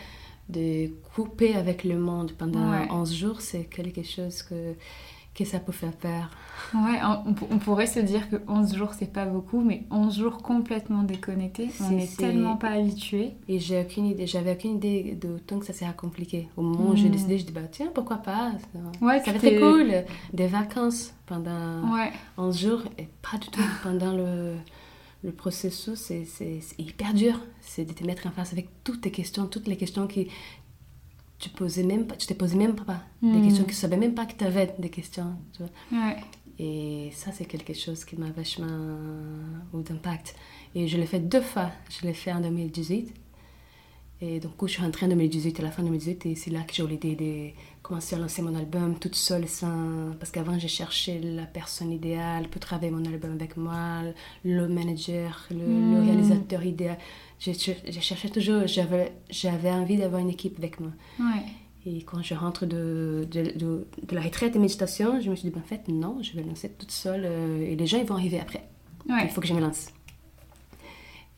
De 0.49 0.88
couper 1.13 1.55
avec 1.55 1.83
le 1.83 1.97
monde 1.97 2.31
pendant 2.38 2.71
Ouais. 2.71 2.88
11 2.91 3.13
jours, 3.13 3.41
c'est 3.41 3.65
quelque 3.65 4.03
chose 4.03 4.43
que, 4.43 4.73
que 5.36 5.45
ça 5.45 5.60
peut 5.60 5.71
faire 5.71 5.91
peur. 5.91 6.29
Ouais, 6.73 6.99
on, 7.03 7.36
on 7.53 7.60
pourrait 7.60 7.86
se 7.86 7.99
dire 7.99 8.29
que 8.29 8.38
11 8.47 8.75
jours 8.75 8.93
c'est 8.97 9.12
pas 9.12 9.25
beaucoup, 9.25 9.62
mais 9.62 9.83
11 9.91 10.17
jours 10.17 10.38
complètement 10.41 11.03
déconnectés, 11.03 11.69
on 11.81 11.91
n'est 11.91 12.07
tellement 12.07 12.55
pas 12.57 12.69
habitué. 12.71 13.33
Et 13.47 13.60
j'ai 13.60 13.81
aucune 13.81 14.05
idée, 14.07 14.25
j'avais 14.25 14.53
aucune 14.53 14.77
idée 14.77 15.17
de 15.21 15.38
temps 15.38 15.60
que 15.60 15.65
ça 15.65 15.73
serait 15.73 15.93
compliqué. 15.95 16.47
Au 16.57 16.62
moment 16.62 16.91
où 16.91 16.95
j'ai 16.95 17.10
Mm. 17.10 17.12
décidé, 17.12 17.38
je 17.38 17.45
dis 17.45 17.51
bah 17.53 17.62
tiens, 17.71 17.88
pourquoi 17.93 18.17
pas 18.17 18.51
Ouais, 19.01 19.19
Ça 19.23 19.33
tu 19.33 19.39
va 19.39 19.47
être 19.49 19.60
cool, 19.60 19.93
des 20.33 20.47
vacances 20.47 21.13
pendant 21.25 21.93
Ouais, 21.93 22.12
11 22.38 22.57
jours 22.60 22.83
et 22.97 23.07
pas 23.21 23.38
du 23.38 23.47
tout 23.49 23.62
pendant 23.83 24.13
le, 24.13 24.55
le 25.23 25.32
processus, 25.32 25.99
c'est 25.99 26.60
hyper 26.77 27.13
dur. 27.13 27.39
C'est 27.62 27.86
de 27.86 27.93
te 27.93 28.03
mettre 28.03 28.27
en 28.27 28.32
face 28.32 28.53
avec 28.53 28.67
toutes 28.84 29.01
tes 29.01 29.12
questions, 29.12 29.47
toutes 29.47 29.67
les 29.67 29.77
questions 29.77 30.08
qui 30.08 30.27
tu 31.39 31.49
posais 31.49 31.84
même 31.84 32.08
pas, 32.08 32.15
tu 32.15 32.25
te 32.27 32.34
posais 32.34 32.56
même 32.56 32.75
pas, 32.75 33.03
des 33.21 33.27
Mm. 33.30 33.43
questions 33.43 33.63
que 33.63 33.69
tu 33.69 33.75
savais 33.75 33.97
même 33.97 34.15
pas 34.15 34.25
que 34.25 34.34
tu 34.36 34.43
avais 34.43 34.73
des 34.80 34.89
questions. 34.89 35.36
Tu 35.53 35.63
vois. 35.63 35.99
ouais. 36.08 36.15
Et 36.60 37.12
ça, 37.13 37.32
c'est 37.32 37.45
quelque 37.45 37.73
chose 37.75 38.03
qui 38.03 38.15
m'a 38.15 38.32
vachement 38.32 38.65
eu 39.75 39.84
d'impact. 39.84 40.36
Et 40.73 40.88
je 40.88 40.97
l'ai 40.97 41.06
fait 41.06 41.19
deux 41.19 41.41
fois. 41.41 41.69
Je 41.91 42.08
l'ai 42.08 42.13
fait 42.15 42.32
en 42.34 42.41
2018. 42.41 43.13
Et 44.21 44.39
donc, 44.39 44.53
je 44.63 44.65
suis 44.67 44.82
rentrée 44.82 45.06
en 45.06 45.10
2018, 45.10 45.60
à 45.60 45.63
la 45.63 45.69
fin 45.71 45.84
de 45.84 45.89
2018, 45.89 46.25
et 46.25 46.34
c'est 46.36 46.49
là 46.49 46.62
que 46.63 46.73
j'ai 46.73 46.82
eu 46.84 46.88
l'idée 46.88 47.15
de 47.15 47.49
commencer 47.88 48.15
à 48.15 48.19
lancer 48.19 48.41
mon 48.41 48.54
album 48.56 49.00
toute 49.00 49.15
seule, 49.15 49.47
sans... 49.47 50.12
parce 50.19 50.32
qu'avant, 50.32 50.60
j'ai 50.60 50.67
cherché 50.67 51.19
la 51.21 51.45
personne 51.45 51.91
idéale 51.91 52.50
pour 52.50 52.60
travailler 52.60 52.91
mon 52.91 53.06
album 53.06 53.32
avec 53.32 53.56
moi, 53.56 54.02
le 54.43 54.67
manager, 54.67 55.45
le, 55.52 55.58
le 55.58 56.02
Mm. 56.02 56.06
réalisateur 56.06 56.63
idéal. 56.65 56.97
J'ai 57.39 57.54
cherché 58.10 58.30
toujours, 58.30 58.63
j'avais 58.67 59.71
envie 59.71 59.97
d'avoir 59.97 60.19
une 60.21 60.30
équipe 60.30 60.56
avec 60.58 60.80
moi. 60.82 60.91
Ouais. 61.19 61.43
Et 61.86 62.02
quand 62.04 62.21
je 62.21 62.34
rentre 62.34 62.65
de, 62.65 63.26
de, 63.32 63.43
de, 63.58 63.88
de 64.04 64.15
la 64.15 64.21
retraite 64.21 64.54
de 64.56 64.60
méditation, 64.60 65.21
je 65.21 65.30
me 65.30 65.36
suis 65.36 65.47
dit, 65.50 65.56
ben, 65.56 65.62
en 65.62 65.67
fait, 65.67 65.88
non, 65.88 66.17
je 66.21 66.34
vais 66.36 66.43
lancer 66.43 66.69
toute 66.69 66.91
seule 66.91 67.23
euh, 67.26 67.62
et 67.71 67.76
les 67.78 67.88
gens, 67.88 68.00
ils 68.00 68.06
vont 68.06 68.15
arriver 68.15 68.39
après. 68.41 68.63
Ouais. 69.08 69.23
Il 69.23 69.30
faut 69.30 69.39
que 69.39 69.47
je 69.47 69.54
me 69.54 69.62
lance. 69.62 69.88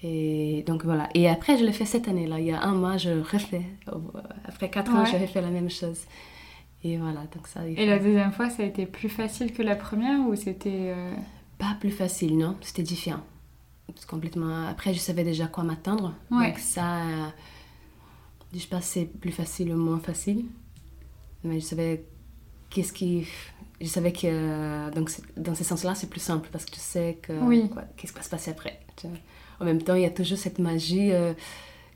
Et 0.01 0.63
donc 0.65 0.85
voilà. 0.85 1.09
Et 1.13 1.27
après, 1.29 1.57
je 1.57 1.65
l'ai 1.65 1.73
fait 1.73 1.85
cette 1.85 2.07
année-là. 2.07 2.39
Il 2.39 2.45
y 2.47 2.51
a 2.51 2.63
un 2.63 2.73
mois, 2.73 2.97
je 2.97 3.09
refais. 3.19 3.63
Après 4.45 4.69
quatre 4.69 4.91
ans, 4.93 5.05
je 5.05 5.17
refais 5.17 5.41
la 5.41 5.49
même 5.49 5.69
chose. 5.69 5.99
Et 6.83 6.97
voilà, 6.97 7.21
donc 7.35 7.47
ça. 7.47 7.67
Et 7.67 7.85
la 7.85 7.99
deuxième 7.99 8.31
fois, 8.31 8.49
ça 8.49 8.63
a 8.63 8.65
été 8.65 8.85
plus 8.85 9.09
facile 9.09 9.51
que 9.53 9.61
la 9.61 9.75
première 9.75 10.19
ou 10.27 10.35
c'était. 10.35 10.93
euh, 10.95 11.13
Pas 11.57 11.75
plus 11.79 11.91
facile, 11.91 12.37
non 12.37 12.55
C'était 12.61 12.83
différent. 12.83 13.21
Complètement. 14.07 14.67
Après, 14.67 14.93
je 14.93 14.99
savais 14.99 15.23
déjà 15.23 15.47
quoi 15.47 15.63
m'attendre. 15.63 16.13
Ouais. 16.31 16.47
Donc 16.49 16.59
ça, 16.59 16.99
euh, 17.01 17.27
je 18.53 18.59
sais 18.59 18.67
pas 18.67 18.81
si 18.81 18.87
c'est 18.99 19.05
plus 19.05 19.31
facile 19.31 19.73
ou 19.73 19.77
moins 19.77 19.99
facile, 19.99 20.45
mais 21.43 21.59
je 21.59 21.65
savais 21.65 22.05
qu'est-ce 22.69 22.93
qui. 22.93 23.27
Je 23.81 23.87
savais 23.87 24.11
que 24.13 24.89
donc 24.91 25.09
dans 25.37 25.55
ce 25.55 25.63
sens-là, 25.63 25.95
c'est 25.95 26.09
plus 26.09 26.19
simple 26.19 26.49
parce 26.51 26.65
que 26.65 26.71
tu 26.71 26.79
sais 26.79 27.17
que 27.21 27.33
Oui. 27.43 27.69
qu'est-ce 27.97 28.11
qui 28.13 28.17
va 28.17 28.23
se 28.23 28.29
passer 28.29 28.51
après. 28.51 28.79
tu. 28.95 29.07
En 29.59 29.65
même 29.65 29.81
temps, 29.81 29.95
il 29.95 30.03
y 30.03 30.05
a 30.05 30.09
toujours 30.09 30.37
cette 30.37 30.59
magie 30.59 31.11
euh, 31.11 31.33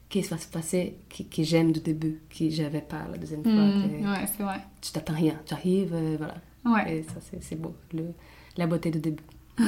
qui 0.09 0.21
va 0.21 0.37
se 0.37 0.47
passer, 0.47 0.97
qui, 1.09 1.27
que 1.27 1.41
j'aime 1.43 1.71
du 1.71 1.79
début, 1.79 2.21
que 2.29 2.49
j'avais 2.49 2.81
pas 2.81 3.01
la 3.11 3.17
deuxième 3.17 3.43
fois. 3.43 3.51
hmm, 3.51 4.05
Ouais, 4.11 4.25
c'est 4.37 4.43
vrai. 4.43 4.59
Tu 4.81 4.91
t'attends 4.91 5.13
rien, 5.15 5.35
tu 5.45 5.53
arrives, 5.53 5.93
euh, 5.93 6.15
voilà. 6.17 6.35
Ouais. 6.65 6.97
Et 6.97 7.03
ça, 7.03 7.15
c'est 7.19 7.41
c'est 7.43 7.55
beau, 7.59 7.75
le, 7.93 8.13
la 8.57 8.67
beauté 8.67 8.91
du 8.91 8.99
début. 8.99 9.23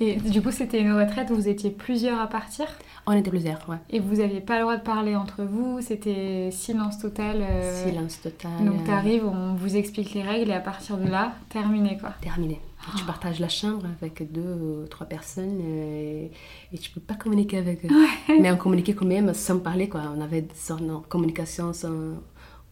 Et 0.00 0.16
du 0.16 0.42
coup, 0.42 0.50
c'était 0.50 0.80
une 0.80 0.92
retraite 0.92 1.30
où 1.30 1.34
vous 1.34 1.48
étiez 1.48 1.70
plusieurs 1.70 2.20
à 2.20 2.26
partir? 2.28 2.66
On 3.06 3.12
était 3.12 3.30
plusieurs, 3.30 3.66
ouais. 3.68 3.76
et 3.90 4.00
vous 4.00 4.16
n'aviez 4.16 4.40
pas 4.40 4.56
le 4.56 4.62
droit 4.62 4.76
de 4.76 4.82
parler 4.82 5.14
entre 5.16 5.44
vous, 5.44 5.80
c'était 5.80 6.50
silence 6.50 6.98
total. 6.98 7.36
euh, 7.40 7.88
Silence 7.88 8.20
total. 8.20 8.64
Donc 8.64 8.80
euh, 8.82 8.86
t'arrives, 8.86 9.24
on 9.24 9.54
vous 9.54 9.76
explique 9.76 10.12
les 10.14 10.22
règles 10.22 10.50
et 10.50 10.54
à 10.54 10.60
partir 10.60 10.96
de 10.98 11.06
là, 11.08 11.34
terminé 11.48 11.96
quoi. 11.98 12.10
terminé. 12.20 12.60
Tu 12.94 13.02
Oh. 13.02 13.06
partages 13.06 13.40
la 13.40 13.48
chambre 13.48 13.86
avec 14.00 14.30
deux 14.30 14.54
ou 14.54 14.86
trois 14.86 15.06
personnes 15.06 15.60
euh, 15.60 16.28
et, 16.72 16.78
tu 16.78 16.90
peux 16.90 17.00
pas 17.00 17.14
communiquer 17.14 17.58
avec 17.58 17.84
eux. 17.84 17.88
Mais 18.40 18.50
on 18.52 18.56
communiquait 18.56 18.94
quand 18.94 19.06
même 19.06 19.34
sans 19.34 19.58
parler, 19.58 19.88
quoi. 19.88 20.02
On 20.16 20.20
avait 20.20 20.42
de 20.42 21.06
communication, 21.08 21.72
sans, 21.72 22.14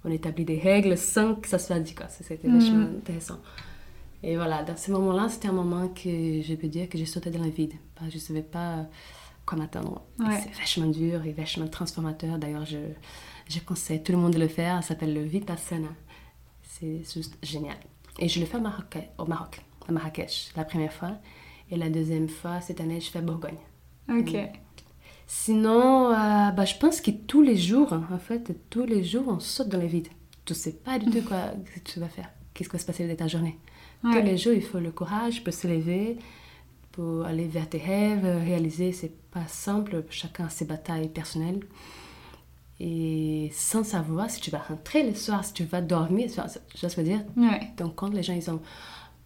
on 0.04 0.10
établit 0.10 0.44
des 0.44 0.58
règles 0.58 0.96
sans 0.96 1.34
que 1.34 1.48
ça 1.48 1.58
soit 1.58 1.80
dit, 1.80 1.94
quoi. 1.94 2.06
C'était 2.08 2.46
Mm. 2.46 2.58
vachement 2.58 2.82
intéressant. 2.98 3.38
Et 4.22 4.36
voilà, 4.36 4.62
dans 4.62 4.76
ce 4.76 4.90
moment-là, 4.92 5.28
c'était 5.28 5.48
un 5.48 5.52
moment 5.52 5.88
que 5.88 6.40
je 6.42 6.54
peux 6.54 6.68
dire 6.68 6.88
que 6.88 6.96
j'ai 6.96 7.06
sauté 7.06 7.30
dans 7.30 7.42
le 7.42 7.50
vide. 7.50 7.74
Je 8.08 8.18
savais 8.18 8.42
pas 8.42 8.86
quoi 9.44 9.58
m'attendre. 9.58 10.02
Et 10.20 10.22
Ouais. 10.22 10.40
C'est 10.42 10.58
vachement 10.60 10.86
dur 10.86 11.24
et 11.26 11.32
vachement 11.32 11.66
transformateur. 11.68 12.38
D'ailleurs, 12.38 12.64
je, 12.64 12.78
je 13.48 13.58
conseille 13.60 14.02
tout 14.02 14.12
le 14.12 14.18
monde 14.18 14.32
de 14.32 14.38
le 14.38 14.48
faire. 14.48 14.80
Ça 14.82 14.90
s'appelle 14.90 15.12
le 15.12 15.22
Vipassana. 15.24 15.88
C'est 16.62 17.02
juste 17.12 17.36
génial. 17.42 17.76
Et 18.20 18.28
je 18.28 18.38
le 18.40 18.46
fais 18.46 18.56
au 18.58 18.60
Maroc, 18.60 18.96
au 19.18 19.26
Maroc, 19.26 19.60
à 19.88 19.92
Marrakech, 19.92 20.50
la 20.56 20.64
première 20.64 20.92
fois. 20.92 21.12
Et 21.70 21.76
la 21.76 21.88
deuxième 21.88 22.28
fois, 22.28 22.60
cette 22.60 22.80
année, 22.80 23.00
je 23.00 23.10
fais 23.10 23.20
Bourgogne. 23.20 23.56
Ok. 24.08 24.36
Sinon, 25.26 26.10
euh, 26.12 26.50
bah, 26.50 26.64
je 26.64 26.76
pense 26.76 27.00
que 27.00 27.10
tous 27.10 27.42
les 27.42 27.56
jours, 27.56 27.92
en 27.92 28.18
fait, 28.18 28.52
tous 28.68 28.84
les 28.84 29.02
jours, 29.02 29.24
on 29.28 29.40
saute 29.40 29.68
dans 29.68 29.80
le 29.80 29.86
vide. 29.86 30.08
Tu 30.44 30.54
sais 30.54 30.72
pas 30.72 30.98
du 30.98 31.10
tout 31.10 31.22
quoi 31.28 31.52
que 31.74 31.80
tu 31.80 32.00
vas 32.00 32.08
faire. 32.08 32.28
Qu'est-ce 32.52 32.68
qui 32.68 32.76
va 32.76 32.80
se 32.80 32.86
passer 32.86 33.08
de 33.08 33.14
ta 33.14 33.26
journée? 33.26 33.58
Tous 34.02 34.12
les 34.12 34.36
jours, 34.36 34.52
il 34.52 34.62
faut 34.62 34.80
le 34.80 34.90
courage 34.90 35.42
pour 35.42 35.54
se 35.54 35.66
lever, 35.66 36.18
pour 36.92 37.24
aller 37.24 37.46
vers 37.46 37.66
tes 37.68 37.78
rêves, 37.78 38.24
réaliser. 38.24 38.92
C'est 38.92 39.16
pas 39.30 39.46
simple. 39.46 40.04
Chacun 40.10 40.44
a 40.44 40.48
ses 40.50 40.66
batailles 40.66 41.08
personnelles. 41.08 41.60
Et 42.80 43.50
sans 43.54 43.82
savoir 43.82 44.28
si 44.30 44.42
tu 44.42 44.50
vas 44.50 44.58
rentrer 44.58 45.08
le 45.08 45.14
soir, 45.14 45.42
si 45.42 45.54
tu 45.54 45.64
vas 45.64 45.80
dormir, 45.80 46.28
je 46.28 46.86
veux 46.86 47.02
dire. 47.02 47.22
Ouais. 47.36 47.60
Donc, 47.78 47.94
quand 47.94 48.12
les 48.12 48.22
gens 48.22 48.34
ils 48.34 48.50
ont 48.50 48.60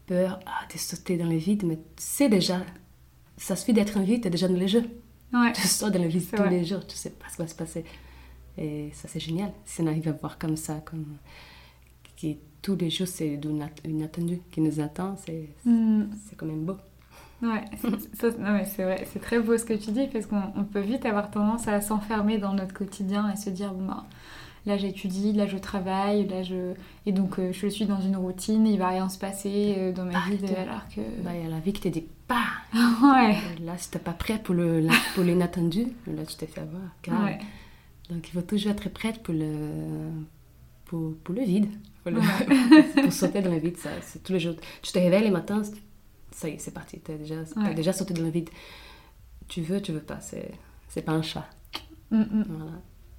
peur 0.08 0.40
ah, 0.46 0.66
de 0.72 0.78
sauter 0.78 1.16
dans 1.16 1.28
le 1.28 1.36
vide, 1.36 1.64
mais 1.64 1.78
c'est 1.96 2.28
déjà, 2.28 2.62
ça 3.36 3.54
suffit 3.54 3.72
d'être 3.72 3.96
en 3.96 4.02
vie, 4.02 4.20
tu 4.20 4.26
es 4.26 4.30
déjà 4.30 4.48
dans 4.48 4.58
le 4.58 4.66
jeu. 4.66 4.82
Ouais. 5.32 5.52
Tu 5.52 5.60
sautes 5.68 5.92
dans 5.92 6.02
le 6.02 6.08
vide 6.08 6.28
tous 6.30 6.36
vrai. 6.36 6.50
les 6.50 6.64
jours, 6.64 6.86
tu 6.86 6.96
sais 6.96 7.10
pas 7.10 7.26
ce 7.28 7.36
qui 7.36 7.42
va 7.42 7.48
se 7.48 7.54
passer. 7.54 7.84
Et 8.56 8.90
ça, 8.94 9.06
c'est 9.08 9.20
génial. 9.20 9.52
Si 9.64 9.82
on 9.82 9.86
arrive 9.86 10.08
à 10.08 10.12
voir 10.12 10.38
comme 10.38 10.56
ça, 10.56 10.82
comme 10.84 11.04
qui 12.16 12.38
tous 12.60 12.74
les 12.76 12.90
jours, 12.90 13.06
c'est 13.06 13.38
attendue 14.02 14.40
qui 14.50 14.60
nous 14.60 14.80
attend, 14.80 15.16
c'est 15.24 15.48
c'est 15.64 16.36
quand 16.36 16.46
même 16.46 16.64
beau. 16.64 16.76
Ouais, 17.40 17.64
c'est- 18.18 18.82
vrai, 18.82 19.06
c'est 19.12 19.20
très 19.20 19.38
beau 19.38 19.56
ce 19.56 19.64
que 19.64 19.74
tu 19.74 19.92
dis 19.92 20.08
parce 20.08 20.26
qu'on 20.26 20.42
on 20.56 20.64
peut 20.64 20.80
vite 20.80 21.06
avoir 21.06 21.30
tendance 21.30 21.68
à 21.68 21.80
s'enfermer 21.80 22.38
dans 22.38 22.52
notre 22.52 22.74
quotidien 22.74 23.30
et 23.32 23.36
se 23.36 23.50
dire 23.50 23.72
bon 23.72 23.86
bah 23.86 24.04
là 24.68 24.76
j'étudie, 24.78 25.32
là 25.32 25.46
je 25.48 25.56
travaille, 25.58 26.28
là 26.28 26.42
je 26.44 26.74
et 27.06 27.12
donc 27.12 27.38
euh, 27.40 27.52
je 27.52 27.66
suis 27.66 27.86
dans 27.86 28.00
une 28.00 28.16
routine, 28.16 28.66
il 28.66 28.78
va 28.78 28.88
rien 28.90 29.08
se 29.08 29.18
passer 29.18 29.74
euh, 29.76 29.92
dans 29.92 30.04
ma 30.04 30.20
vie 30.28 30.38
alors 30.54 30.86
que 30.94 31.00
Bah, 31.24 31.30
Il 31.34 31.42
y 31.42 31.46
a 31.46 31.48
la 31.50 31.58
vie 31.58 31.72
qui 31.72 31.80
te 31.80 31.88
dit 31.88 32.04
pas. 32.28 32.44
ouais, 33.02 33.36
Là, 33.64 33.76
si 33.78 33.90
t'es 33.90 33.98
pas 33.98 34.12
prêt 34.12 34.38
pour 34.42 34.54
le 34.54 34.86
pour 35.14 35.24
l'inattendu, 35.24 35.86
là, 36.06 36.24
tu 36.26 36.36
t'es 36.36 36.46
fait 36.46 36.60
avoir. 36.60 37.24
ouais, 37.24 37.38
Donc, 38.10 38.28
il 38.28 38.32
faut 38.32 38.42
toujours 38.42 38.72
être 38.72 38.88
prête 38.90 39.22
pour 39.22 39.34
le, 39.34 39.70
pour, 40.84 41.14
pour 41.24 41.34
le 41.34 41.42
vide. 41.42 41.68
Pour, 42.02 42.12
le- 42.12 42.20
Ouais. 42.20 43.02
pour 43.02 43.12
sauter 43.12 43.40
dans 43.42 43.50
le 43.50 43.58
vide, 43.58 43.76
ça, 43.78 43.90
c'est 44.02 44.22
tous 44.22 44.32
les 44.34 44.40
jours. 44.40 44.54
Tu 44.82 44.92
te 44.92 44.98
réveilles 44.98 45.24
les 45.24 45.30
matins, 45.30 45.62
ça 46.30 46.48
y 46.48 46.52
est, 46.52 46.58
c'est 46.58 46.72
parti. 46.74 47.00
Tu 47.00 47.12
as 47.12 47.16
déjà, 47.16 47.36
t'as 47.54 47.62
Ouais. 47.62 47.74
déjà 47.74 47.92
sauté 47.94 48.12
dans 48.14 48.22
le 48.22 48.30
vide. 48.30 48.50
Tu 49.48 49.62
veux, 49.62 49.80
tu 49.80 49.92
veux 49.92 50.00
pas. 50.00 50.20
C'est, 50.20 50.50
c'est 50.88 51.02
pas 51.02 51.12
un 51.12 51.22
chat. 51.22 51.48
Mm, 52.10 52.18
mm. 52.20 52.44
Voilà. 52.48 52.72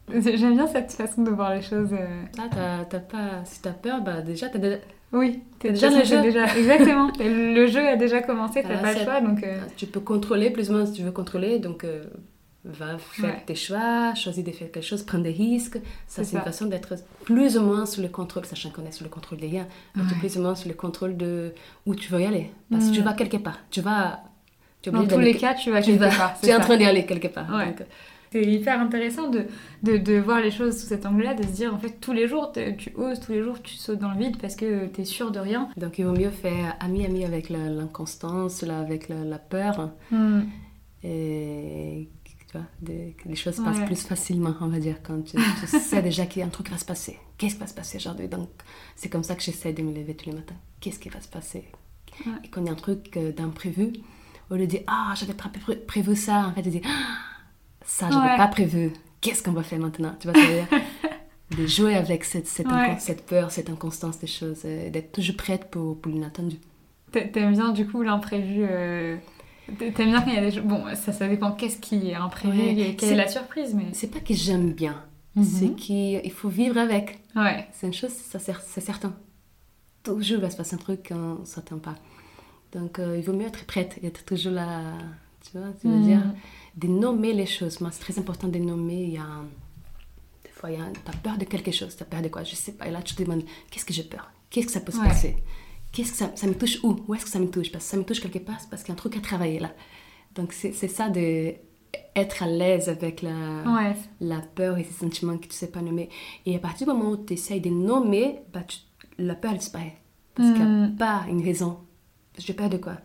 J'aime 0.35 0.55
bien 0.55 0.67
cette 0.67 0.91
façon 0.91 1.23
de 1.23 1.31
voir 1.31 1.53
les 1.55 1.61
choses. 1.61 1.93
euh, 1.93 2.23
Là, 2.37 2.43
t'as, 2.51 2.85
t'as 2.85 2.99
pas, 2.99 3.43
si 3.45 3.61
tu 3.61 3.67
as 3.67 3.71
peur, 3.73 4.01
bah, 4.01 4.21
déjà, 4.21 4.49
tu 4.49 4.57
as 4.57 4.77
Oui, 5.11 5.41
t'es 5.59 5.71
Déjà 5.71 5.89
déjà, 5.89 5.99
le 5.99 6.05
jeu. 6.05 6.21
déjà 6.21 6.45
Exactement. 6.57 7.11
le 7.19 7.67
jeu 7.67 7.87
a 7.87 7.95
déjà 7.95 8.21
commencé, 8.21 8.61
t'as 8.63 8.77
pas 8.77 8.93
le 8.93 8.99
choix, 8.99 9.21
donc... 9.21 9.43
euh, 9.43 9.57
Tu 9.77 9.85
peux 9.87 9.99
contrôler 9.99 10.49
plus 10.51 10.69
ou 10.69 10.73
moins 10.73 10.85
si 10.85 10.93
tu 10.93 11.01
veux 11.03 11.11
contrôler, 11.11 11.59
donc 11.59 11.83
euh, 11.83 12.03
va 12.65 12.97
faire 12.97 13.25
Ouais. 13.29 13.43
tes 13.45 13.55
choix, 13.55 14.13
choisis 14.15 14.43
de 14.43 14.51
faire 14.51 14.69
quelque 14.71 14.83
chose, 14.85 15.03
prendre 15.03 15.23
des 15.23 15.31
risques. 15.31 15.77
Ça, 16.07 16.23
C'est 16.23 16.35
une 16.35 16.41
façon 16.43 16.65
d'être 16.65 16.93
plus 17.23 17.57
ou 17.57 17.61
moins 17.61 17.85
sous 17.85 18.01
le 18.01 18.09
contrôle, 18.09 18.45
sachant 18.45 18.69
qu'on 18.69 18.85
est 18.85 18.91
sous 18.91 19.03
le 19.03 19.09
contrôle 19.09 19.39
des 19.39 19.47
liens, 19.47 19.67
Ouais. 19.95 20.03
plus 20.19 20.37
ou 20.37 20.41
moins 20.41 20.55
sous 20.55 20.67
le 20.67 20.73
contrôle 20.75 21.15
de 21.17 21.53
où 21.85 21.95
tu 21.95 22.11
veux 22.11 22.21
y 22.21 22.25
aller. 22.25 22.51
Parce 22.69 22.85
que 22.85 22.89
Mm. 22.91 22.93
tu 22.93 23.01
vas 23.01 23.13
quelque 23.13 23.37
part. 23.37 23.59
Tu 23.71 23.81
vas. 23.81 24.19
Tu 24.81 24.91
Dans 24.91 25.05
tous 25.05 25.19
les 25.19 25.33
cas, 25.35 25.55
tu 25.55 25.71
vas 25.71 25.81
tu 25.81 25.91
quelque 25.97 26.15
part. 26.17 26.39
tu 26.41 26.47
es 26.49 26.55
en 26.55 26.59
train 26.61 26.77
d'y 26.77 26.85
aller 26.85 27.05
quelque 27.05 27.27
part. 27.27 27.49
Ouais. 27.53 27.65
Donc, 27.67 27.81
C'est 28.31 28.43
hyper 28.43 28.79
intéressant 28.79 29.29
de, 29.29 29.45
de, 29.81 29.97
de 29.97 30.19
voir 30.19 30.39
les 30.39 30.51
choses 30.51 30.79
sous 30.79 30.85
cet 30.87 31.05
angle-là, 31.05 31.33
de 31.33 31.43
se 31.43 31.47
dire 31.49 31.73
en 31.73 31.79
fait 31.79 31.99
tous 31.99 32.13
les 32.13 32.27
jours 32.27 32.51
tu 32.77 32.91
oses, 32.95 33.19
tous 33.19 33.31
les 33.31 33.41
jours 33.43 33.59
tu 33.61 33.73
sautes 33.75 33.97
dans 33.99 34.11
le 34.11 34.19
vide 34.19 34.37
parce 34.39 34.55
que 34.55 34.85
t'es 34.85 35.03
sûr 35.05 35.31
de 35.31 35.39
rien. 35.39 35.69
donc, 35.77 35.97
il 35.97 36.05
vaut 36.05 36.11
mieux 36.15 36.29
faire 36.29 36.75
ami-ami 36.79 37.25
avec 37.25 37.49
l'inconstance, 37.49 38.61
avec 38.63 39.09
la, 39.09 39.23
la 39.23 39.39
peur. 39.39 39.91
Hmm. 40.11 40.41
Et 41.03 42.09
tu 42.27 42.57
vois, 42.57 42.67
des- 42.81 43.15
que 43.21 43.27
les 43.29 43.35
choses 43.35 43.55
se 43.55 43.61
passent 43.61 43.85
plus 43.85 44.01
facilement, 44.05 44.53
on 44.61 44.67
va 44.67 44.79
dire, 44.79 44.97
quand 45.03 45.21
tu, 45.23 45.37
tu 45.37 45.67
sais 45.79 46.01
déjà 46.01 46.25
qu'il 46.25 46.41
y 46.41 46.43
a 46.43 46.45
un 46.45 46.49
truc 46.49 46.67
qui 46.67 46.71
va 46.73 46.79
se 46.79 46.85
passer. 46.85 47.17
Qu'est-ce 47.37 47.55
qui 47.55 47.61
va 47.61 47.67
se 47.67 47.73
passer 47.73 47.97
aujourd'hui? 47.97 48.27
Donc, 48.27 48.49
c'est 48.95 49.09
comme 49.09 49.23
ça 49.23 49.35
que 49.35 49.41
j'essaie 49.41 49.71
de 49.73 49.81
me 49.81 49.93
lever 49.93 50.15
tous 50.15 50.29
les 50.29 50.35
matins. 50.35 50.55
Qu'est-ce 50.81 50.99
qui 50.99 51.09
va 51.09 51.21
se 51.21 51.27
passer? 51.27 51.65
Ouais. 52.25 52.31
Et 52.43 52.49
quand 52.49 52.61
il 52.61 52.67
y 52.67 52.69
a 52.69 52.73
un 52.73 52.75
truc 52.75 53.15
euh, 53.17 53.31
d'imprévu, 53.31 53.93
au 54.49 54.55
lieu 54.55 54.61
de 54.61 54.71
dire 54.71 54.81
Ah, 54.87 55.13
j'avais 55.15 55.35
prévu 55.87 56.15
ça, 56.15 56.47
en 56.47 56.53
fait, 56.53 56.63
je 56.63 56.69
dis 56.69 56.81
Ah, 56.85 57.15
ça, 57.89 58.09
j'avais 58.11 58.31
Ouais. 58.31 58.37
pas 58.37 58.47
prévu. 58.47 58.91
Qu'est-ce 59.21 59.41
qu'on 59.43 59.51
va 59.51 59.63
faire 59.63 59.79
maintenant 59.79 60.13
Tu 60.19 60.27
je 60.27 60.33
veux 60.33 60.45
dire? 60.55 60.67
De 61.57 61.65
jouer 61.65 61.95
avec 61.95 62.23
cette, 62.25 62.45
cette, 62.47 62.67
Ouais. 62.67 62.73
incon- 62.93 62.99
cette 62.99 63.25
peur, 63.25 63.49
cette 63.49 63.69
inconstance 63.71 64.19
des 64.19 64.27
choses, 64.27 64.61
euh, 64.65 64.91
d'être 64.91 65.11
toujours 65.11 65.35
prête 65.35 65.71
pour, 65.71 65.99
pour 65.99 66.11
l'inattendu. 66.11 66.57
T'a- 67.11 67.21
T'aimes 67.21 67.53
bien 67.53 67.71
du 67.71 67.87
coup 67.87 68.03
l'imprévu 68.03 68.59
euh, 68.69 69.17
t'a- 69.79 69.89
T'aimes 69.91 70.11
bien 70.11 70.21
quand 70.21 70.29
il 70.29 70.35
y 70.35 70.37
a 70.37 70.41
des 70.41 70.51
choses. 70.51 70.63
Bon, 70.63 70.83
ça, 70.93 71.11
ça 71.11 71.27
dépend 71.27 71.51
qu'est-ce 71.53 71.79
qui 71.79 72.09
est 72.11 72.13
imprévu 72.13 72.59
Ouais. 72.59 72.79
et 72.91 72.95
quelle 72.95 73.09
C'est- 73.09 73.15
est 73.15 73.17
la 73.17 73.27
surprise, 73.27 73.73
mais. 73.73 73.87
C'est 73.93 74.11
pas 74.11 74.19
que 74.19 74.33
j'aime 74.35 74.73
bien, 74.73 75.03
Mhm. 75.35 75.43
c'est 75.43 75.69
qu'il 75.75 76.21
il 76.23 76.31
faut 76.31 76.49
vivre 76.49 76.77
avec. 76.77 77.19
Ouais. 77.35 77.67
C'est 77.73 77.87
une 77.87 77.93
chose, 77.93 78.11
ça 78.11 78.37
c'est 78.37 78.81
certain. 78.81 79.13
Toujours 80.03 80.39
va 80.41 80.49
se 80.51 80.55
passer 80.57 80.75
un 80.75 80.79
truc 80.79 81.09
qu'on 81.09 81.39
ne 81.39 81.45
s'attend 81.45 81.79
pas. 81.79 81.95
Donc 82.73 82.99
euh, 82.99 83.17
il 83.17 83.23
vaut 83.23 83.33
mieux 83.33 83.47
être 83.47 83.65
prête 83.65 83.97
et 84.03 84.05
être 84.05 84.23
toujours 84.23 84.53
là, 84.53 84.81
tu 85.43 85.57
vois, 85.57 85.69
tu 85.81 85.87
veux 85.87 85.95
Hmm. 85.97 86.03
dire, 86.03 86.21
de 86.79 86.87
nommer 86.87 87.33
les 87.33 87.45
choses. 87.45 87.79
Moi, 87.81 87.89
c'est 87.91 87.99
très 88.07 88.17
important 88.19 88.47
de 88.47 88.57
nommer. 88.59 89.01
Il 89.03 89.13
y 89.13 89.17
a 89.17 89.23
un- 89.23 89.47
Des 90.43 90.49
fois, 90.51 90.71
il 90.71 90.77
y 90.77 90.81
a 90.81 90.85
un- 90.85 90.93
t'as 91.05 91.13
peur 91.25 91.37
de 91.37 91.45
quelque 91.45 91.71
chose, 91.71 91.95
t'as 91.95 92.05
peur 92.05 92.21
de 92.21 92.27
quoi, 92.27 92.43
je 92.43 92.53
sais 92.55 92.73
pas. 92.73 92.87
Et 92.87 92.91
là, 92.91 93.01
tu 93.01 93.15
te 93.15 93.23
demandes, 93.23 93.43
qu'est-ce 93.69 93.85
que 93.85 93.93
j'ai 93.93 94.03
peur? 94.03 94.29
Qu'est-ce 94.49 94.65
que 94.67 94.71
ça 94.73 94.81
peut 94.81 94.91
se 94.91 94.97
Ouais. 94.99 95.07
passer? 95.07 95.37
Qu'est-ce 95.93 96.11
que 96.11 96.17
ça, 96.17 96.31
ça 96.35 96.47
me 96.47 96.53
touche 96.53 96.79
où? 96.83 96.97
Où 97.07 97.15
est-ce 97.15 97.23
que 97.25 97.31
ça 97.31 97.39
me 97.39 97.49
touche? 97.49 97.71
Parce 97.71 97.85
que 97.85 97.91
ça 97.91 97.97
me 97.97 98.03
touche 98.03 98.19
quelque 98.19 98.39
part, 98.39 98.59
c'est 98.59 98.69
parce 98.69 98.83
qu'il 98.83 98.89
y 98.89 98.91
a 98.91 98.95
un 98.95 99.03
truc 99.03 99.15
à 99.15 99.21
travailler 99.21 99.59
là. 99.59 99.71
Donc 100.35 100.51
c'est 100.53 100.73
ça 100.73 101.09
de 101.09 101.53
être 102.15 102.43
à 102.43 102.47
l'aise 102.47 102.89
avec 102.89 103.21
la, 103.21 103.63
Ouais. 103.65 103.95
la 104.21 104.39
peur 104.41 104.77
et 104.77 104.83
ces 104.83 104.93
sentiments 104.93 105.37
que 105.37 105.47
tu 105.47 105.53
sais 105.55 105.71
pas 105.71 105.81
nommer. 105.81 106.09
Et 106.45 106.55
à 106.55 106.59
partir 106.59 106.87
du 106.87 106.93
moment 106.93 107.11
où 107.11 107.17
tu 107.17 107.33
essayes 107.33 107.61
de 107.61 107.69
nommer, 107.69 108.39
bah, 108.53 108.63
tu- 108.67 108.79
la 109.17 109.35
peur 109.35 109.51
elle 109.53 109.57
disparaît. 109.59 109.97
Parce 110.35 110.49
qu'il 110.51 110.59
n'y 110.65 110.83
a 110.83 110.87
Mm. 110.87 110.95
pas 110.97 111.23
une 111.29 111.43
raison. 111.43 111.79
J'ai 112.37 112.53
peur 112.53 112.69
de 112.69 112.77
quoi? 112.77 112.97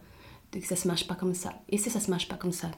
De 0.52 0.58
que 0.58 0.66
ça 0.66 0.76
se 0.76 0.86
marche 0.88 1.06
pas 1.06 1.14
comme 1.14 1.34
ça. 1.34 1.52
Et 1.68 1.78
si 1.78 1.88
ça 1.90 2.00
se 2.00 2.10
marche 2.10 2.28
pas 2.28 2.36
comme 2.36 2.52
ça 2.52 2.70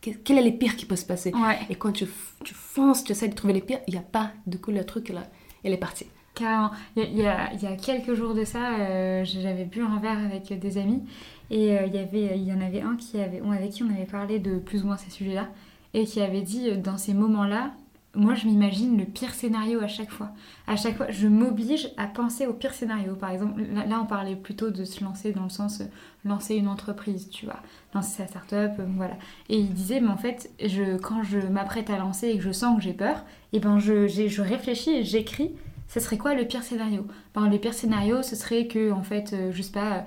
Quel 0.00 0.38
est 0.38 0.50
le 0.50 0.56
pire 0.56 0.76
qui 0.76 0.86
peut 0.86 0.96
se 0.96 1.04
passer? 1.04 1.32
Ouais. 1.34 1.58
Et 1.70 1.74
quand 1.74 1.92
tu, 1.92 2.06
fonces, 2.06 3.04
tu 3.04 3.12
essaies 3.12 3.28
de 3.28 3.34
trouver 3.34 3.52
les 3.54 3.60
pires, 3.60 3.80
il 3.88 3.94
n'y 3.94 3.98
a 3.98 4.02
pas. 4.02 4.30
Du 4.46 4.58
coup, 4.58 4.70
le 4.70 4.84
truc, 4.84 5.08
là, 5.08 5.22
il 5.64 5.72
est 5.72 5.76
parti. 5.76 6.06
Carrément. 6.34 6.70
Il 6.96 7.16
y, 7.18 7.26
a- 7.26 7.52
il 7.52 7.60
y 7.62 7.76
quelques 7.78 8.14
jours 8.14 8.32
de 8.32 8.44
ça, 8.44 8.74
euh, 8.78 9.24
j'avais 9.24 9.64
bu 9.64 9.82
un 9.82 9.98
verre 9.98 10.18
avec 10.18 10.56
des 10.56 10.78
amis 10.78 11.02
et 11.50 11.76
euh, 11.76 11.86
il, 11.86 11.94
y 11.94 11.98
avait, 11.98 12.38
il 12.38 12.44
y 12.44 12.52
en 12.52 12.60
avait 12.60 12.80
un 12.80 12.94
qui 12.96 13.20
avait, 13.20 13.40
on, 13.44 13.50
avec 13.50 13.70
qui 13.70 13.82
on 13.82 13.90
avait 13.90 14.04
parlé 14.06 14.38
de 14.38 14.58
plus 14.58 14.84
ou 14.84 14.86
moins 14.86 14.96
ces 14.96 15.10
sujets-là 15.10 15.48
et 15.94 16.04
qui 16.04 16.20
avait 16.20 16.42
dit 16.42 16.70
euh, 16.70 16.76
dans 16.76 16.96
ces 16.96 17.12
moments-là, 17.12 17.72
moi 18.18 18.34
je 18.34 18.46
m'imagine 18.46 18.98
le 18.98 19.04
pire 19.04 19.32
scénario 19.32 19.80
à 19.80 19.86
chaque 19.86 20.10
fois. 20.10 20.30
À 20.66 20.76
chaque 20.76 20.96
fois, 20.96 21.06
je 21.10 21.28
m'oblige 21.28 21.88
à 21.96 22.06
penser 22.06 22.46
au 22.46 22.52
pire 22.52 22.74
scénario. 22.74 23.14
Par 23.14 23.30
exemple, 23.30 23.62
là, 23.62 24.00
on 24.02 24.06
parlait 24.06 24.34
plutôt 24.34 24.70
de 24.70 24.84
se 24.84 25.02
lancer 25.04 25.32
dans 25.32 25.44
le 25.44 25.48
sens 25.48 25.80
euh, 25.80 25.84
lancer 26.24 26.56
une 26.56 26.68
entreprise, 26.68 27.30
tu 27.30 27.46
vois, 27.46 27.60
lancer 27.94 28.16
sa 28.16 28.26
start-up, 28.26 28.72
euh, 28.80 28.86
voilà. 28.96 29.14
Et 29.48 29.58
il 29.58 29.72
disait, 29.72 30.00
mais 30.00 30.08
en 30.08 30.16
fait, 30.16 30.50
quand 31.02 31.22
je 31.22 31.38
m'apprête 31.38 31.90
à 31.90 31.98
lancer 31.98 32.28
et 32.28 32.36
que 32.36 32.42
je 32.42 32.52
sens 32.52 32.76
que 32.76 32.82
j'ai 32.82 32.92
peur, 32.92 33.24
et 33.52 33.60
ben 33.60 33.78
je, 33.78 34.40
réfléchis 34.42 34.90
et 34.90 35.04
j'écris 35.04 35.52
ce 35.86 36.00
serait 36.00 36.18
quoi 36.18 36.34
le 36.34 36.44
pire 36.44 36.62
scénario? 36.62 37.06
Ben, 37.34 37.48
Le 37.48 37.56
pire 37.56 37.72
scénario, 37.72 38.22
ce 38.22 38.36
serait 38.36 38.66
que, 38.66 38.92
en 38.92 39.02
fait, 39.02 39.32
euh, 39.32 39.52
je 39.54 39.62
sais 39.62 39.72
pas, 39.72 40.04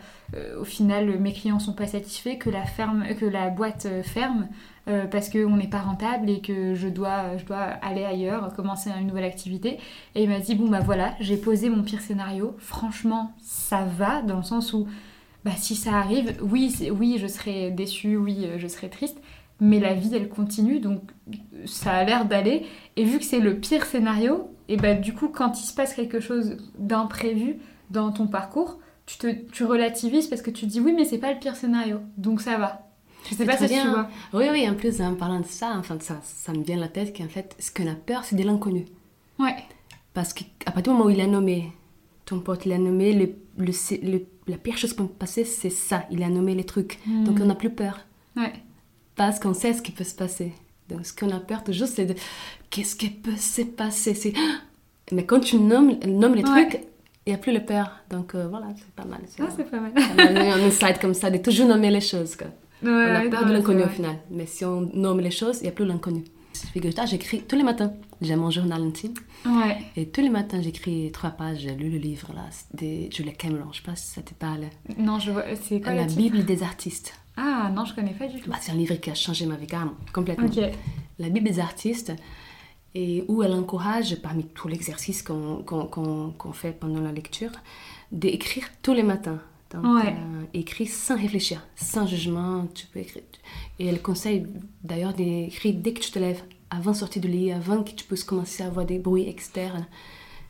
au 0.60 0.64
final, 0.64 1.20
mes 1.20 1.34
clients 1.34 1.58
sont 1.58 1.74
pas 1.74 1.88
satisfaits, 1.88 2.38
que 2.38 2.52
la, 2.52 2.66
ferme, 2.66 3.04
que 3.20 3.26
la 3.26 3.50
boîte 3.50 3.88
ferme 4.04 4.48
euh, 4.88 5.06
parce 5.06 5.30
qu'on 5.30 5.58
n'est 5.58 5.70
pas 5.70 5.82
rentable 5.82 6.30
et 6.30 6.42
que 6.42 6.74
je 6.74 6.88
dois, 6.88 7.38
je 7.38 7.46
dois 7.46 7.60
aller 7.60 8.04
ailleurs, 8.04 8.54
commencer 8.56 8.90
une 9.00 9.08
nouvelle 9.08 9.26
activité. 9.26 9.78
Et 10.16 10.24
il 10.24 10.30
m'a 10.30 10.40
dit, 10.40 10.56
bon, 10.56 10.68
bah 10.70 10.80
voilà, 10.80 11.14
j'ai 11.20 11.38
posé 11.38 11.70
mon 11.70 11.84
pire 11.84 12.02
scénario. 12.02 12.56
Franchement, 12.58 13.34
ça 13.40 13.84
va, 13.84 14.22
dans 14.22 14.38
le 14.38 14.44
sens 14.44 14.74
où, 14.74 14.88
bah, 15.46 15.52
si 15.56 15.76
ça 15.76 15.94
arrive, 15.94 16.36
oui, 16.42 16.74
oui, 16.92 17.18
je 17.20 17.28
serai 17.28 17.72
déçue, 17.72 18.18
oui, 18.18 18.46
euh, 18.46 18.58
je 18.58 18.68
serai 18.68 18.90
triste. 18.90 19.22
Mais 19.60 19.80
la 19.80 19.94
vie, 19.94 20.16
elle 20.16 20.30
continue, 20.30 20.80
donc 20.80 21.02
ça 21.66 21.92
a 21.92 22.04
l'air 22.04 22.26
d'aller. 22.26 22.66
Et 22.96 23.04
vu 23.04 23.20
que 23.20 23.24
c'est 23.24 23.40
le 23.40 23.60
pire 23.60 23.86
scénario, 23.86 24.50
et 24.68 24.78
bah 24.78 24.96
du 24.96 25.14
coup, 25.14 25.28
quand 25.28 25.62
il 25.62 25.66
se 25.66 25.76
passe 25.76 25.94
quelque 25.94 26.20
chose 26.20 26.58
d'imprévu 26.80 27.58
dans 27.92 28.12
ton 28.12 28.26
parcours, 28.26 28.80
tu, 29.06 29.20
te, 29.20 29.28
tu 29.52 29.64
relativises 29.64 30.26
parce 30.26 30.42
que 30.42 30.50
tu 30.50 30.66
te 30.66 30.72
dis 30.72 30.80
oui, 30.80 30.94
mais 30.94 31.06
c'est 31.06 31.20
pas 31.20 31.32
le 31.32 31.38
pire 31.38 31.56
scénario, 31.56 32.00
donc 32.18 32.42
ça 32.42 32.58
va. 32.58 32.91
Je 33.30 33.36
sais 33.36 33.46
pas 33.46 33.58
si 33.58 33.64
tu 33.66 33.70
bien. 33.70 33.90
vois. 33.92 34.10
Oui, 34.34 34.46
oui, 34.52 34.68
en 34.70 34.74
plus, 34.76 35.02
en 35.02 35.16
parlant 35.16 35.40
de 35.40 35.46
ça, 35.46 35.76
enfin, 35.78 35.98
ça, 36.00 36.20
ça 36.24 36.52
me 36.54 36.64
vient 36.64 36.78
à 36.78 36.82
la 36.82 36.88
tête 36.88 37.16
qu'en 37.16 37.28
fait, 37.28 37.56
ce 37.60 37.72
qu'on 37.72 37.88
a 37.90 37.96
peur, 37.96 38.24
c'est 38.26 38.36
de 38.36 38.44
l'inconnu. 38.44 38.86
Ouais, 39.40 39.56
Parce 40.14 40.34
qu'à 40.34 40.46
partir 40.72 40.84
du 40.94 40.98
moment 40.98 41.06
où 41.06 41.10
il 41.10 41.22
a 41.22 41.28
nommé, 41.28 41.72
ton 42.26 42.40
pote, 42.40 42.66
il 42.66 42.74
a 42.74 42.78
nommé, 42.78 43.14
le, 43.14 43.36
le, 43.58 43.72
le- 44.12 44.26
la 44.48 44.58
pire 44.58 44.78
chose 44.78 44.92
qui 44.92 44.98
peut 44.98 45.08
passer, 45.08 45.46
c'est 45.46 45.70
ça. 45.70 46.06
Il 46.12 46.24
a 46.24 46.30
nommé 46.30 46.56
les 46.56 46.64
trucs. 46.66 47.00
Hmm. 47.06 47.24
Donc 47.24 47.40
on 47.42 47.46
n'a 47.46 47.56
plus 47.56 47.70
peur. 47.70 48.00
ouais, 48.36 48.52
Parce 49.16 49.40
qu'on 49.40 49.54
sait 49.54 49.74
ce 49.74 49.82
qui 49.82 49.92
peut 49.92 50.04
se 50.04 50.16
passer. 50.16 50.52
Donc 50.90 51.06
ce 51.06 51.14
qu'on 51.14 51.30
a 51.30 51.40
peur 51.40 51.64
toujours, 51.64 51.88
c'est 51.88 52.06
de 52.06 52.16
qu'est-ce 52.70 52.96
qui 52.96 53.10
peut 53.10 53.38
se 53.38 53.62
passer? 53.62 54.14
C'est... 54.14 54.34
Mais 55.12 55.26
quand 55.26 55.40
tu 55.40 55.58
nommes, 55.58 55.98
nommes 56.06 56.36
les 56.36 56.44
Ouais. 56.44 56.68
trucs, 56.68 56.82
il 57.26 57.30
n'y 57.30 57.36
a 57.36 57.38
plus 57.38 57.54
le 57.54 57.64
peur. 57.64 57.92
Donc 58.10 58.34
euh, 58.36 58.48
voilà, 58.48 58.68
c'est 58.76 58.92
pas 58.96 59.06
mal. 59.06 59.22
C'est 59.28 59.42
ah, 59.44 59.48
c'est 59.56 59.70
pas 59.70 59.80
mal. 59.80 59.94
pas 59.94 60.16
mal. 60.16 60.38
un 60.38 60.64
insight 60.68 61.00
comme 61.00 61.14
ça, 61.14 61.30
de 61.30 61.38
toujours 61.38 61.68
nommer 61.68 61.92
les 61.92 62.02
choses. 62.02 62.36
quoi. 62.36 62.48
Ouais, 62.84 62.90
on 62.90 63.16
a 63.16 63.30
peur 63.30 63.46
de 63.46 63.54
l'inconnu 63.54 63.84
au 63.84 63.88
final. 63.90 64.18
Mais 64.30 64.46
si 64.46 64.66
on 64.66 64.90
nomme 64.94 65.20
les 65.20 65.32
choses, 65.32 65.60
il 65.60 65.64
n'y 65.64 65.70
a 65.70 65.72
plus 65.72 65.86
l'inconnu. 65.86 66.24
Figure-toi, 66.74 67.06
j'écris 67.06 67.42
tous 67.48 67.56
les 67.56 67.64
matins. 67.64 67.94
J'ai 68.22 68.36
mon 68.36 68.52
journal 68.52 68.82
intime. 68.84 69.14
Ouais, 69.46 69.78
Et 69.96 70.08
tous 70.10 70.22
les 70.22 70.30
matins, 70.30 70.62
j'écris 70.62 71.10
trois 71.12 71.32
pages. 71.32 71.60
J'ai 71.60 71.74
lu 71.76 71.90
le 71.90 71.98
livre 71.98 72.30
là, 72.36 72.46
de 72.74 73.12
Julia 73.12 73.32
Cameron. 73.34 73.72
Je 73.72 73.78
sais 73.78 73.84
pas 73.84 73.96
si 73.96 74.08
ça 74.08 74.22
te 74.22 74.34
parle. 74.34 74.66
non, 74.98 75.18
je 75.20 75.32
vois, 75.32 75.44
c'est 75.62 75.82
quoi 75.82 75.94
La 75.94 76.06
Bible 76.06 76.44
des 76.46 76.62
artistes. 76.64 77.14
Ah, 77.38 77.72
non, 77.74 77.86
je 77.86 77.96
connais 77.96 78.12
pas 78.14 78.28
du 78.28 78.40
tout. 78.42 78.50
Bah, 78.50 78.58
c'est 78.60 78.72
un 78.74 78.76
livre 78.76 78.96
qui 78.96 79.10
a 79.10 79.16
changé 79.16 79.46
ma 79.46 79.56
vie 79.56 79.66
carrément, 79.68 79.94
complètement. 80.14 80.46
Ok, 80.48 80.60
La 81.18 81.30
Bible 81.30 81.48
des 81.50 81.60
artistes, 81.60 82.14
et 82.94 83.24
où 83.30 83.42
elle 83.42 83.54
encourage, 83.54 84.18
parmi 84.22 84.44
tout 84.46 84.68
l'exercice 84.68 85.24
qu'on 85.24 85.64
qu'on- 85.64 86.34
qu'on 86.38 86.52
fait 86.54 86.74
pendant 86.78 87.00
la 87.02 87.12
lecture, 87.14 87.52
d'écrire 88.12 88.66
tous 88.82 88.94
les 88.94 89.04
matins. 89.04 89.40
Donc, 89.74 89.84
Ouais. 89.86 90.14
euh, 90.14 90.44
écrire 90.54 90.90
sans 90.90 91.16
réfléchir, 91.18 91.66
sans 91.76 92.06
jugement. 92.08 92.68
Tu 92.74 92.86
peux 92.88 93.00
écrire. 93.00 93.24
Et 93.80 93.88
elle 93.88 94.02
conseille 94.02 94.46
d'ailleurs 94.84 95.14
d'écrire 95.14 95.74
dès 95.78 95.94
que 95.94 96.00
tu 96.02 96.12
te 96.12 96.20
lèves, 96.20 96.42
avant 96.70 96.92
de 96.92 96.98
sortir 96.98 97.22
du 97.22 97.28
lit, 97.28 97.52
avant 97.52 97.84
que 97.84 97.92
tu 97.92 98.06
puisses 98.06 98.24
commencer 98.24 98.64
à 98.64 98.68
avoir 98.68 98.86
des 98.86 99.00
bruits 99.00 99.28
externes. 99.28 99.86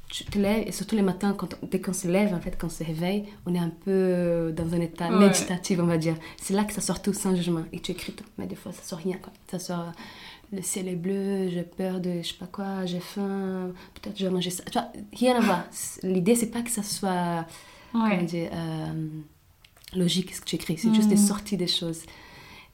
Tu 0.10 0.26
te 0.26 0.38
lèves, 0.38 0.68
et 0.68 0.72
surtout 0.74 0.96
les 0.96 1.02
matins, 1.04 1.34
quand 1.34 1.54
on- 1.64 1.68
dès 1.68 1.80
qu'on 1.80 1.94
se 1.94 2.08
lève, 2.08 2.34
en 2.34 2.42
fait, 2.42 2.58
quand 2.60 2.68
on 2.68 2.70
se 2.70 2.84
réveille, 2.84 3.24
on 3.46 3.56
est 3.56 3.60
un 3.60 3.72
peu 3.86 4.54
dans 4.56 4.74
un 4.74 4.82
état 4.82 5.10
Ouais. 5.10 5.20
méditatif, 5.28 5.80
on 5.80 5.86
va 5.86 5.98
dire. 5.98 6.16
C'est 6.38 6.54
là 6.54 6.66
que 6.66 6.74
ça 6.74 6.82
sort 6.82 7.02
tout 7.02 7.14
sans 7.14 7.34
jugement. 7.34 7.64
Et 7.72 7.80
tu 7.80 7.92
écris 7.94 8.12
tout. 8.12 8.26
Mais 8.38 8.46
des 8.46 8.56
fois, 8.58 8.74
ça 8.74 8.84
sort 8.84 9.00
rien, 9.00 9.18
quoi. 9.22 9.32
Ça 9.50 9.58
sort 9.60 9.92
le 10.54 10.62
ciel 10.62 10.90
est 10.90 10.98
bleu, 10.98 11.48
j'ai 11.50 11.64
peur 11.64 12.02
de 12.02 12.22
je 12.22 12.28
sais 12.28 12.34
pas 12.38 12.46
quoi, 12.48 12.86
j'ai 12.86 13.00
faim, 13.00 13.72
peut-être 13.94 14.20
je 14.20 14.26
vais 14.26 14.32
manger 14.32 14.50
ça. 14.50 14.66
Tu 14.66 14.74
vois, 14.74 14.90
rien 15.14 15.38
à 15.38 15.40
voir. 15.40 15.64
L'idée, 16.04 16.36
c'est 16.36 16.52
pas 16.52 16.62
que 16.62 16.70
ça 16.70 16.84
soit 16.84 17.46
ouais, 17.94 18.24
dire, 18.24 18.50
euh, 18.54 19.08
logique 19.96 20.34
ce 20.34 20.42
que 20.42 20.46
tu 20.46 20.56
écris, 20.56 20.78
c'est 20.78 20.94
juste 20.94 21.10
des 21.10 21.16
Mm. 21.16 21.28
sorties 21.28 21.58
des 21.58 21.68
choses. 21.68 22.02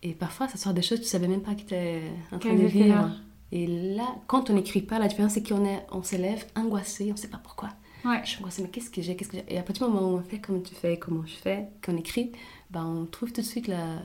Et 0.04 0.14
parfois, 0.14 0.48
ça 0.48 0.58
sort 0.58 0.74
des 0.74 0.82
choses 0.82 1.00
que 1.00 1.04
tu 1.04 1.10
savais 1.10 1.28
même 1.28 1.42
pas 1.42 1.54
que 1.56 1.60
tu 1.62 1.66
étais 1.66 2.02
en 2.32 2.40
train 2.40 2.54
de 2.54 2.66
vivre. 2.66 3.12
Et 3.52 3.66
là, 3.96 4.16
quand 4.28 4.50
on 4.50 4.54
n'écrit 4.54 4.82
pas, 4.82 5.00
la 5.00 5.08
différence, 5.08 5.34
c'est 5.34 5.48
qu'on 5.48 5.66
est, 5.66 5.86
on 5.92 6.04
s'élève 6.04 6.46
angoissé, 6.56 7.10
on 7.12 7.16
sait 7.16 7.30
pas 7.30 7.40
pourquoi. 7.42 7.70
ouais. 8.06 8.20
Je 8.24 8.30
suis 8.30 8.40
angoissée, 8.40 8.62
mais 8.62 8.70
qu'est-ce 8.70 8.90
que 8.90 9.02
j'ai, 9.02 9.16
qu'est-ce 9.16 9.30
que 9.30 9.38
Et 9.48 9.58
à 9.58 9.64
partir 9.64 9.88
du 9.88 9.94
moment 9.94 10.10
où 10.14 10.18
on 10.18 10.22
fait 10.22 10.40
comme 10.40 10.62
tu 10.62 10.76
fais, 10.76 10.98
comment 11.00 11.26
je 11.26 11.34
fais, 11.36 11.66
qu'on 11.84 11.96
écrit, 11.98 12.32
ben, 12.70 12.86
on 12.86 13.06
trouve 13.06 13.32
tout 13.32 13.42
de 13.42 13.46
suite 13.46 13.68
la... 13.68 14.00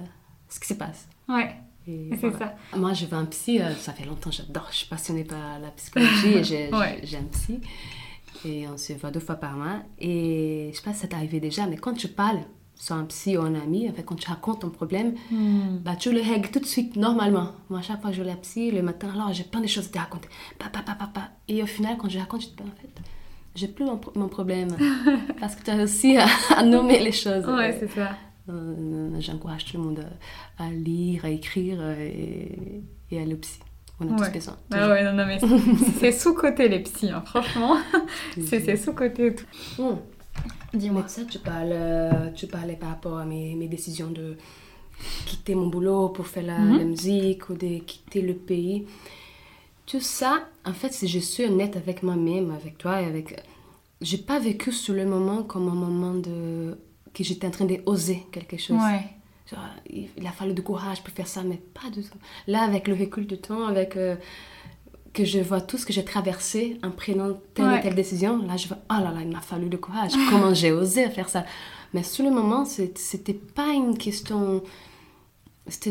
ce 0.49 0.61
qui 0.61 0.69
se 0.69 0.75
passe. 0.75 1.09
Ouais, 1.29 1.55
c'est 1.85 2.09
voilà. 2.21 2.39
ça. 2.39 2.55
Moi, 2.79 2.93
je 2.95 3.05
vais 3.07 3.17
un 3.17 3.25
psy, 3.27 3.61
euh, 3.61 3.75
ça 3.75 3.93
fait 3.93 4.05
longtemps, 4.05 4.31
j'adore, 4.31 4.69
je 4.71 4.77
suis 4.77 4.87
passionnée 4.89 5.25
par 5.25 5.59
la 5.59 5.71
psychologie 5.73 6.29
et 6.35 6.45
j'ai 6.45 6.71
Ouais. 6.73 6.99
j'ai- 7.03 7.07
j'ai 7.09 7.17
un 7.19 7.25
psy. 7.25 7.61
Et 8.45 8.67
on 8.69 8.77
se 8.77 8.93
voit 8.95 9.11
deux 9.11 9.21
fois 9.21 9.37
par 9.37 9.57
mois. 9.57 9.77
Et 10.01 10.71
je 10.73 10.77
sais 10.77 10.83
pas 10.83 10.93
si 10.93 11.01
ça 11.01 11.07
t'est 11.09 11.17
arrivé 11.17 11.39
déjà, 11.41 11.67
mais 11.67 11.77
quand 11.77 11.95
tu 11.95 12.09
parles, 12.09 12.41
soit 12.75 12.97
un 12.97 13.05
psy 13.05 13.37
ou 13.37 13.43
un 13.43 13.55
ami, 13.55 13.89
en 13.89 13.93
fait, 13.93 14.03
quand 14.03 14.17
tu 14.17 14.29
racontes 14.29 14.61
ton 14.63 14.71
problème, 14.71 15.15
Hmm. 15.31 15.79
bah, 15.85 15.95
tu 15.95 16.13
le 16.13 16.21
règles 16.21 16.51
tout 16.51 16.59
de 16.59 16.67
suite, 16.67 16.97
normalement. 16.97 17.53
Moi, 17.71 17.79
à 17.79 17.83
chaque 17.83 18.01
fois 18.01 18.11
que 18.11 18.17
je 18.17 18.23
vais 18.23 18.31
à 18.31 18.35
la 18.35 18.41
psy, 18.41 18.71
le 18.73 18.83
matin, 18.83 19.09
alors 19.15 19.33
j'ai 19.33 19.45
plein 19.45 19.61
de 19.61 19.67
choses 19.69 19.87
à 19.87 19.91
te 19.91 19.99
raconter. 19.99 20.29
Pa, 20.59 20.69
pa, 20.69 20.81
pa, 20.83 20.95
pa, 20.95 21.07
pa. 21.13 21.29
Et 21.49 21.63
au 21.63 21.67
final, 21.67 21.97
quand 21.99 22.09
je 22.09 22.19
raconte, 22.19 22.43
je 22.43 22.49
te 22.49 22.57
dis, 22.57 22.69
en 22.69 22.81
fait, 22.81 23.03
j'ai 23.55 23.69
plus 23.69 23.85
mon, 23.85 24.01
mon 24.17 24.29
problème. 24.29 24.69
parce 25.41 25.55
que 25.55 25.63
tu 25.63 25.71
as 25.71 25.75
réussi 25.77 26.17
à, 26.17 26.27
à 26.57 26.63
nommer 26.65 26.99
les 26.99 27.13
choses. 27.13 27.47
Ouais, 27.47 27.77
c'est 27.79 27.89
ça. 27.91 28.17
Euh, 28.49 29.21
J'encourage 29.21 29.67
tout 29.67 29.77
le 29.77 29.85
monde 29.85 30.05
à, 30.59 30.69
lire, 30.71 31.25
à 31.25 31.31
écrire 31.31 31.77
euh, 31.81 31.95
et, 32.01 32.83
et 33.13 33.19
à 33.19 33.23
aller 33.23 33.35
au 33.35 33.37
psy. 33.37 33.61
On 34.09 34.17
a 34.17 34.21
Ouais. 34.21 34.27
tous 34.29 34.33
besoin. 34.35 34.57
Ah 34.73 34.89
ouais, 34.89 35.05
non, 35.05 35.13
non, 35.13 35.27
mais 35.27 35.39
c'est- 36.01 36.13
sous-côté 36.13 36.69
les 36.69 36.81
psys, 36.81 37.11
hein, 37.11 37.23
franchement. 37.27 37.77
C'est 38.47 38.77
sous-côté 38.77 39.35
tout. 39.35 39.99
Dis-moi. 40.75 41.05
Ça, 41.09 41.23
tu, 41.25 41.39
parles, 41.39 41.75
tu 42.35 42.47
parlais 42.47 42.77
par 42.77 42.91
rapport 42.91 43.19
à 43.19 43.25
mes, 43.25 43.55
mes 43.55 43.69
décisions 43.69 44.11
de 44.11 44.37
quitter 45.27 45.55
mon 45.55 45.67
boulot 45.67 46.09
pour 46.11 46.27
faire 46.27 46.45
la, 46.45 46.59
Mhm. 46.59 46.79
la 46.79 46.85
musique 46.85 47.49
ou 47.51 47.55
de 47.55 47.79
quitter 47.79 48.23
le 48.23 48.35
pays. 48.35 48.87
Tout 49.87 50.01
ça, 50.01 50.47
en 50.65 50.73
fait, 50.73 50.93
si 50.93 51.09
je 51.09 51.19
suis 51.19 51.45
honnête 51.45 51.77
avec 51.77 52.03
moi-même, 52.03 52.51
avec 52.53 52.79
toi 52.79 53.03
et 53.03 53.05
avec... 53.07 53.43
J'ai 54.01 54.19
pas 54.19 54.39
vécu 54.39 54.73
sur 54.73 54.95
le 54.95 55.05
moment 55.07 55.43
comme 55.43 55.69
un 55.69 55.75
moment 55.75 56.15
de... 56.15 56.79
que 57.15 57.23
j'étais 57.23 57.47
en 57.47 57.51
train 57.51 57.67
d'oser 57.67 58.23
quelque 58.33 58.57
chose. 58.57 58.77
Ouais. 58.79 59.05
Il 59.91 60.27
a 60.27 60.33
fallu 60.33 60.55
du 60.55 60.63
courage 60.63 61.03
pour 61.03 61.13
faire 61.15 61.27
ça, 61.29 61.43
mais 61.43 61.57
pas 61.75 61.91
du 61.91 62.03
tout. 62.03 62.19
Là, 62.47 62.63
avec 62.63 62.89
le 62.89 62.95
recul 62.95 63.27
du 63.27 63.39
temps, 63.39 63.65
avec 63.67 63.97
euh, 63.97 64.17
que 65.13 65.25
je 65.25 65.39
vois 65.41 65.61
tout 65.61 65.77
ce 65.79 65.85
que 65.87 65.93
j'ai 65.93 66.05
traversé 66.05 66.79
en 66.83 66.91
prenant 66.91 67.39
telle 67.55 67.67
Ouais. 67.67 67.79
et 67.79 67.83
telle 67.83 67.95
décision, 67.95 68.43
là, 68.47 68.57
je 68.57 68.69
vois, 68.69 68.79
oh 68.91 68.95
là 69.03 69.11
là, 69.13 69.21
il 69.21 69.29
m'a 69.29 69.41
fallu 69.41 69.69
du 69.69 69.79
courage. 69.79 70.13
Comment 70.31 70.55
j'ai 70.55 70.73
osé 70.73 71.09
faire 71.11 71.29
ça? 71.29 71.45
Mais 71.95 72.03
sur 72.03 72.25
le 72.25 72.31
moment, 72.31 72.65
c'était 72.65 73.35
pas 73.35 73.69
une 73.75 73.97
question. 73.99 74.63
C'était. 75.69 75.91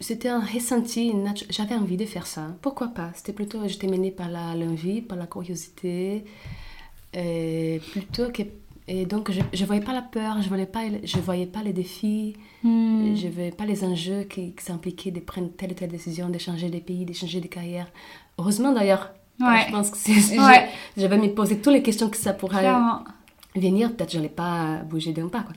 C'était 0.00 0.28
un 0.28 0.40
ressenti, 0.40 1.12
j'avais 1.48 1.76
envie 1.76 1.96
de 1.96 2.04
faire 2.06 2.26
ça. 2.26 2.56
Pourquoi 2.60 2.88
pas? 2.88 3.12
C'était 3.14 3.32
plutôt, 3.32 3.60
j'étais 3.68 3.86
menée 3.86 4.10
par 4.10 4.28
la- 4.28 4.56
l'envie, 4.56 5.00
par 5.00 5.16
la 5.16 5.28
curiosité, 5.28 6.24
et 7.14 7.80
plutôt 7.92 8.32
que 8.32 8.42
et 8.88 9.06
donc 9.06 9.30
je 9.30 9.40
ne 9.40 9.66
voyais 9.66 9.82
pas 9.82 9.92
la 9.92 10.02
peur, 10.02 10.42
je 10.42 10.48
voyais 10.48 10.66
pas 10.66 10.80
je 11.04 11.18
voyais 11.18 11.46
pas 11.46 11.62
les 11.62 11.72
défis, 11.72 12.36
Hmm. 12.64 13.14
je 13.16 13.26
ne 13.26 13.32
voyais 13.32 13.50
pas 13.50 13.64
les 13.66 13.82
enjeux 13.84 14.22
qui, 14.24 14.54
qui 14.54 14.64
s'impliquaient 14.64 15.10
de 15.10 15.20
prendre 15.20 15.50
telle 15.56 15.72
ou 15.72 15.74
telle 15.74 15.90
décision, 15.90 16.28
de 16.28 16.38
changer 16.38 16.70
de 16.70 16.78
pays, 16.78 17.04
de 17.04 17.12
changer 17.12 17.40
de 17.40 17.48
carrière. 17.48 17.88
Heureusement 18.38 18.72
d'ailleurs. 18.72 19.12
Ouais. 19.40 19.64
Je 19.66 19.72
pense 19.72 19.90
que 19.90 19.96
c'est- 19.96 20.20
c'est- 20.20 20.38
Ouais. 20.38 20.68
j'avais 20.96 21.18
me 21.18 21.28
poser 21.34 21.60
toutes 21.60 21.72
les 21.72 21.82
questions 21.82 22.08
que 22.08 22.16
ça 22.16 22.32
pourrait 22.32 22.60
Clairement. 22.60 23.02
venir, 23.56 23.94
peut-être 23.96 24.12
je 24.12 24.18
n'allais 24.18 24.28
pas 24.28 24.82
bouger 24.84 25.12
d'un 25.12 25.28
pas. 25.28 25.42
quoi. 25.42 25.54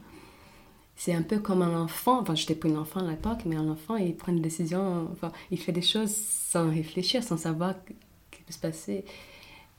C'est 0.95 1.13
un 1.13 1.21
peu 1.23 1.39
comme 1.39 1.61
un 1.61 1.79
enfant, 1.83 2.21
enfin 2.21 2.35
j'étais 2.35 2.55
pas 2.55 2.69
une 2.69 2.77
enfant 2.77 3.01
à 3.01 3.11
l'époque, 3.11 3.39
mais 3.45 3.55
un 3.57 3.67
enfant 3.69 3.97
il 3.97 4.15
prend 4.15 4.31
une 4.31 4.41
décision, 4.41 5.09
enfin 5.11 5.31
il 5.51 5.59
fait 5.59 5.73
des 5.73 5.81
choses 5.81 6.15
sans 6.15 6.69
réfléchir, 6.69 7.21
sans 7.21 7.37
savoir 7.37 7.73
ce 7.73 7.91
qui 8.37 8.43
peut 8.43 8.53
se 8.53 8.59
passer. 8.59 9.03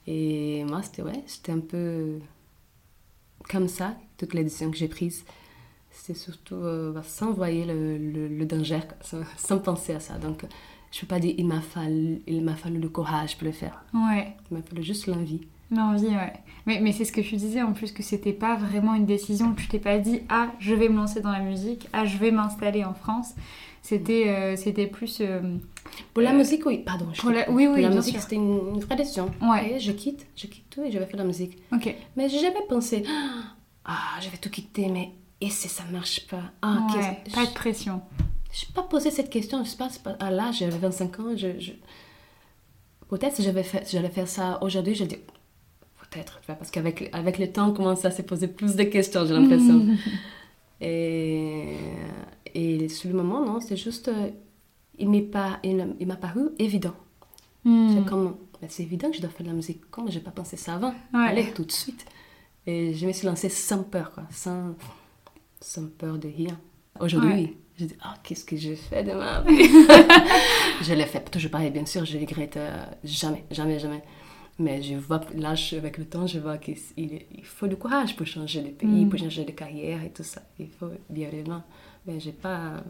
Et 0.05 0.63
moi 0.65 0.81
c'était 0.83 1.01
ouais, 1.01 1.23
c'était 1.25 1.51
un 1.51 1.59
peu 1.59 2.19
comme 3.49 3.67
ça, 3.67 3.95
toutes 4.17 4.33
les 4.33 4.43
décisions 4.43 4.71
que 4.71 4.77
j'ai 4.77 4.87
prises. 4.87 5.25
C'était 5.91 6.17
surtout 6.19 6.55
euh, 6.55 6.91
bah, 6.91 7.03
sans 7.03 7.31
voyer 7.31 7.65
le, 7.65 7.97
le, 7.97 8.27
le 8.27 8.45
danger, 8.45 8.79
sans, 9.01 9.21
sans 9.37 9.59
penser 9.59 9.93
à 9.93 9.99
ça. 9.99 10.17
Donc 10.17 10.43
je 10.91 11.01
peux 11.01 11.07
pas 11.07 11.19
dire 11.19 11.33
il 11.37 11.47
m'a 11.47 11.61
fallu, 11.61 12.21
il 12.27 12.43
m'a 12.43 12.55
fallu 12.55 12.79
le 12.79 12.89
courage 12.89 13.37
pour 13.37 13.45
le 13.45 13.51
faire. 13.51 13.83
Ouais. 13.93 14.35
Il 14.51 14.57
m'a 14.57 14.63
fallu 14.63 14.83
juste 14.83 15.07
l'envie. 15.07 15.41
L'envie, 15.69 16.07
ouais. 16.07 16.33
Mais, 16.65 16.79
mais 16.81 16.93
c'est 16.93 17.03
ce 17.03 17.11
que 17.11 17.21
tu 17.21 17.35
disais 17.35 17.61
en 17.61 17.73
plus, 17.73 17.91
que 17.91 18.01
c'était 18.03 18.33
pas 18.33 18.55
vraiment 18.55 18.93
une 18.93 19.05
décision. 19.05 19.53
Tu 19.53 19.67
t'es 19.67 19.79
pas 19.79 19.97
dit, 19.97 20.21
ah, 20.29 20.49
je 20.59 20.73
vais 20.73 20.87
me 20.87 20.95
lancer 20.95 21.19
dans 21.19 21.31
la 21.31 21.41
musique, 21.41 21.89
ah, 21.91 22.05
je 22.05 22.17
vais 22.17 22.31
m'installer 22.31 22.85
en 22.85 22.93
France. 22.93 23.33
C'était 23.87 24.25
euh, 24.27 24.55
c'était 24.57 24.87
plus. 24.87 25.19
euh, 25.21 25.39
Pour 26.13 26.21
la 26.21 26.31
Euh, 26.33 26.37
musique, 26.37 26.65
oui, 26.65 26.79
pardon. 26.79 27.07
je 27.13 27.21
pour 27.21 27.29
la- 27.31 27.49
oui, 27.49 27.65
Pour 27.65 27.75
oui, 27.75 27.81
la 27.81 27.87
bien 27.87 27.97
musique, 27.97 28.19
c'était 28.19 28.35
une, 28.35 28.73
une 28.75 28.79
vraie 28.81 28.97
décision. 28.97 29.31
Ouais. 29.41 29.75
Et 29.75 29.79
je 29.79 29.93
quitte, 29.93 30.27
je 30.35 30.47
quitte 30.47 30.69
tout 30.69 30.83
et 30.83 30.91
je 30.91 30.99
vais 30.99 31.05
faire 31.05 31.13
de 31.15 31.21
la 31.21 31.23
musique. 31.33 31.57
Ok. 31.71 31.95
Mais 32.17 32.27
j'ai 32.27 32.39
jamais 32.39 32.65
pensé, 32.67 33.03
ah, 33.85 34.19
je 34.21 34.29
vais 34.29 34.37
tout 34.37 34.49
quitter, 34.49 34.87
mais 34.89 35.11
et 35.39 35.49
si 35.49 35.69
ça 35.69 35.83
marche 35.91 36.27
pas? 36.27 36.51
Ah, 36.61 36.85
Ouais, 36.97 37.17
pas 37.33 37.45
de 37.45 37.53
pression. 37.53 38.01
Je 38.51 38.65
n'ai 38.65 38.73
pas 38.73 38.81
posé 38.83 39.09
cette 39.09 39.29
question, 39.29 39.63
je 39.63 39.69
sais 39.69 39.77
pas, 39.77 39.89
à 40.19 40.31
l'âge, 40.31 40.57
j'avais 40.59 40.77
25 40.77 41.19
ans, 41.21 41.35
je, 41.37 41.57
je- 41.59 41.71
peut-être 43.09 43.35
si 43.37 43.43
j'allais 43.43 44.09
faire 44.09 44.27
ça 44.27 44.57
aujourd'hui, 44.61 44.95
je 44.95 45.05
dis, 45.05 45.17
peut-être, 46.01 46.41
parce 46.45 46.71
qu'avec 46.71 47.09
avec 47.13 47.37
le 47.39 47.51
temps, 47.51 47.69
on 47.69 47.73
commence 47.73 48.03
à 48.03 48.11
se 48.11 48.21
poser 48.21 48.47
plus 48.49 48.75
de 48.75 48.83
questions, 48.83 49.25
j'ai 49.25 49.33
l'impression. 49.33 49.85
et, 50.81 51.75
et 52.53 52.89
sur 52.89 53.09
le 53.09 53.15
moment, 53.15 53.45
non, 53.45 53.59
c'est 53.59 53.77
juste, 53.77 54.07
euh, 54.09 54.29
il 54.97 55.09
m'est 55.09 55.21
pas, 55.21 55.59
il, 55.63 55.95
il 55.99 56.07
m'a 56.07 56.15
paru 56.17 56.49
évident. 56.59 56.93
Hmm. 57.63 57.89
C'est 57.95 58.05
comme, 58.09 58.37
ben, 58.61 58.67
c'est 58.69 58.83
évident 58.83 59.09
que 59.09 59.17
je 59.17 59.21
dois 59.21 59.29
faire 59.29 59.43
de 59.45 59.49
la 59.51 59.55
musique. 59.55 59.81
Comment 59.91 60.09
j'ai 60.09 60.19
pas 60.19 60.31
pensé 60.31 60.57
ça 60.57 60.75
avant 60.75 60.91
Ouais. 61.13 61.27
Allez, 61.27 61.51
tout 61.53 61.65
de 61.65 61.71
suite. 61.71 62.05
Et 62.65 62.93
je 62.93 63.05
me 63.07 63.11
suis 63.13 63.25
lancée 63.27 63.49
sans 63.49 63.83
peur, 63.83 64.11
quoi, 64.11 64.23
sans, 64.31 64.75
sans 65.61 65.87
peur 65.87 66.17
de 66.17 66.27
rien. 66.27 66.59
Aujourd'hui, 66.99 67.29
Ouais. 67.31 67.53
je 67.79 67.85
dis, 67.85 67.95
ah, 68.01 68.15
qu'est-ce 68.23 68.43
que 68.45 68.57
je 68.57 68.73
fais 68.75 69.03
demain? 69.03 69.43
Je 70.81 70.93
l'ai 70.93 71.05
fait 71.05 71.23
toujours 71.31 71.51
pareil, 71.51 71.71
bien 71.71 71.85
sûr, 71.85 72.05
je 72.05 72.17
regrette 72.17 72.57
euh, 72.57 72.85
jamais, 73.03 73.45
jamais, 73.51 73.79
jamais. 73.79 74.03
Mais 74.59 74.81
je 74.81 74.95
vois, 74.95 75.21
là, 75.35 75.53
je- 75.55 75.75
avec 75.75 75.97
le 75.99 76.05
temps, 76.05 76.25
je 76.25 76.39
vois 76.39 76.57
qu'il 76.57 76.77
il 76.97 77.21
faut 77.43 77.67
du 77.67 77.75
courage 77.75 78.15
pour 78.15 78.25
changer 78.25 78.61
de 78.61 78.69
pays, 78.69 79.05
Mm. 79.05 79.09
pour 79.09 79.19
changer 79.19 79.45
de 79.45 79.51
carrière 79.51 80.03
et 80.03 80.09
tout 80.09 80.23
ça. 80.23 80.41
Il 80.59 80.69
faut 80.79 80.89
bien 81.09 81.27
évidemment. 81.31 81.63
Mais 82.07 82.19
j'ai 82.19 82.31
pas, 82.31 82.83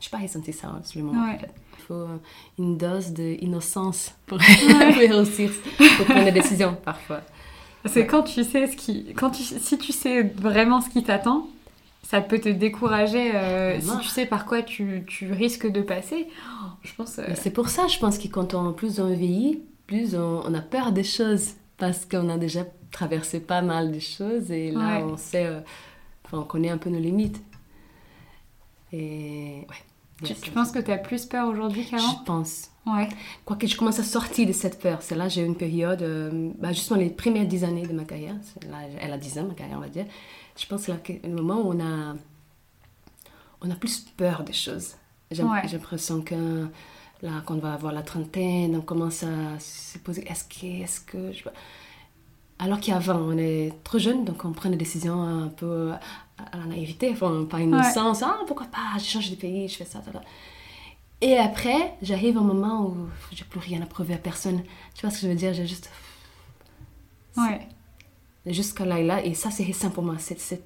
j'ai 0.00 0.08
pas 0.10 0.18
ressenti 0.18 0.52
ça 0.52 0.68
hein, 0.68 0.80
sur 0.84 1.00
le 1.00 1.06
moment. 1.06 1.24
Ouais. 1.26 1.34
en 1.34 1.38
fait. 1.38 1.50
Il 1.78 1.82
faut 1.82 1.94
euh, 1.94 2.16
une 2.58 2.76
dose 2.78 3.08
d'innocence 3.12 4.14
pour, 4.26 4.38
pour 4.68 4.96
réussir, 4.96 5.50
pour 5.96 6.06
prendre 6.06 6.24
des 6.26 6.32
décisions 6.32 6.76
parfois. 6.84 7.22
C'est 7.86 8.06
quand 8.06 8.22
tu 8.22 8.44
sais 8.44 8.66
ce 8.66 8.76
qui. 8.76 9.12
Quand 9.14 9.30
tu... 9.30 9.42
Si 9.42 9.78
tu 9.78 9.90
sais 9.92 10.22
vraiment 10.22 10.80
ce 10.82 10.90
qui 10.90 11.02
t'attend, 11.02 11.48
ça 12.02 12.20
peut 12.20 12.38
te 12.38 12.48
décourager. 12.50 13.34
euh, 13.34 13.80
si 13.80 13.86
Vraiment. 13.86 14.00
tu 14.02 14.08
sais 14.08 14.26
par 14.26 14.44
quoi 14.44 14.62
tu, 14.62 15.02
tu 15.08 15.32
risques 15.32 15.66
de 15.66 15.80
passer, 15.80 16.28
oh, 16.28 16.66
je 16.82 16.92
pense. 16.94 17.18
euh, 17.18 17.24
C'est 17.34 17.50
pour 17.50 17.68
ça, 17.70 17.86
je 17.88 17.98
pense 17.98 18.18
que 18.18 18.28
quand 18.28 18.52
on, 18.54 18.72
plus 18.74 19.00
on 19.00 19.08
vieillit, 19.08 19.62
plus 19.90 20.14
on, 20.14 20.42
on 20.46 20.54
a 20.54 20.60
peur 20.60 20.92
des 20.92 21.04
choses. 21.04 21.50
Parce 21.76 22.04
qu'on 22.04 22.28
a 22.28 22.36
déjà 22.36 22.64
traversé 22.90 23.40
pas 23.40 23.62
mal 23.62 23.90
de 23.90 23.98
choses 24.00 24.50
et 24.50 24.70
là, 24.70 24.98
Ouais. 24.98 25.02
on 25.02 25.16
sait, 25.16 25.46
euh, 25.46 25.60
enfin, 26.26 26.38
on 26.38 26.44
connaît 26.44 26.68
un 26.68 26.76
peu 26.78 26.90
nos 26.90 26.98
limites. 27.00 27.40
Et 28.92 29.66
ouais. 30.22 30.34
tu, 30.42 30.50
penses 30.50 30.72
que 30.72 30.78
tu 30.80 30.90
as 30.92 30.98
plus 30.98 31.24
peur 31.24 31.48
aujourd'hui 31.48 31.86
qu'avant? 31.86 32.18
Je 32.18 32.24
pense. 32.24 32.70
Ouais. 32.86 33.08
Quoique 33.44 33.66
je 33.66 33.76
commence 33.76 33.98
à 33.98 34.02
sortir 34.02 34.46
de 34.46 34.52
cette 34.52 34.78
peur. 34.80 35.00
C'est 35.00 35.14
là 35.14 35.28
j'ai 35.28 35.42
eu 35.42 35.46
une 35.46 35.56
période, 35.56 36.02
euh, 36.02 36.50
bah, 36.58 36.72
justement 36.72 36.98
les 37.00 37.10
premières 37.10 37.46
dix 37.46 37.64
années 37.64 37.86
de 37.86 37.92
ma 37.92 38.04
carrière. 38.04 38.34
Là, 38.68 38.78
elle 39.00 39.12
a 39.12 39.18
10 39.18 39.38
ans, 39.38 39.44
ma 39.44 39.54
carrière, 39.54 39.78
on 39.78 39.82
va 39.82 39.88
dire. 39.88 40.06
Je 40.58 40.66
pense 40.66 40.86
que 40.86 40.92
c'est 41.06 41.20
le 41.24 41.34
moment 41.34 41.60
où 41.62 41.72
on 41.74 41.80
a, 41.80 42.14
on 43.62 43.70
a 43.70 43.74
plus 43.74 44.00
peur 44.16 44.42
des 44.44 44.52
choses. 44.52 44.94
J'ai 45.30 45.42
Ouais. 45.44 45.60
j'ai 45.66 45.76
l'impression 45.78 46.20
que 46.22 46.66
là, 47.22 47.42
quand 47.44 47.54
on 47.54 47.58
va 47.58 47.74
avoir 47.74 47.92
la 47.92 48.02
trentaine, 48.02 48.76
on 48.76 48.80
commence 48.80 49.22
à 49.22 49.58
se 49.58 49.98
poser 49.98 50.26
est-ce 50.30 50.44
que, 50.44 50.66
est-ce 50.82 51.00
que. 51.00 51.32
Je... 51.32 51.44
Alors 52.58 52.80
qu'avant, 52.80 53.16
on 53.18 53.38
est 53.38 53.72
trop 53.84 53.98
jeune, 53.98 54.24
donc 54.24 54.44
on 54.44 54.52
prend 54.52 54.68
des 54.70 54.76
décisions 54.76 55.22
un 55.22 55.48
peu 55.48 55.92
à 56.52 56.56
la 56.56 56.64
naïveté, 56.66 57.10
enfin, 57.12 57.46
par 57.48 57.60
innocence. 57.60 58.22
Ah, 58.22 58.38
pourquoi 58.46 58.66
pas, 58.66 58.98
je 58.98 59.04
change 59.04 59.30
de 59.30 59.36
pays, 59.36 59.68
je 59.68 59.76
fais 59.76 59.84
ça, 59.84 60.02
ça, 60.04 60.12
ça. 60.12 60.20
Et 61.22 61.36
après, 61.36 61.94
j'arrive 62.02 62.36
à 62.38 62.40
un 62.40 62.44
moment 62.44 62.86
où 62.86 62.96
j'ai 63.32 63.44
plus 63.44 63.60
rien 63.60 63.82
à 63.82 63.86
prouver 63.86 64.14
à 64.14 64.18
personne. 64.18 64.62
Tu 64.94 65.02
vois 65.02 65.10
ce 65.10 65.16
que 65.16 65.22
je 65.26 65.28
veux 65.28 65.34
dire? 65.38 65.52
J'ai 65.52 65.66
juste. 65.66 65.90
Ouais. 67.36 67.66
Jusqu'à 68.46 68.86
là 68.86 68.98
et 68.98 69.04
là, 69.06 69.24
et 69.24 69.34
ça, 69.34 69.50
c'est 69.50 69.64
récent 69.64 69.90
pour 69.90 70.02
moi. 70.02 70.14
C'est, 70.18 70.38
c'est- 70.40 70.62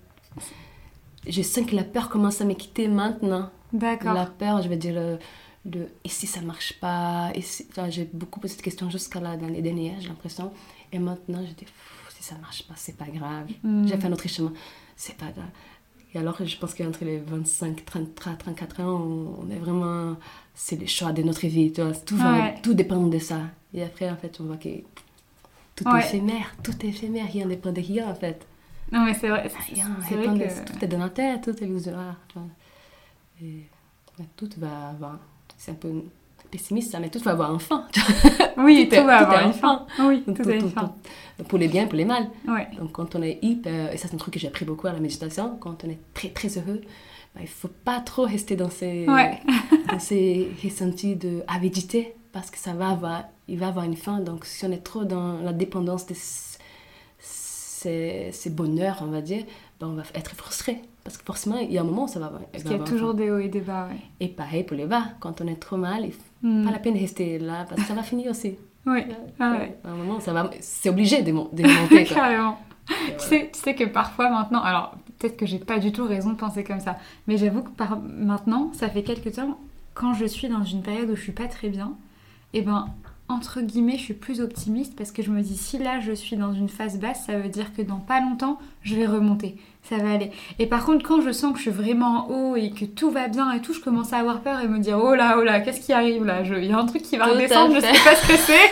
Je 1.26 1.42
sens 1.42 1.66
que 1.66 1.74
la 1.74 1.82
peur 1.84 2.08
commence 2.08 2.40
à 2.40 2.44
me 2.44 2.54
quitter 2.54 2.86
maintenant. 2.86 3.50
D'accord. 3.72 4.14
La 4.14 4.26
peur, 4.26 4.62
je 4.62 4.68
veux 4.68 4.76
dire, 4.76 4.94
le, 4.94 5.18
et 5.72 6.08
si 6.08 6.26
ça 6.26 6.40
marche 6.42 6.74
pas 6.80 7.30
et 7.34 7.40
si... 7.40 7.66
Enfin, 7.70 7.88
J'ai 7.88 8.08
beaucoup 8.12 8.40
posé 8.40 8.54
cette 8.54 8.62
question 8.62 8.90
jusqu'à 8.90 9.20
là, 9.20 9.36
dans 9.36 9.48
les 9.48 9.62
dernières, 9.62 10.00
j'ai 10.00 10.08
l'impression. 10.08 10.52
Et 10.92 10.98
maintenant, 10.98 11.40
je 11.46 11.52
dis, 11.52 11.66
si 12.10 12.22
ça 12.22 12.36
marche 12.38 12.64
pas, 12.68 12.74
c'est 12.76 12.96
pas 12.96 13.06
grave. 13.06 13.48
Hmm. 13.62 13.86
J'ai 13.86 13.96
fait 13.96 14.06
un 14.06 14.12
autre 14.12 14.28
chemin, 14.28 14.52
c'est 14.96 15.16
pas 15.16 15.30
grave. 15.30 15.48
Et 16.12 16.18
alors, 16.18 16.36
je 16.44 16.56
pense 16.58 16.74
qu'entre 16.74 17.04
les 17.04 17.18
25, 17.18 17.84
33, 17.84 18.34
34 18.34 18.80
ans, 18.82 19.00
on, 19.40 19.50
est 19.50 19.58
vraiment. 19.58 20.16
C'est 20.54 20.76
le 20.78 20.86
choix 20.86 21.10
de 21.12 21.22
notre 21.22 21.44
vie. 21.48 21.72
Tu 21.72 21.80
vois, 21.82 21.92
tout, 21.92 22.16
va, 22.16 22.32
Ouais. 22.32 22.54
tout 22.62 22.72
dépend 22.74 23.04
de 23.04 23.18
ça. 23.18 23.40
Et 23.72 23.82
après, 23.82 24.08
en 24.08 24.16
fait, 24.16 24.38
on 24.40 24.44
voit 24.44 24.56
que 24.56 24.68
tout 25.74 25.88
Ouais. 25.88 25.98
est 26.00 26.04
éphémère. 26.04 26.54
Tout 26.62 26.74
est 26.86 26.90
éphémère. 26.90 27.26
Rien 27.32 27.46
ne 27.46 27.50
dépend 27.50 27.72
de 27.72 27.80
rien, 27.80 28.08
en 28.08 28.14
fait. 28.14 28.46
Non, 28.92 29.04
mais 29.06 29.14
c'est 29.14 29.28
vrai. 29.28 29.48
c'est- 29.48 29.74
Rien. 29.74 29.96
C'est 30.08 30.16
dépend 30.16 30.36
vrai 30.36 30.46
que. 30.48 30.72
Tout 30.72 30.84
est 30.84 30.88
dans 30.88 30.98
la 30.98 31.08
tête, 31.10 31.42
tout 31.42 31.50
est 31.50 31.66
illusoire. 31.66 32.14
Et 33.42 33.64
tout 34.36 34.50
va. 34.58 34.94
va- 35.00 35.18
C'est 35.58 35.70
un 35.72 35.74
peu 35.74 35.90
pessimiste, 36.50 36.92
ça, 36.92 37.00
mais 37.00 37.08
tout 37.08 37.18
va 37.20 37.32
avoir 37.32 37.50
un 37.50 37.58
fin. 37.58 37.86
Oui, 38.58 38.88
Tout 38.88 38.96
va 38.96 39.18
tout 39.18 39.24
avoir 39.24 39.42
une 39.42 39.48
un 39.48 39.52
fin. 39.52 39.86
Oui, 40.00 40.22
tout, 40.24 40.32
Tout- 40.42 40.48
a 40.48 40.54
une 40.54 40.70
fin. 40.70 40.94
Pour 41.48 41.58
les 41.58 41.66
biens, 41.68 41.86
pour 41.86 41.96
les 41.96 42.04
mal. 42.04 42.28
Ouais. 42.46 42.68
Donc 42.78 42.92
quand 42.92 43.16
on 43.16 43.22
est 43.22 43.38
hyper, 43.42 43.92
et 43.92 43.96
ça 43.96 44.06
c'est 44.08 44.14
un 44.14 44.18
truc 44.18 44.34
que 44.34 44.40
j'ai 44.40 44.46
appris 44.48 44.64
beaucoup 44.64 44.86
à 44.86 44.92
la 44.92 45.00
méditation, 45.00 45.56
quand 45.58 45.82
on 45.84 45.88
est 45.90 45.98
très 46.14 46.28
très 46.28 46.48
heureux, 46.58 46.80
bah, 47.34 47.40
il 47.42 47.48
faut 47.48 47.66
pas 47.84 47.98
trop 48.00 48.22
rester 48.24 48.54
dans 48.54 48.70
ces, 48.70 49.04
Ouais. 49.08 49.40
dans 49.90 49.98
ces 49.98 50.48
ressentis 50.62 51.16
de 51.16 51.42
avidité 51.48 52.14
parce 52.30 52.50
que 52.52 52.58
ça 52.58 52.72
va 52.74 52.90
avoir, 52.90 53.24
il 53.48 53.58
va 53.58 53.66
avoir 53.68 53.84
une 53.84 53.96
fin. 53.96 54.20
Donc 54.20 54.44
si 54.44 54.64
on 54.64 54.70
est 54.70 54.84
trop 54.84 55.04
dans 55.04 55.40
la 55.40 55.52
dépendance 55.52 56.06
de 56.06 56.14
ces, 57.18 58.28
ces 58.32 58.50
bonheurs, 58.50 58.98
on 59.02 59.06
va 59.06 59.20
dire, 59.20 59.44
bah, 59.80 59.86
on 59.88 59.94
va 59.94 60.02
être 60.14 60.34
frustré. 60.34 60.80
Parce 61.02 61.18
que 61.18 61.24
forcément, 61.24 61.56
il 61.58 61.70
y 61.70 61.76
a 61.78 61.82
un 61.82 61.84
moment 61.84 62.04
où 62.04 62.08
ça 62.08 62.18
va, 62.20 62.32
Parce 62.50 62.62
qu'il 62.64 62.72
y 62.72 62.76
a 62.76 62.78
toujours 62.78 63.12
des 63.14 63.30
hauts 63.30 63.38
et 63.38 63.48
des 63.48 63.60
bas, 63.60 63.88
ouais. 63.90 63.98
Et 64.20 64.28
pareil 64.28 64.64
pour 64.64 64.76
les 64.76 64.86
bas, 64.86 65.04
quand 65.20 65.40
on 65.42 65.46
est 65.46 65.56
trop 65.60 65.76
mal, 65.76 66.04
il 66.06 66.12
Mm. 66.48 66.64
pas 66.66 66.70
la 66.72 66.78
peine 66.78 66.94
de 66.94 66.98
rester 66.98 67.38
là 67.38 67.64
parce 67.68 67.80
que 67.82 67.86
ça 67.86 67.94
va 67.94 68.02
finir 68.12 68.30
aussi. 68.30 68.56
Ouais. 68.86 69.06
Ah 69.40 69.52
ouais. 69.58 69.76
À 69.84 69.88
un 69.90 69.94
moment, 69.94 70.20
ça 70.20 70.32
va, 70.34 70.50
c'est 70.60 70.88
obligé 70.90 71.22
de, 71.22 71.32
mon- 71.32 71.48
de 71.52 71.62
monter. 71.62 72.04
Carrément. 72.14 72.58
Tu 72.86 72.94
sais, 73.18 73.50
tu 73.52 73.58
sais 73.60 73.74
que 73.74 73.84
parfois 73.84 74.28
maintenant, 74.30 74.60
alors 74.62 74.94
peut-être 75.18 75.38
que 75.38 75.46
j'ai 75.46 75.58
pas 75.58 75.78
du 75.78 75.90
tout 75.90 76.04
raison 76.06 76.30
de 76.30 76.36
penser 76.36 76.64
comme 76.64 76.80
ça, 76.80 76.98
mais 77.26 77.38
j'avoue 77.38 77.62
que 77.62 77.70
par 77.70 77.98
maintenant, 78.00 78.70
ça 78.74 78.90
fait 78.90 79.02
quelques 79.02 79.32
temps, 79.36 79.58
quand 79.94 80.12
je 80.12 80.26
suis 80.26 80.48
dans 80.48 80.64
une 80.64 80.82
période 80.82 81.08
où 81.08 81.16
je 81.16 81.22
suis 81.22 81.32
pas 81.32 81.46
très 81.48 81.70
bien, 81.70 81.92
et 82.52 82.60
ben 82.60 82.86
entre 83.28 83.60
guillemets, 83.62 83.96
je 83.96 84.02
suis 84.02 84.14
plus 84.14 84.40
optimiste 84.40 84.94
parce 84.96 85.10
que 85.10 85.22
je 85.22 85.30
me 85.30 85.40
dis 85.40 85.56
si 85.56 85.78
là 85.78 85.98
je 86.00 86.12
suis 86.12 86.36
dans 86.36 86.52
une 86.52 86.68
phase 86.68 86.98
basse, 86.98 87.24
ça 87.26 87.36
veut 87.38 87.48
dire 87.48 87.72
que 87.74 87.80
dans 87.82 87.96
pas 87.98 88.20
longtemps, 88.20 88.58
je 88.82 88.94
vais 88.94 89.06
remonter, 89.06 89.56
ça 89.88 89.96
va 89.96 90.12
aller. 90.12 90.30
Et 90.58 90.66
par 90.66 90.84
contre, 90.84 91.06
quand 91.08 91.22
je 91.22 91.32
sens 91.32 91.52
que 91.52 91.56
je 91.58 91.62
suis 91.62 91.70
vraiment 91.70 92.26
en 92.28 92.30
haut 92.30 92.56
et 92.56 92.70
que 92.70 92.84
tout 92.84 93.10
va 93.10 93.28
bien 93.28 93.50
et 93.52 93.60
tout, 93.60 93.72
je 93.72 93.80
commence 93.80 94.12
à 94.12 94.18
avoir 94.18 94.40
peur 94.40 94.60
et 94.62 94.68
me 94.68 94.78
dire 94.78 94.98
oh 95.02 95.14
là 95.14 95.36
oh 95.38 95.42
là, 95.42 95.60
qu'est-ce 95.60 95.80
qui 95.80 95.92
arrive 95.94 96.24
là? 96.24 96.42
Il 96.44 96.66
y 96.66 96.72
a 96.72 96.78
un 96.78 96.84
truc 96.84 97.02
qui 97.02 97.16
va 97.16 97.26
Tout 97.28 97.32
redescendre, 97.34 97.74
je 97.76 97.80
sais 97.80 97.86
pas 98.04 98.14
ce 98.14 98.26
que 98.28 98.36
c'est. 98.36 98.70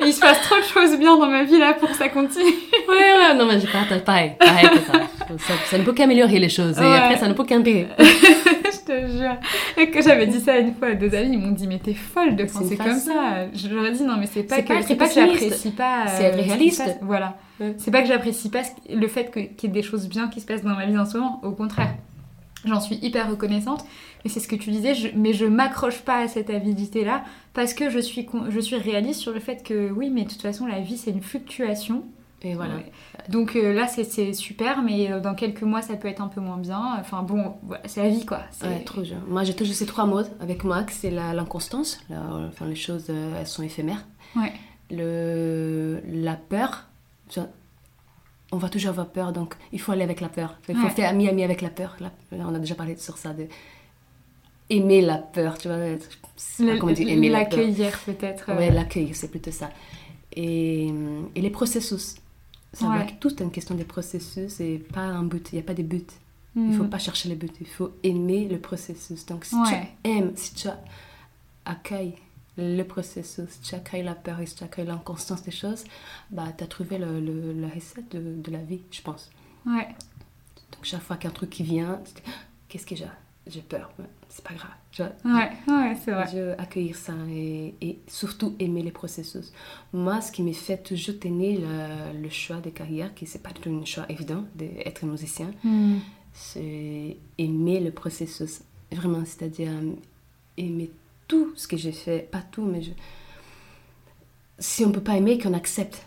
Il 0.06 0.12
se 0.12 0.20
passe 0.20 0.40
trop 0.42 0.56
de 0.56 0.62
choses 0.64 0.98
bien 0.98 1.16
dans 1.18 1.28
ma 1.28 1.44
vie 1.44 1.58
là 1.58 1.74
pour 1.74 1.90
que 1.90 1.96
ça 1.96 2.08
continue. 2.08 2.44
Ouais, 2.88 2.94
ouais, 3.28 3.34
non, 3.36 3.46
mais 3.46 3.60
je 3.60 3.66
partage 3.70 4.02
pareil. 4.04 4.32
pareil 4.38 4.68
que 4.70 4.78
ça. 4.92 5.00
Ça, 5.38 5.54
ça 5.66 5.78
ne 5.78 5.82
peut 5.82 5.92
qu'améliorer 5.92 6.38
les 6.38 6.48
choses. 6.48 6.78
Et 6.78 6.80
Ouais. 6.80 6.96
après, 6.96 7.18
ça 7.18 7.26
ne 7.28 7.34
peut 7.34 7.44
qu'empirer. 7.44 7.88
te 8.86 9.06
jure. 9.08 9.36
Et 9.76 9.90
que 9.90 10.00
j'avais 10.02 10.26
dit 10.26 10.40
ça 10.40 10.58
une 10.58 10.74
fois 10.74 10.88
à 10.88 10.94
deux 10.94 11.14
amis, 11.14 11.34
ils 11.34 11.38
m'ont 11.38 11.50
dit 11.52 11.66
mais 11.66 11.78
t'es 11.78 11.94
folle 11.94 12.36
de 12.36 12.46
C'est 12.46 12.52
penser 12.58 12.76
comme 12.76 12.94
ça. 12.98 13.46
Je 13.54 13.68
leur 13.68 13.84
ai 13.86 13.92
dit 13.92 14.02
non 14.04 14.16
mais 14.18 14.26
c'est 14.26 14.44
pas 14.44 14.56
C'est 14.56 14.62
que 14.64 14.68
pas 14.68 14.82
c'est 14.82 14.96
pas 14.96 15.08
que 15.08 15.14
j'apprécie 15.14 15.70
pas. 15.72 16.06
C'est 16.08 16.24
être 16.24 16.34
ce 16.36 16.38
qui 16.42 16.44
se 16.44 16.48
réaliste. 16.54 16.84
passe. 16.84 16.96
Voilà. 17.02 17.36
Ouais. 17.60 17.74
C'est 17.78 17.90
pas 17.90 18.02
que 18.02 18.08
j'apprécie 18.08 18.48
pas 18.50 18.62
le 18.88 19.08
fait 19.08 19.30
que- 19.30 19.40
qu'il 19.40 19.68
y 19.68 19.72
ait 19.72 19.74
des 19.74 19.82
choses 19.82 20.08
bien 20.08 20.28
qui 20.28 20.40
se 20.40 20.46
passent 20.46 20.62
dans 20.62 20.74
ma 20.74 20.86
vie 20.86 20.96
en 20.98 21.04
ce 21.06 21.18
moment. 21.18 21.40
Au 21.44 21.52
contraire. 21.52 21.94
J'en 22.64 22.80
suis 22.80 22.96
hyper 22.96 23.30
reconnaissante, 23.30 23.84
mais 24.24 24.30
c'est 24.30 24.40
ce 24.40 24.48
que 24.48 24.56
tu 24.56 24.70
disais, 24.70 24.94
je- 24.94 25.08
mais 25.14 25.32
je 25.32 25.44
m'accroche 25.44 26.00
pas 26.00 26.18
à 26.22 26.26
cette 26.26 26.50
avidité-là 26.50 27.22
parce 27.54 27.74
que 27.74 27.90
je 27.90 28.00
suis, 28.00 28.26
je 28.48 28.58
suis 28.60 28.74
réaliste 28.76 29.20
sur 29.20 29.32
le 29.32 29.38
fait 29.38 29.62
que 29.62 29.90
oui, 29.92 30.10
mais 30.10 30.24
de 30.24 30.30
toute 30.30 30.42
façon, 30.42 30.66
la 30.66 30.80
vie 30.80 30.96
c'est 30.96 31.12
une 31.12 31.20
fluctuation. 31.22 32.02
Et 32.48 32.54
voilà. 32.54 32.76
Ouais. 32.76 32.92
Donc 33.28 33.56
euh, 33.56 33.72
là, 33.72 33.88
c'est- 33.88 34.32
super, 34.34 34.82
mais 34.82 35.10
euh, 35.10 35.18
dans 35.20 35.34
quelques 35.34 35.62
mois, 35.62 35.82
ça 35.82 35.96
peut 35.96 36.06
être 36.06 36.20
un 36.22 36.28
peu 36.28 36.40
moins 36.40 36.58
bien. 36.58 36.96
Enfin 37.00 37.22
bon, 37.22 37.54
voilà, 37.64 37.82
c'est 37.86 38.02
la 38.02 38.08
vie 38.08 38.24
quoi. 38.24 38.40
Ouais, 38.62 38.84
trop. 38.84 39.02
Moi, 39.26 39.42
j'ai 39.42 39.54
toujours 39.54 39.74
ces 39.74 39.86
trois 39.86 40.06
modes 40.06 40.30
avec 40.40 40.62
Max. 40.62 40.98
C'est 41.00 41.10
l'inconstance. 41.10 41.98
Enfin, 42.10 42.66
les 42.66 42.76
choses, 42.76 43.06
euh, 43.10 43.40
elles 43.40 43.46
sont 43.48 43.62
éphémères. 43.64 44.04
Ouais. 44.36 44.52
Le, 44.90 46.00
la 46.06 46.34
peur. 46.36 46.84
On 48.52 48.58
va 48.58 48.68
toujours 48.68 48.90
avoir 48.90 49.08
peur, 49.08 49.32
donc 49.32 49.56
il 49.72 49.80
faut 49.80 49.90
aller 49.90 50.04
avec 50.04 50.20
la 50.20 50.28
peur. 50.28 50.54
Il 50.68 50.76
faut 50.76 50.84
Ouais. 50.84 50.90
faire 50.90 51.10
ami-ami 51.10 51.42
avec 51.42 51.62
la 51.62 51.70
peur. 51.70 51.96
Là, 51.98 52.12
on 52.32 52.54
a 52.54 52.58
déjà 52.60 52.76
parlé 52.76 52.96
sur 52.96 53.18
ça, 53.18 53.32
de 53.32 53.46
aimer 54.70 55.00
la 55.00 55.18
peur, 55.18 55.58
tu 55.58 55.66
vois. 55.68 55.78
la. 55.78 55.96
L'accueillir 57.30 57.98
peut-être. 58.06 58.52
Ouais, 58.56 58.70
l'accueil, 58.70 59.12
c'est 59.14 59.28
plutôt 59.30 59.50
ça. 59.50 59.70
Et, 60.38 60.92
et 61.34 61.40
les 61.40 61.50
processus. 61.50 62.16
Ça 62.78 62.88
Ouais. 62.90 62.98
va 62.98 63.04
que 63.04 63.14
tout 63.18 63.30
est 63.34 63.44
une 63.44 63.50
question 63.50 63.74
des 63.74 63.84
processus 63.84 64.60
et 64.60 64.78
pas 64.78 65.00
un 65.00 65.22
but. 65.22 65.48
Il 65.52 65.54
n'y 65.56 65.60
a 65.62 65.64
pas 65.64 65.72
de 65.74 65.82
but. 65.82 66.12
Il 66.54 66.62
hmm. 66.62 66.70
ne 66.72 66.76
faut 66.76 66.84
pas 66.84 66.98
chercher 66.98 67.28
les 67.30 67.34
buts. 67.34 67.48
Il 67.60 67.66
faut 67.66 67.92
aimer 68.02 68.48
le 68.48 68.58
processus. 68.58 69.24
Donc, 69.24 69.44
si 69.46 69.54
Ouais. 69.54 69.88
tu 70.04 70.10
aimes, 70.10 70.32
si 70.36 70.52
tu 70.54 70.68
accueilles 71.64 72.14
le 72.58 72.82
processus, 72.82 73.48
si 73.48 73.60
tu 73.60 73.74
accueilles 73.74 74.02
la 74.02 74.14
peur 74.14 74.40
et 74.40 74.46
si 74.46 74.56
tu 74.56 74.64
accueilles 74.64 74.86
l'inconstance 74.86 75.42
des 75.42 75.50
choses, 75.50 75.84
bah, 76.30 76.46
tu 76.56 76.64
as 76.64 76.66
trouvé 76.66 76.98
le, 76.98 77.20
le- 77.20 77.52
la 77.52 77.68
recette 77.68 78.10
de, 78.14 78.34
de 78.40 78.50
la 78.50 78.62
vie, 78.62 78.82
je 78.90 79.00
pense. 79.02 79.30
Ouais. 79.66 79.88
Donc, 80.72 80.82
chaque 80.84 81.02
fois 81.02 81.16
qu'un 81.16 81.30
truc 81.30 81.50
qui 81.50 81.62
vient, 81.62 82.00
qu'est-ce 82.68 82.86
que 82.86 82.94
j'ai 82.96 83.06
J'ai 83.46 83.60
peur. 83.62 83.90
C'est 84.28 84.44
pas 84.44 84.54
grave. 84.54 84.70
Tu 84.90 85.02
vois, 85.02 85.12
Ouais, 85.24 85.50
ouais, 85.68 85.96
c'est 86.04 86.10
vrai. 86.10 86.26
je 86.32 86.60
accueillir 86.60 86.96
ça 86.96 87.12
et, 87.30 87.74
et 87.80 87.98
surtout 88.08 88.54
aimer 88.58 88.82
les 88.82 88.90
processus. 88.90 89.52
Moi, 89.92 90.20
ce 90.20 90.32
qui 90.32 90.42
me 90.42 90.52
fait 90.52 90.78
toujours 90.82 91.18
tenir 91.20 91.60
le, 91.60 92.20
le 92.20 92.28
choix 92.30 92.56
de 92.56 92.70
carrière, 92.70 93.14
qui 93.14 93.24
c'est 93.26 93.42
pas 93.42 93.52
du 93.52 93.60
tout 93.60 93.70
un 93.70 93.84
choix 93.84 94.04
évident 94.08 94.44
d'être 94.56 95.04
musicien, 95.06 95.52
Hmm. 95.62 95.98
c'est 96.32 97.16
aimer 97.38 97.80
le 97.80 97.92
processus. 97.92 98.62
Vraiment, 98.92 99.24
c'est-à-dire 99.24 99.70
euh, 99.70 99.92
aimer 100.56 100.90
tout 101.28 101.52
ce 101.56 101.68
que 101.68 101.76
j'ai 101.76 101.92
fait. 101.92 102.28
Pas 102.30 102.42
tout, 102.50 102.64
mais 102.64 102.82
je... 102.82 102.90
si 104.58 104.84
on 104.84 104.92
peut 104.92 105.00
pas 105.02 105.16
aimer, 105.16 105.38
qu'on 105.38 105.54
accepte. 105.54 106.05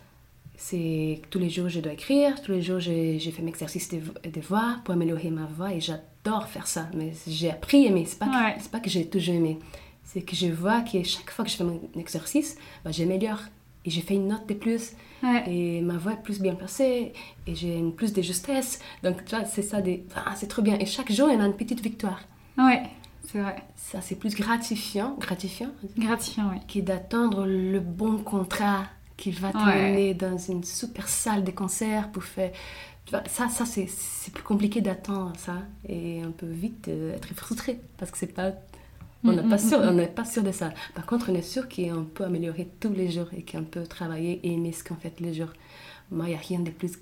C'est 0.62 1.22
tous 1.30 1.39
les 1.39 1.49
jours 1.49 1.70
je 1.70 1.80
dois 1.80 1.93
écrire, 1.93 2.41
tous 2.41 2.51
les 2.51 2.62
jours 2.62 2.82
j'ai 2.82 3.18
fait 3.20 3.41
mes 3.41 3.49
exercices 3.49 3.88
de, 3.89 3.99
de 4.30 4.41
voix 4.41 4.76
pour 4.84 4.93
améliorer 4.93 5.30
ma 5.30 5.45
voix 5.45 5.72
et 5.74 5.80
j'adore 5.80 6.47
faire 6.49 6.68
ça. 6.68 6.88
Mais 6.93 7.14
j'ai 7.26 7.49
appris 7.49 7.86
à 7.86 7.89
aimer, 7.89 8.03
c'est 8.05 8.20
pas, 8.20 8.26
Ouais. 8.26 8.57
pas 8.70 8.82
que 8.82 8.89
j'ai 8.89 9.05
toujours 9.07 9.36
aimé. 9.36 9.57
C'est 10.03 10.22
que 10.22 10.36
je 10.36 10.47
vois 10.47 10.82
que 10.82 11.01
chaque 11.03 11.32
fois 11.32 11.45
que 11.45 11.51
je 11.51 11.55
fais 11.55 11.64
mon 11.64 11.80
exercice, 11.97 12.57
bah, 12.84 12.91
j'améliore. 12.91 13.39
Et 13.86 13.89
j'ai 13.89 14.01
fait 14.01 14.16
une 14.16 14.28
note 14.28 14.45
de 14.49 14.53
plus 14.53 14.91
Ouais. 15.24 15.43
et 15.49 15.80
ma 15.82 15.97
voix 15.97 16.12
est 16.14 16.22
plus 16.22 16.41
bien 16.41 16.53
placée 16.55 17.14
et 17.47 17.55
j'ai 17.55 17.82
plus 17.95 18.12
de 18.12 18.22
justesse. 18.22 18.80
Donc 19.01 19.24
tu 19.24 19.34
vois, 19.36 19.45
c'est 19.45 19.62
ça, 19.62 19.82
des... 19.82 20.03
ah, 20.14 20.34
c'est 20.36 20.47
trop 20.47 20.62
bien. 20.62 20.78
Et 20.78 20.86
chaque 20.86 21.10
jour, 21.12 21.30
il 21.32 21.39
y 21.39 21.41
a 21.41 21.45
une 21.45 21.53
petite 21.55 21.80
victoire. 21.82 22.20
Ouais, 22.57 22.84
c'est 23.26 23.39
vrai. 23.39 23.55
Ça, 23.78 24.01
c'est 24.01 24.16
plus 24.16 24.36
gratifiant, 24.36 25.16
gratifiant 25.20 25.70
Gratifiant, 25.97 26.51
oui. 26.51 26.60
que 26.68 26.86
d'attendre 26.86 27.45
le 27.45 27.80
bon 27.80 28.18
contrat 28.18 28.84
qui 29.20 29.32
va 29.32 29.52
Ouais. 29.54 29.54
t'amener 29.66 30.14
dans 30.16 30.38
une 30.38 30.64
super 30.64 31.08
salle 31.10 31.44
de 31.44 31.52
concert 31.52 32.12
pour 32.12 32.24
faire... 32.24 32.52
Ça, 33.28 33.50
ça 33.50 33.66
c'est, 33.66 33.88
c'est 33.88 34.32
plus 34.34 34.44
compliqué 34.44 34.82
d'attendre 34.82 35.34
ça 35.38 35.64
et 35.88 36.22
on 36.26 36.32
peut 36.32 36.46
vite 36.48 36.88
euh, 36.90 37.16
être 37.16 37.34
frustré 37.36 37.80
parce 37.98 38.12
que 38.12 38.18
c'est 38.18 38.28
pas... 38.34 38.54
On 39.26 39.34
n'est 39.34 39.44
Mm, 39.44 39.50
pas 39.50 39.58
mm, 39.58 39.70
sûr, 39.70 39.80
mm, 39.80 39.90
on 39.90 39.94
n'est 39.94 40.08
pas 40.08 40.26
sûr 40.26 40.44
de 40.44 40.52
ça. 40.52 40.72
Par 40.96 41.06
contre, 41.06 41.32
on 41.32 41.36
est 41.36 41.42
sûr 41.42 41.68
qu'on 41.70 42.06
peut 42.06 42.24
améliorer 42.26 42.70
tous 42.80 42.94
les 42.94 43.12
jours 43.12 43.28
et 43.36 43.44
qu'on 43.44 43.66
peut 43.66 43.86
travailler 43.88 44.40
et 44.44 44.54
aimer 44.54 44.72
ce 44.74 44.84
qu'on 44.84 44.96
fait 44.96 45.12
tous 45.12 45.24
les 45.24 45.34
jours. 45.34 45.54
Moi, 46.12 46.28
il 46.28 46.30
n'y 46.30 46.36
a 46.36 46.40
rien 46.40 46.60
de 46.62 46.72
plus 46.72 46.94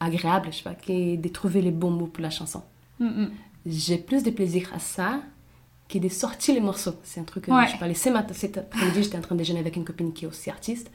agréable, 0.00 0.48
je 0.50 0.58
sais 0.58 0.62
pas, 0.64 0.74
que 0.74 1.16
de 1.16 1.28
trouver 1.28 1.62
les 1.62 1.70
bons 1.70 1.90
mots 1.90 2.06
pour 2.08 2.22
la 2.22 2.30
chanson. 2.30 2.62
Mm. 2.98 3.26
J'ai 3.66 3.98
plus 3.98 4.22
de 4.24 4.30
plaisir 4.30 4.70
à 4.74 4.78
ça 4.78 5.22
que 5.98 6.04
de 6.04 6.08
sortir 6.08 6.54
les 6.54 6.60
morceaux. 6.60 6.94
C'est 7.02 7.20
un 7.20 7.24
truc 7.24 7.44
que 7.44 7.50
Ouais. 7.50 7.66
je 7.68 7.78
parlais 7.78 7.94
ce 7.94 8.08
matin, 8.08 8.34
cet 8.34 8.58
après-midi, 8.58 9.02
j'étais 9.02 9.18
en 9.18 9.20
train 9.20 9.34
de 9.34 9.40
déjeuner 9.40 9.60
avec 9.60 9.76
une 9.76 9.84
copine 9.84 10.12
qui 10.12 10.24
est 10.24 10.28
aussi 10.28 10.50
artiste. 10.50 10.90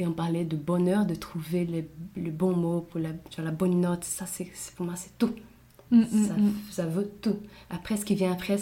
Et 0.00 0.06
on 0.06 0.12
parlait 0.12 0.44
de 0.44 0.56
bonheur, 0.56 1.06
de 1.06 1.14
trouver 1.14 1.64
les, 1.64 1.88
les 2.16 2.30
bons 2.30 2.54
mots 2.54 2.82
pour 2.82 3.00
la, 3.00 3.10
vois, 3.36 3.44
la 3.44 3.50
bonne 3.50 3.80
note. 3.80 4.04
Ça, 4.04 4.26
c'est, 4.26 4.48
pour 4.76 4.86
moi, 4.86 4.94
c'est 4.96 5.16
tout. 5.18 5.32
Mm, 5.90 6.00
mm, 6.00 6.26
ça, 6.26 6.34
mm. 6.34 6.52
ça 6.70 6.86
veut 6.86 7.10
tout. 7.20 7.36
Après, 7.70 7.96
ce 7.96 8.04
qui 8.04 8.14
vient 8.14 8.30
après, 8.32 8.58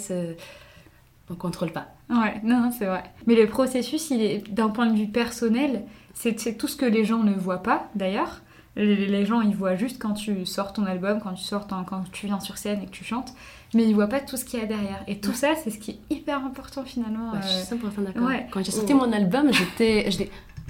on 1.29 1.35
contrôle 1.35 1.71
pas. 1.71 1.89
Ouais, 2.09 2.39
non, 2.43 2.61
non, 2.61 2.71
c'est 2.71 2.85
vrai. 2.85 3.03
Mais 3.27 3.35
le 3.35 3.47
processus, 3.47 4.09
il 4.09 4.21
est, 4.21 4.49
d'un 4.51 4.69
point 4.69 4.87
de 4.87 4.97
vue 4.97 5.07
personnel, 5.07 5.83
c'est 6.13 6.57
tout 6.57 6.67
ce 6.67 6.75
que 6.75 6.85
les 6.85 7.05
gens 7.05 7.23
ne 7.23 7.33
voient 7.33 7.61
pas, 7.63 7.89
d'ailleurs. 7.95 8.41
Les, 8.77 9.25
gens, 9.25 9.41
ils 9.41 9.55
voient 9.55 9.75
juste 9.75 9.97
quand 9.99 10.13
tu 10.13 10.45
sors 10.45 10.71
ton 10.71 10.85
album, 10.85 11.19
quand 11.23 11.33
tu 11.33 11.43
sors 11.43 11.65
ton- 11.67 11.83
quand 11.83 12.03
tu 12.11 12.27
viens 12.27 12.39
sur 12.39 12.57
scène 12.57 12.79
et 12.83 12.85
que 12.85 12.91
tu 12.91 13.03
chantes, 13.03 13.33
mais 13.73 13.83
ils 13.85 13.93
voient 13.95 14.07
pas 14.07 14.19
tout 14.19 14.37
ce 14.37 14.45
qu'il 14.45 14.59
y 14.59 14.61
a 14.61 14.65
derrière. 14.67 15.03
Et 15.07 15.19
tout 15.19 15.33
ça, 15.33 15.49
c'est 15.61 15.71
ce 15.71 15.79
qui 15.79 15.91
est 15.91 15.99
hyper 16.15 16.37
important 16.45 16.83
finalement. 16.85 17.31
Ouais, 17.31 17.39
je 17.41 17.47
euh. 17.47 17.63
suis 17.63 17.75
100% 17.75 18.03
d'accord. 18.05 18.27
ouais. 18.27 18.45
Quand 18.51 18.63
j'ai 18.63 18.71
sorti 18.71 18.93
Oh. 18.93 18.97
mon 18.97 19.11
album, 19.11 19.51
j'étais, 19.51 20.07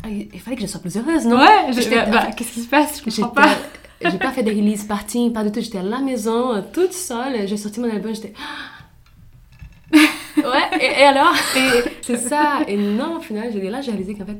ah, 0.03 0.07
il 0.09 0.39
fallait 0.39 0.55
que 0.55 0.61
je 0.61 0.67
sois 0.67 0.79
plus 0.79 0.95
heureuse, 0.97 1.25
non? 1.25 1.37
Ouais, 1.37 1.73
je- 1.73 1.81
J'étais- 1.81 1.95
bah, 2.05 2.11
bah, 2.11 2.27
qu'est-ce 2.35 2.53
qui 2.53 2.61
se 2.61 2.69
passe? 2.69 3.01
Je 3.05 3.21
comprends 3.21 3.41
pas. 3.41 3.49
J'ai 4.11 4.19
pas 4.19 4.31
fait 4.31 4.43
des 4.43 4.51
release 4.51 4.83
parties, 4.85 5.31
pas 5.31 5.43
du 5.43 5.51
tout. 5.51 5.59
J'étais 5.59 5.79
à 5.79 5.83
la 5.83 5.97
maison, 5.99 6.63
toute 6.71 6.93
seule. 6.93 7.47
J'ai 7.47 7.57
sorti 7.57 7.79
mon 7.79 7.89
album, 7.89 8.13
j'étais. 8.13 8.31
Ouais, 10.51 10.79
et, 10.81 10.85
et 11.01 11.03
alors 11.03 11.33
C'est 12.01 12.17
ça. 12.17 12.61
Et 12.67 12.77
non, 12.77 13.17
au 13.17 13.21
final, 13.21 13.51
j'ai 13.51 13.69
là, 13.69 13.81
j'ai 13.81 13.91
réalisé 13.91 14.15
qu'en 14.15 14.25
fait, 14.25 14.39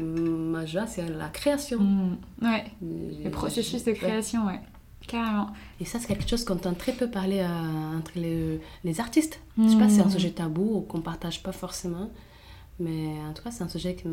ma 0.00 0.66
joie, 0.66 0.86
c'est 0.86 1.08
la 1.08 1.28
création. 1.28 1.78
Mm, 1.80 2.18
ouais, 2.42 2.64
le 2.82 3.30
processus 3.30 3.84
de 3.84 3.92
création, 3.92 4.46
ouais. 4.46 4.60
Carrément. 5.06 5.48
Et 5.80 5.84
ça, 5.84 5.98
c'est 6.00 6.08
quelque 6.08 6.28
chose 6.28 6.44
qu'on 6.44 6.54
entend 6.54 6.74
très 6.74 6.92
peu 6.92 7.08
parler 7.08 7.38
euh, 7.40 7.98
entre 7.98 8.10
les, 8.16 8.60
les 8.82 9.00
artistes. 9.00 9.40
Je 9.56 9.68
sais 9.68 9.78
pas 9.78 9.88
si 9.88 9.96
c'est 9.96 10.02
un 10.02 10.06
Mm. 10.06 10.10
sujet 10.10 10.30
tabou 10.30 10.78
ou 10.78 10.80
qu'on 10.80 11.00
partage 11.00 11.42
pas 11.44 11.52
forcément. 11.52 12.10
Mais 12.80 13.06
en 13.28 13.32
tout 13.32 13.42
cas, 13.42 13.50
c'est 13.52 13.62
un 13.64 13.68
sujet 13.68 13.94
qui 13.94 14.06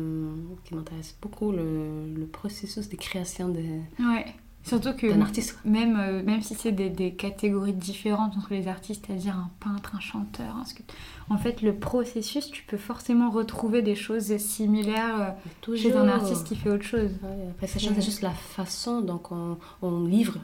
m'intéresse 0.74 1.16
beaucoup, 1.20 1.50
le, 1.52 2.06
le 2.16 2.26
processus 2.26 2.88
de 2.88 2.96
création 2.96 3.48
de, 3.48 3.60
Ouais. 3.98 4.24
Surtout 4.64 4.94
que 4.94 5.20
artiste. 5.20 5.58
même, 5.64 5.96
euh, 6.00 6.22
même 6.22 6.40
si 6.42 6.54
c'est 6.54 6.72
des, 6.72 6.88
des 6.88 7.12
catégories 7.12 7.74
différentes 7.74 8.36
entre 8.36 8.52
les 8.54 8.66
artistes, 8.66 9.04
c'est-à-dire 9.06 9.36
un 9.36 9.50
peintre, 9.60 9.92
un 9.94 10.00
chanteur, 10.00 10.56
un 10.56 10.64
sculpteur, 10.64 10.96
en 11.28 11.36
fait, 11.38 11.60
le 11.62 11.74
processus, 11.74 12.50
tu 12.50 12.62
peux 12.64 12.78
forcément 12.78 13.30
retrouver 13.30 13.82
des 13.82 13.94
choses 13.94 14.36
similaires 14.38 15.36
euh, 15.68 15.76
chez 15.76 15.92
un 15.94 16.08
artiste 16.08 16.44
qui 16.46 16.56
fait 16.56 16.70
autre 16.70 16.84
chose. 16.84 17.10
Ouais, 17.22 17.48
après, 17.50 17.66
ça 17.66 17.78
C'est- 17.78 17.86
change 17.88 18.02
juste 18.02 18.22
la 18.22 18.30
façon 18.30 19.00
dont 19.02 19.20
on, 19.30 19.58
on 19.82 20.04
livre 20.04 20.38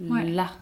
Ouais. 0.00 0.28
l'art. 0.30 0.58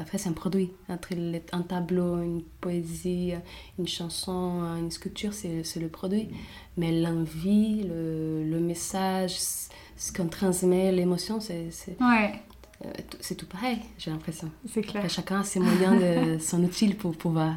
Après, 0.00 0.18
c'est 0.18 0.28
un 0.28 0.32
produit. 0.32 0.70
Entre 0.88 1.10
un 1.52 1.62
tableau, 1.62 2.20
une 2.20 2.42
poésie, 2.60 3.32
une 3.78 3.86
chanson, 3.86 4.62
une 4.76 4.90
sculpture, 4.90 5.32
c'est 5.32 5.62
c'est 5.62 5.78
le 5.78 5.86
produit. 5.88 6.28
Mais 6.76 6.90
l'envie, 7.00 7.84
le, 7.84 8.42
le 8.44 8.58
message, 8.60 9.36
ce 10.06 10.12
qu'on 10.12 10.26
transmet, 10.28 10.92
l'émotion, 10.92 11.40
c'est 11.40 11.70
c'est- 11.70 11.96
Ouais, 12.00 12.32
euh, 12.84 12.88
tout- 13.10 13.18
c'est 13.20 13.34
tout 13.36 13.46
pareil, 13.46 13.78
j'ai 13.98 14.10
l'impression. 14.10 14.50
c'est 14.72 14.82
clair. 14.82 15.02
Après, 15.02 15.08
chacun 15.14 15.40
a 15.40 15.44
ses 15.44 15.60
moyens, 15.60 15.96
de, 16.00 16.38
son 16.50 16.62
outil 16.62 16.92
pour 16.94 17.16
pouvoir 17.16 17.54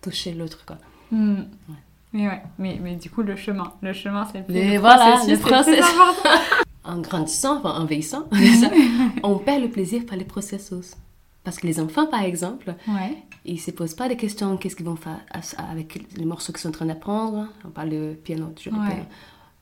toucher 0.00 0.32
l'autre. 0.34 0.64
quoi. 0.66 0.76
Hmm. 1.10 1.40
Ouais. 1.68 1.74
Mais 2.12 2.26
ouais, 2.28 2.42
mais, 2.58 2.78
mais 2.82 2.96
du 2.96 3.08
coup, 3.10 3.22
le 3.22 3.36
chemin. 3.36 3.72
Le 3.82 3.92
chemin, 3.92 4.26
c'est 4.32 4.44
le 4.48 4.72
le 4.72 4.78
voilà, 4.78 5.12
processus, 5.18 5.44
le. 5.78 5.82
En 6.84 6.98
grandissant, 7.00 7.58
enfin, 7.58 7.78
en 7.80 7.84
vieillissant, 7.84 8.24
on 9.22 9.36
perd 9.38 9.62
le 9.62 9.68
plaisir 9.70 10.06
par 10.06 10.16
les 10.16 10.24
processus. 10.24 10.96
Parce 11.44 11.58
que 11.58 11.66
les 11.66 11.78
enfants, 11.78 12.06
par 12.06 12.22
exemple, 12.22 12.74
Ouais. 12.88 13.16
ils 13.44 13.54
ne 13.54 13.58
se 13.60 13.70
posent 13.70 13.94
pas 13.94 14.08
des 14.08 14.16
questions 14.16 14.56
qu'est-ce 14.56 14.76
qu'ils 14.76 14.86
vont 14.86 14.96
faire 14.96 15.20
avec 15.58 16.02
les 16.16 16.24
morceaux 16.24 16.52
qu'ils 16.52 16.60
sont 16.62 16.68
en 16.70 16.72
train 16.72 16.86
d'apprendre. 16.86 17.46
On 17.64 17.70
parle 17.70 17.90
de 17.90 18.14
piano, 18.24 18.46
toujours 18.56 18.78
Ouais. 18.78 18.88
piano. 18.88 19.04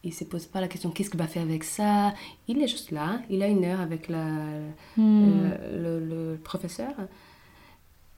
Ne 0.05 0.11
se 0.11 0.25
posent 0.25 0.47
pas 0.47 0.61
la 0.61 0.69
question 0.69 0.91
qu'est-ce 0.91 1.11
qu'il 1.11 1.19
va 1.19 1.27
faire 1.27 1.43
avec 1.43 1.65
ça? 1.65 2.15
Il 2.47 2.63
est 2.63 2.69
juste 2.69 2.93
là, 2.93 3.21
il 3.29 3.43
a 3.43 3.49
une 3.49 3.65
heure 3.65 3.81
avec 3.81 4.09
la, 4.09 4.25
Hmm. 4.97 5.51
le, 5.73 6.01
le- 6.01 6.07
le 6.33 6.37
professeur. 6.39 6.93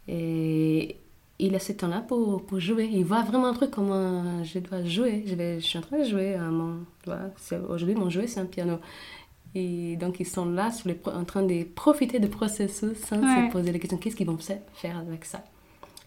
Et 0.09 0.97
il 1.39 1.55
a 1.55 1.59
ce 1.59 1.73
temps-là 1.73 2.01
pour, 2.01 2.45
pour 2.45 2.61
jouer. 2.61 2.89
Il 2.93 3.05
voit 3.05 3.23
vraiment 3.23 3.47
un 3.47 3.55
truc 3.55 3.71
comment 3.71 4.45
je 4.45 4.59
dois 4.59 4.85
jouer. 4.85 5.25
Je, 5.27 5.35
vais, 5.35 5.61
je 5.61 5.65
suis 5.67 5.79
en 5.79 5.83
train 5.83 5.99
de 6.01 6.05
jouer 6.05 6.35
à 6.35 6.43
mon... 6.51 6.85
voilà, 7.07 7.31
Aujourd'hui, 7.69 7.95
mon 7.95 8.11
jouet, 8.11 8.27
c'est 8.27 8.41
un 8.41 8.47
piano. 8.47 8.79
Et 9.55 9.97
donc, 9.97 10.21
ils 10.21 10.27
sont 10.29 10.45
là 10.47 10.71
sur 10.71 10.89
les 10.89 10.95
pro- 10.95 11.11
en 11.13 11.25
train 11.25 11.43
de 11.43 11.65
profiter 11.65 12.21
du 12.21 12.29
processus 12.29 12.97
sans 12.99 13.21
Ouais. 13.21 13.47
se 13.49 13.53
poser 13.53 13.73
la 13.73 13.79
question 13.79 13.99
qu'est-ce 13.99 14.15
qu'ils 14.17 14.27
vont 14.27 14.39
fa- 14.39 14.55
faire 14.75 14.99
avec 14.99 15.25
ça? 15.25 15.43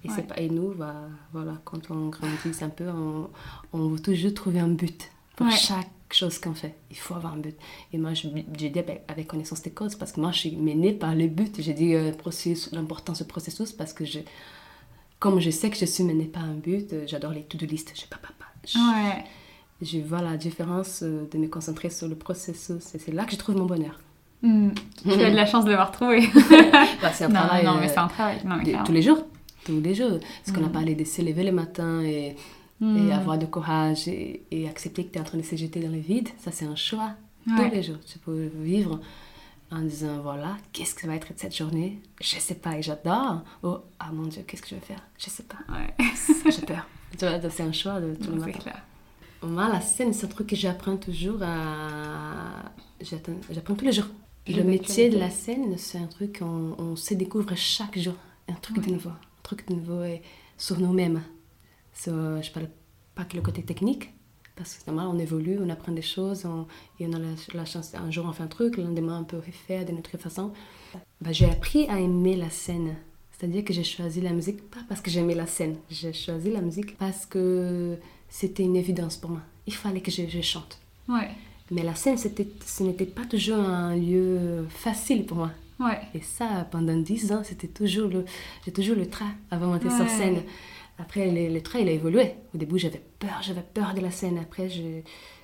Et, 0.06 0.10
Ouais. 0.10 0.22
pas, 0.22 0.38
et 0.40 0.50
nous, 0.50 0.74
bah, 0.76 0.96
voilà, 1.34 1.54
quand 1.66 1.90
on 1.92 2.08
grandit 2.10 2.62
un 2.64 2.70
peu, 2.70 2.88
on, 2.90 3.30
on 3.74 3.88
veut 3.88 4.00
toujours 4.00 4.34
trouver 4.34 4.60
un 4.60 4.68
but 4.70 5.10
pour 5.36 5.48
Ouais. 5.48 5.54
chaque 5.56 5.90
chose 6.12 6.38
qu'on 6.40 6.54
fait. 6.54 6.76
Il 6.92 6.98
faut 6.98 7.16
avoir 7.16 7.34
un 7.34 7.38
but. 7.38 7.56
Et 7.92 7.98
moi, 7.98 8.12
j'ai 8.14 8.30
dit 8.70 8.80
avec, 9.08 9.28
connaissance 9.28 9.62
des 9.64 9.72
causes, 9.72 9.96
parce 9.96 10.12
que 10.12 10.22
moi, 10.22 10.32
je 10.32 10.40
suis 10.40 10.56
menée 10.56 10.94
par 10.94 11.16
le 11.16 11.28
but. 11.28 11.56
J'ai 11.60 11.74
dit 11.74 11.96
euh, 11.96 12.12
l'importance 12.72 13.20
du 13.22 13.28
processus, 13.28 13.72
parce 13.72 13.94
que 13.94 14.06
je, 14.06 14.20
comme 15.20 15.40
je 15.40 15.50
sais 15.50 15.70
que 15.70 15.78
je 15.78 15.86
suis 15.86 16.04
menée 16.04 16.26
par 16.26 16.44
un 16.44 16.54
but, 16.54 16.94
euh, 16.94 17.04
j'adore 17.08 17.32
les 17.32 17.44
to-do 17.44 17.66
list. 17.66 17.94
Je, 17.96 18.06
pas, 18.06 18.18
pas, 18.18 18.34
pas. 18.38 18.46
Je, 18.68 18.78
Ouais. 18.78 19.24
je 19.82 20.00
vois 20.00 20.22
la 20.22 20.38
différence 20.38 21.02
euh, 21.04 21.28
de 21.32 21.38
me 21.38 21.48
concentrer 21.48 21.90
sur 21.90 22.08
le 22.08 22.16
processus. 22.16 22.94
Et 22.94 23.00
c'est 23.00 23.12
là 23.12 23.26
que 23.26 23.32
je 23.32 23.38
trouve 23.38 23.56
mon 23.56 23.66
bonheur. 23.66 24.00
Hmm. 24.44 24.70
Tu 25.02 25.10
as 25.10 25.32
de 25.32 25.36
la 25.36 25.46
chance 25.46 25.64
de 25.66 25.70
l'avoir 25.72 25.92
trouvé. 25.92 26.28
Bah, 27.02 27.12
c'est 27.14 27.24
un 27.24 27.30
non, 27.30 27.36
travail 27.36 27.66
non, 27.66 27.76
mais 27.80 27.86
euh, 27.88 27.90
c'est 27.90 27.98
un 27.98 28.08
travail. 28.08 28.38
Non, 28.46 28.56
mais 28.58 28.64
de- 28.64 28.70
clairement. 28.70 28.86
tous 28.86 28.92
les 28.94 29.02
jours. 29.02 29.26
Tous 29.66 29.80
les 29.80 29.96
jours. 29.96 30.20
Parce 30.46 30.56
qu'on 30.58 30.64
a 30.66 30.70
Mm. 30.70 30.72
parlé 30.74 30.96
de 30.96 31.04
se 31.06 31.22
lever 31.22 31.44
le 31.44 31.52
matin 31.54 32.02
et 32.02 32.36
Hmm. 32.80 32.98
et 33.08 33.14
avoir 33.14 33.38
du 33.38 33.48
courage 33.48 34.08
et, 34.08 34.44
et 34.52 34.68
accepter 34.68 35.06
que 35.06 35.12
tu 35.14 35.18
es 35.18 35.22
en 35.22 35.24
train 35.26 35.38
de 35.38 35.44
se 35.44 35.56
jeter 35.56 35.80
dans 35.80 35.92
le 35.92 36.00
vide, 36.00 36.30
ça 36.38 36.52
c'est 36.52 36.66
un 36.66 36.76
choix 36.76 37.12
Ouais. 37.48 37.70
tous 37.70 37.76
les 37.76 37.84
jours. 37.84 37.98
Tu 38.06 38.20
peux 38.20 38.50
vivre 38.62 39.00
en 39.72 39.82
disant 39.82 40.22
voilà, 40.22 40.58
qu'est-ce 40.72 40.96
que 40.96 41.02
ça 41.02 41.08
va 41.08 41.16
être 41.16 41.28
cette 41.36 41.56
journée? 41.56 42.00
Je 42.22 42.38
sais 42.40 42.56
pas 42.56 42.78
et 42.78 42.82
j'adore. 42.82 43.42
Oh, 43.64 43.80
ah 44.00 44.12
mon 44.14 44.24
Dieu, 44.28 44.44
qu'est-ce 44.48 44.62
que 44.62 44.70
je 44.70 44.76
vais 44.76 44.82
faire? 44.82 45.02
Je 45.18 45.30
sais 45.30 45.44
pas. 45.44 45.58
Ouais. 45.70 45.94
J'ai 46.50 46.62
peur. 46.66 46.88
Tu 47.18 47.26
vois, 47.26 47.50
c'est 47.50 47.64
un 47.64 47.72
choix 47.74 48.00
de 48.00 48.16
tout 48.16 48.32
le 48.32 48.42
clair. 48.52 48.82
Moi, 49.44 49.68
la 49.68 49.82
scène, 49.82 50.14
c'est 50.14 50.26
un 50.26 50.30
truc 50.30 50.48
que 50.48 50.56
j'apprends 50.56 50.96
toujours 50.98 51.44
à. 51.44 52.72
J'apprends 53.02 53.76
tous 53.76 53.86
les 53.86 53.92
jours. 53.92 54.08
Je 54.48 54.56
Le 54.58 54.64
métier 54.64 55.10
de 55.10 55.18
la 55.18 55.30
scène, 55.30 55.78
c'est 55.78 55.98
un 55.98 56.08
truc 56.08 56.40
qu'on 56.40 56.76
on 56.78 56.96
se 56.96 57.14
découvre 57.14 57.54
chaque 57.56 57.98
jour. 58.00 58.16
Un 58.50 58.54
truc 58.54 58.80
de 58.86 58.92
nouveau. 58.92 59.10
Un 59.10 59.44
truc 59.44 59.68
de 59.68 59.76
nouveau 59.76 60.04
et 60.04 60.22
sur 60.58 60.80
nous-mêmes. 60.80 61.22
Sur, 61.94 62.14
je 62.42 62.52
parle 62.52 62.70
pas 63.16 63.24
que 63.26 63.36
le 63.36 63.42
côté 63.42 63.62
technique, 63.64 64.14
parce 64.56 64.76
que 64.76 64.90
normalement, 64.90 65.14
on 65.14 65.20
évolue, 65.20 65.58
on 65.62 65.70
apprend 65.70 65.92
des 65.92 66.02
choses, 66.02 66.46
on- 66.46 66.66
et 67.00 67.08
on 67.08 67.14
a 67.14 67.20
la, 67.20 67.28
la 67.54 67.66
chance, 67.66 67.94
un 67.96 68.12
jour 68.12 68.26
on 68.28 68.34
fait 68.34 68.44
un 68.44 68.48
truc, 68.48 68.78
le 68.78 68.84
lendemain 68.84 69.20
on 69.22 69.24
peut 69.24 69.38
refaire 69.38 69.86
de 69.86 69.92
notre 69.92 70.18
façon. 70.18 70.52
Bah, 71.22 71.32
j'ai 71.32 71.50
appris 71.50 71.88
à 71.90 72.00
aimer 72.00 72.36
la 72.36 72.50
scène. 72.50 72.96
C'est-à-dire 73.38 73.64
que 73.66 73.74
j'ai 73.74 73.84
choisi 73.84 74.22
la 74.22 74.32
musique 74.32 74.70
pas 74.70 74.80
parce 74.88 75.02
que 75.02 75.10
j'aimais 75.12 75.36
la 75.36 75.48
scène, 75.48 75.76
j'ai 75.90 76.14
choisi 76.14 76.50
la 76.52 76.62
musique 76.62 76.98
parce 76.98 77.26
que 77.26 77.98
c'était 78.30 78.64
une 78.64 78.76
évidence 78.76 79.18
pour 79.18 79.32
moi. 79.32 79.42
Il 79.68 79.74
fallait 79.74 80.02
que 80.02 80.12
je, 80.12 80.28
je 80.30 80.42
chante. 80.42 80.80
Ouais. 81.10 81.30
Mais 81.72 81.84
la 81.84 81.96
scène, 81.96 82.18
ce 82.18 82.84
n'était 82.84 83.06
pas 83.06 83.26
toujours 83.26 83.58
un 83.60 83.96
lieu 83.96 84.66
facile 84.70 85.26
pour 85.26 85.38
moi. 85.38 85.52
Ouais. 85.80 86.00
Et 86.14 86.22
ça, 86.22 86.68
pendant 86.72 86.96
dix 86.96 87.32
ans, 87.32 87.42
c'était 87.44 87.68
toujours 87.68 88.08
le, 88.10 88.24
j'ai 88.66 88.72
toujours 88.72 88.96
le 88.96 89.08
train 89.10 89.32
avant 89.52 89.66
de 89.68 89.72
monter 89.74 89.88
Ouais. 89.88 89.98
sur 89.98 90.10
scène. 90.10 90.44
Après, 91.00 91.30
le, 91.32 91.54
le 91.54 91.62
train, 91.62 91.80
il 91.80 91.88
a 91.88 91.92
évolué. 91.92 92.34
Au 92.54 92.58
début, 92.58 92.78
j'avais 92.78 93.02
peur, 93.20 93.42
j'avais 93.42 93.64
peur 93.74 93.94
de 93.96 94.02
la 94.02 94.12
scène. 94.12 94.38
Après, 94.38 94.70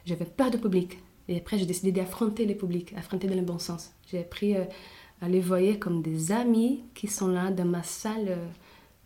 j'avais 0.05 0.25
peur 0.25 0.51
du 0.51 0.57
public. 0.57 0.99
Et 1.27 1.37
après, 1.37 1.57
j'ai 1.57 1.65
décidé 1.65 1.91
d'affronter 1.91 2.45
le 2.45 2.55
public, 2.55 2.93
affronter 2.97 3.27
dans 3.27 3.35
le 3.35 3.41
bon 3.41 3.59
sens. 3.59 3.91
J'ai 4.11 4.19
appris 4.19 4.55
euh, 4.55 4.63
à 5.21 5.29
les 5.29 5.39
voir 5.39 5.61
comme 5.79 6.01
des 6.01 6.31
amis 6.31 6.83
qui 6.95 7.07
sont 7.07 7.27
là 7.27 7.51
dans 7.51 7.65
ma 7.65 7.83
salle 7.83 8.25
euh, 8.29 8.47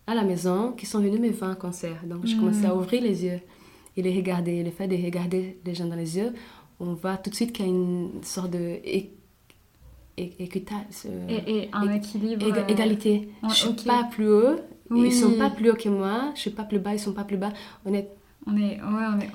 à 0.06 0.14
la 0.14 0.22
maison, 0.22 0.72
qui 0.72 0.86
sont 0.86 1.00
venus 1.00 1.20
me 1.20 1.30
voir 1.30 1.50
en 1.52 1.54
concert. 1.54 2.00
Donc, 2.06 2.26
je 2.26 2.34
Mm. 2.34 2.40
commençais 2.40 2.66
à 2.66 2.74
ouvrir 2.76 3.02
les 3.02 3.24
yeux 3.24 3.40
et 3.96 4.02
les 4.02 4.14
regarder. 4.16 4.62
Le 4.62 4.70
fait 4.70 4.86
de 4.88 4.96
regarder 4.96 5.58
les 5.64 5.74
gens 5.74 5.86
dans 5.86 5.96
les 5.96 6.16
yeux, 6.16 6.32
on 6.80 6.94
voit 6.94 7.16
tout 7.18 7.30
de 7.30 7.34
suite 7.34 7.52
qu'il 7.52 7.64
y 7.66 7.68
a 7.68 7.72
une 7.72 8.22
sorte 8.22 8.50
de 8.50 8.58
euh, 8.58 8.78
Et, 10.16 11.56
et 11.64 11.68
un 11.72 11.86
Ég- 11.86 11.96
équilibre. 11.96 12.46
euh, 12.46 12.66
égalité. 12.68 13.28
ouais, 13.42 13.48
je 13.48 13.54
suis 13.54 13.72
pas 13.86 14.04
plus 14.04 14.28
haut, 14.28 14.56
Oui. 14.90 15.08
ils 15.08 15.12
sont 15.12 15.32
pas 15.38 15.50
plus 15.50 15.70
hauts 15.70 15.74
que 15.76 15.88
moi, 15.88 16.32
je 16.34 16.40
suis 16.40 16.50
pas 16.50 16.64
plus 16.64 16.78
bas, 16.78 16.92
ils 16.94 16.98
sont 17.00 17.12
pas 17.14 17.24
plus 17.24 17.36
bas. 17.38 17.52
On 17.84 17.94
est... 17.94 18.08
On 18.46 18.56
est. 18.56 18.80
Ouais, 18.82 19.06
on 19.14 19.20
est. 19.20 19.30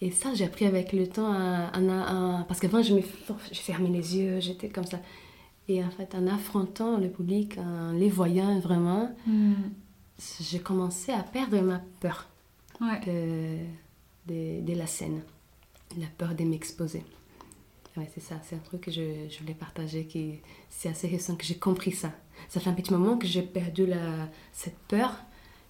Et 0.00 0.10
ça, 0.10 0.32
j'ai 0.34 0.44
appris 0.44 0.66
avec 0.66 0.92
le 0.92 1.06
temps 1.06 1.32
à, 1.32 1.70
à- 1.72 2.40
à- 2.40 2.44
parce 2.44 2.60
qu'avant, 2.60 2.82
je 2.82 2.94
me 2.94 3.00
je 3.52 3.58
fermais 3.60 3.88
les 3.90 4.16
yeux, 4.16 4.40
j'étais 4.40 4.68
comme 4.68 4.84
ça. 4.86 4.98
Et 5.68 5.82
en 5.84 5.90
fait, 5.90 6.14
en 6.14 6.26
affrontant 6.26 6.96
le 6.98 7.08
public, 7.08 7.58
en 7.58 7.92
les 7.92 8.08
voyant 8.10 8.58
vraiment, 8.60 9.10
Hmm. 9.26 9.54
j'ai 10.40 10.60
commencé 10.60 11.12
à 11.12 11.22
perdre 11.22 11.60
ma 11.60 11.80
peur 12.00 12.26
Ouais. 12.80 13.00
de, 13.06 14.32
de, 14.32 14.60
de 14.72 14.78
la 14.78 14.86
scène, 14.86 15.22
la 15.98 16.06
peur 16.18 16.34
de 16.34 16.44
m'exposer. 16.44 17.02
Ouais, 17.96 18.08
c'est 18.14 18.20
ça, 18.22 18.36
c'est 18.44 18.54
un 18.56 18.60
truc 18.60 18.82
que 18.82 18.90
je, 18.90 19.28
je 19.30 19.38
voulais 19.40 19.54
partager, 19.54 20.04
qui 20.06 20.40
c'est 20.70 20.88
assez 20.90 21.08
récent 21.08 21.34
que 21.36 21.44
j'ai 21.44 21.56
compris 21.56 21.92
ça. 21.92 22.12
Ça 22.48 22.60
fait 22.60 22.70
un 22.70 22.74
petit 22.74 22.92
moment 22.92 23.16
que 23.16 23.26
j'ai 23.26 23.42
perdu 23.42 23.86
la, 23.86 23.96
cette 24.52 24.76
peur, 24.88 25.12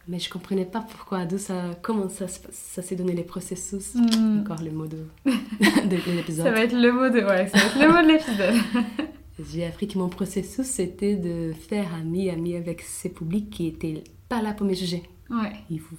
mais 0.08 0.18
je 0.18 0.28
comprenais 0.30 0.64
pas 0.66 0.80
pourquoi, 0.80 1.24
d'où 1.24 1.38
ça, 1.38 1.70
comment 1.82 2.08
ça, 2.08 2.28
se- 2.28 2.38
ça 2.52 2.82
s'est 2.82 2.96
donné 2.96 3.12
les 3.12 3.22
processus. 3.24 3.94
Hmm. 3.94 4.40
Encore 4.40 4.62
le 4.62 4.70
mot 4.70 4.86
de, 4.86 4.98
de 5.24 5.96
Ça 5.98 6.10
l'épisode. 6.12 6.46
va 6.52 6.60
être 6.62 6.74
le 6.76 6.92
mot 6.92 7.08
de. 7.08 7.20
Ouais, 7.24 7.48
ça 7.48 7.58
va 7.58 7.64
être 7.64 7.78
le 7.80 7.88
mot 7.92 8.02
de 8.02 8.12
l'épisode. 8.12 9.06
J'ai 9.52 9.66
appris 9.66 9.86
que 9.86 9.98
mon 9.98 10.08
processus, 10.08 10.66
c'était 10.66 11.14
de 11.16 11.52
faire 11.52 11.92
ami, 11.94 12.30
ami 12.30 12.56
avec 12.56 12.80
ces 12.80 13.10
publics 13.10 13.50
qui 13.50 13.66
étaient 13.66 14.02
pas 14.30 14.40
là 14.40 14.52
pour 14.54 14.66
me 14.66 14.72
juger. 14.74 15.02
Ouais. 15.28 15.52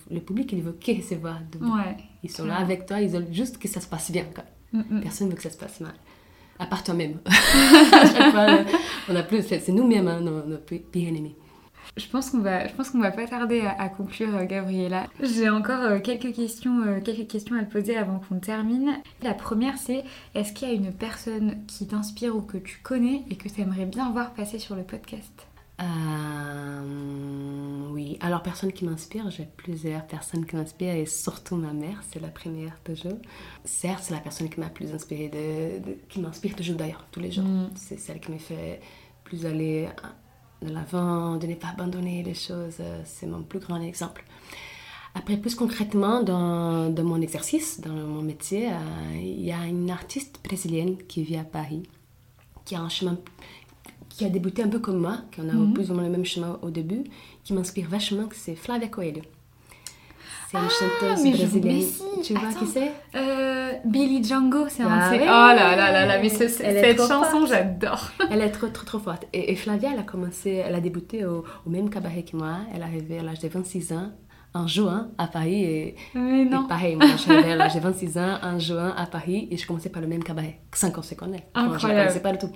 Le 0.10 0.20
public, 0.22 0.52
il 0.54 0.62
veut 0.64 0.72
que 0.80 0.92
recevoir. 0.96 1.40
de- 1.52 1.60
Ouais. 1.66 1.98
Ils 2.24 2.32
sont 2.32 2.46
là 2.46 2.56
avec 2.58 2.86
toi, 2.86 3.00
ils 3.02 3.10
veulent 3.10 3.32
juste 3.32 3.58
que 3.60 3.68
ça 3.68 3.80
se 3.82 3.88
passe 3.88 4.10
bien. 4.12 4.26
quoi. 4.34 4.44
Hmm. 4.74 5.02
Personne 5.02 5.30
veut 5.30 5.36
que 5.36 5.44
ça 5.44 5.50
se 5.52 5.58
passe 5.58 5.80
mal. 5.82 5.94
À 6.60 6.66
part 6.66 6.84
toi-même. 6.84 7.20
On 9.10 9.16
a 9.16 9.24
plus, 9.24 9.44
c'est 9.48 9.68
nous-mêmes, 9.70 10.08
hein, 10.08 10.20
nos, 10.22 10.44
nos 10.46 10.58
pi- 10.58 10.80
pires 10.80 11.10
ennemis. 11.10 11.36
Je 11.96 12.06
pense 12.08 12.30
qu'on 12.30 12.40
va, 12.40 12.68
je 12.68 12.74
pense 12.74 12.90
qu'on 12.92 13.00
va 13.00 13.12
pas 13.12 13.26
tarder 13.26 13.62
à, 13.62 13.82
à 13.82 13.90
conclure, 13.90 14.36
euh, 14.36 14.46
Gabriella. 14.46 15.08
J'ai 15.22 15.50
encore 15.50 15.82
euh, 15.82 16.00
quelques 16.00 16.34
questions, 16.34 16.82
euh, 16.86 17.00
quelques 17.00 17.28
questions 17.28 17.56
à 17.58 17.64
te 17.64 17.72
poser 17.72 17.98
avant 17.98 18.20
qu'on 18.20 18.40
termine. 18.40 18.98
La 19.24 19.34
première, 19.34 19.78
c'est 19.78 20.04
est-ce 20.36 20.54
qu'il 20.54 20.68
y 20.68 20.72
a 20.72 20.74
une 20.76 20.92
personne 20.92 21.64
qui 21.66 21.88
t'inspire 21.88 22.36
ou 22.36 22.42
que 22.42 22.58
tu 22.58 22.80
connais 22.84 23.24
et 23.32 23.36
que 23.36 23.50
tu 23.50 23.62
aimerais 23.62 23.86
bien 23.86 24.12
voir 24.12 24.32
passer 24.34 24.60
sur 24.60 24.76
le 24.76 24.84
podcast? 24.84 25.47
Euh, 25.80 26.82
oui, 27.92 28.18
alors 28.22 28.42
personne 28.42 28.72
qui 28.74 28.84
m'inspire, 28.86 29.30
j'ai 29.30 29.48
plusieurs 29.58 30.06
personnes 30.08 30.46
qui 30.46 30.56
m'inspirent 30.56 30.96
et 30.96 31.06
surtout 31.06 31.56
ma 31.56 31.72
mère, 31.74 32.02
c'est 32.10 32.20
la 32.20 32.30
première 32.30 32.80
toujours. 32.84 33.18
Certes, 33.64 34.04
c'est 34.04 34.14
la 34.14 34.20
personne 34.20 34.50
qui 34.50 34.60
m'a 34.60 34.70
plus 34.70 34.92
inspirée, 34.94 35.30
de, 35.30 35.86
de- 35.88 35.98
qui 36.10 36.20
m'inspire 36.20 36.56
toujours 36.56 36.76
d'ailleurs, 36.78 37.06
tous 37.12 37.20
les 37.20 37.32
jours. 37.32 37.46
Mm. 37.46 37.70
C'est 37.76 38.00
celle 38.00 38.20
qui 38.20 38.32
me 38.32 38.38
fait 38.40 38.82
plus 39.24 39.46
aller 39.46 39.88
de 40.64 40.70
l'avant, 40.74 41.36
de 41.38 41.46
ne 41.48 41.54
pas 41.56 41.68
abandonner 41.70 42.24
les 42.24 42.34
choses, 42.34 42.82
c'est 43.06 43.28
mon 43.28 43.44
plus 43.44 43.60
grand 43.60 43.80
exemple. 43.82 44.24
Après, 45.16 45.38
plus 45.38 45.56
concrètement, 45.56 46.22
dans, 46.24 46.90
dans 46.94 47.04
mon 47.04 47.22
exercice, 47.22 47.82
dans 47.82 47.92
mon 47.94 48.22
métier, 48.22 48.70
euh, 48.72 48.76
il 49.16 49.42
y 49.44 49.52
a 49.52 49.66
une 49.66 49.90
artiste 49.90 50.40
brésilienne 50.44 50.98
qui 51.08 51.24
vit 51.24 51.38
à 51.38 51.44
Paris, 51.44 51.84
qui 52.66 52.76
a 52.76 52.82
un 52.82 52.90
chemin 52.90 53.18
qui 54.18 54.26
a 54.26 54.30
débuté 54.30 54.64
un 54.64 54.68
peu 54.68 54.80
comme 54.80 54.98
moi, 55.00 55.18
qu'on 55.36 55.48
a 55.48 55.54
Mhm. 55.54 55.74
plus 55.74 55.92
ou 55.92 55.94
moins 55.94 56.04
le 56.04 56.10
même 56.10 56.26
chemin 56.26 56.58
au 56.64 56.70
début, 56.72 57.04
qui 57.44 57.54
m'inspire 57.54 57.88
vachement, 57.88 58.28
c'est 58.34 58.56
Flavia 58.56 58.88
Coelho. 58.88 59.22
C'est 60.50 60.58
une 60.58 60.64
Ah, 60.66 60.70
chanteuse 60.70 61.24
mais 61.24 61.32
je- 61.34 61.38
brésilienne. 61.38 61.82
si, 61.82 62.04
Tu 62.24 62.34
vois 62.34 62.48
attends. 62.48 62.60
qui 62.60 62.68
c'est? 62.68 62.92
Euh, 63.16 63.74
Billy 63.86 64.24
Django, 64.24 64.70
c'est 64.70 64.82
un 64.84 64.88
Ah 64.90 65.10
ses- 65.12 65.18
ouais. 65.18 65.24
Oh 65.26 65.28
là 65.30 65.76
là 65.76 65.92
là 65.92 66.06
là, 66.06 66.20
mais 66.22 66.30
ce- 66.30 66.44
est 66.44 66.48
cette 66.50 66.98
chanson, 67.00 67.46
j'adore. 67.46 68.10
Elle 68.32 68.42
est 68.42 68.50
trop, 68.52 68.68
trop, 68.68 68.86
trop 68.86 69.00
forte. 69.00 69.26
Et, 69.34 69.52
et 69.52 69.56
Flavia, 69.56 69.90
elle 69.94 70.00
a 70.00 70.04
commencé, 70.04 70.52
elle 70.66 70.74
a 70.74 70.80
débuté 70.80 71.26
au, 71.26 71.44
au 71.66 71.70
même 71.70 71.90
cabaret 71.90 72.24
que 72.24 72.38
moi. 72.38 72.60
Elle 72.74 72.80
est 72.80 72.84
arrivée 72.86 73.20
à 73.20 73.24
l'âge 73.24 73.40
de 73.40 73.48
26 73.50 73.92
ans, 73.92 74.10
en 74.54 74.68
juin, 74.68 75.10
à 75.18 75.28
Paris. 75.28 75.64
Et, 75.66 75.96
Mais 76.16 76.44
et 76.44 76.46
non. 76.46 76.66
pareil, 76.66 76.96
moi, 76.96 77.08
je 77.12 77.18
suis 77.18 77.32
arrivée 77.32 77.52
à 77.52 77.56
l'âge 77.58 77.76
de 77.76 77.82
26 77.82 78.18
ans, 78.18 78.38
en 78.42 78.58
juin, 78.58 78.94
à 78.98 79.06
Paris. 79.06 79.50
Et 79.52 79.58
je 79.58 79.68
commençais 79.68 79.90
par 79.90 80.02
le 80.02 80.08
même 80.08 80.24
cabaret, 80.24 80.62
sans 80.74 80.92
qu'on 80.92 81.02
se 81.02 81.14
connaisse. 81.14 81.42
Moi, 81.54 81.66
Je 81.66 81.70
ne 81.72 81.74
Incroyable. 81.76 82.02
connaissais 82.04 82.22
pas 82.24 82.32
du 82.32 82.38
tout. 82.40 82.52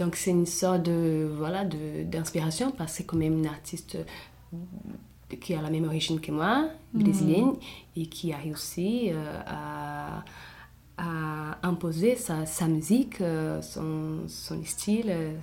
Donc, 0.00 0.16
c'est 0.16 0.30
une 0.30 0.46
sorte 0.46 0.82
de, 0.82 1.30
voilà, 1.36 1.66
de, 1.66 2.04
d'inspiration, 2.04 2.70
parce 2.72 2.92
que 2.92 2.96
c'est 2.96 3.04
quand 3.04 3.18
même 3.18 3.36
une 3.36 3.46
artiste 3.46 3.96
euh, 3.96 5.36
qui 5.36 5.54
a 5.54 5.60
la 5.60 5.68
même 5.68 5.84
origine 5.84 6.20
que 6.20 6.32
moi, 6.32 6.70
brésilienne, 6.94 7.52
et 7.94 8.06
qui 8.06 8.32
a 8.32 8.38
réussi 8.38 9.10
euh, 9.12 9.40
à, 9.46 10.24
à 10.96 11.58
imposer 11.68 12.16
sa, 12.16 12.46
sa 12.46 12.66
musique, 12.66 13.20
euh, 13.20 13.60
son, 13.60 14.26
son 14.26 14.64
style 14.64 15.10
euh, 15.10 15.36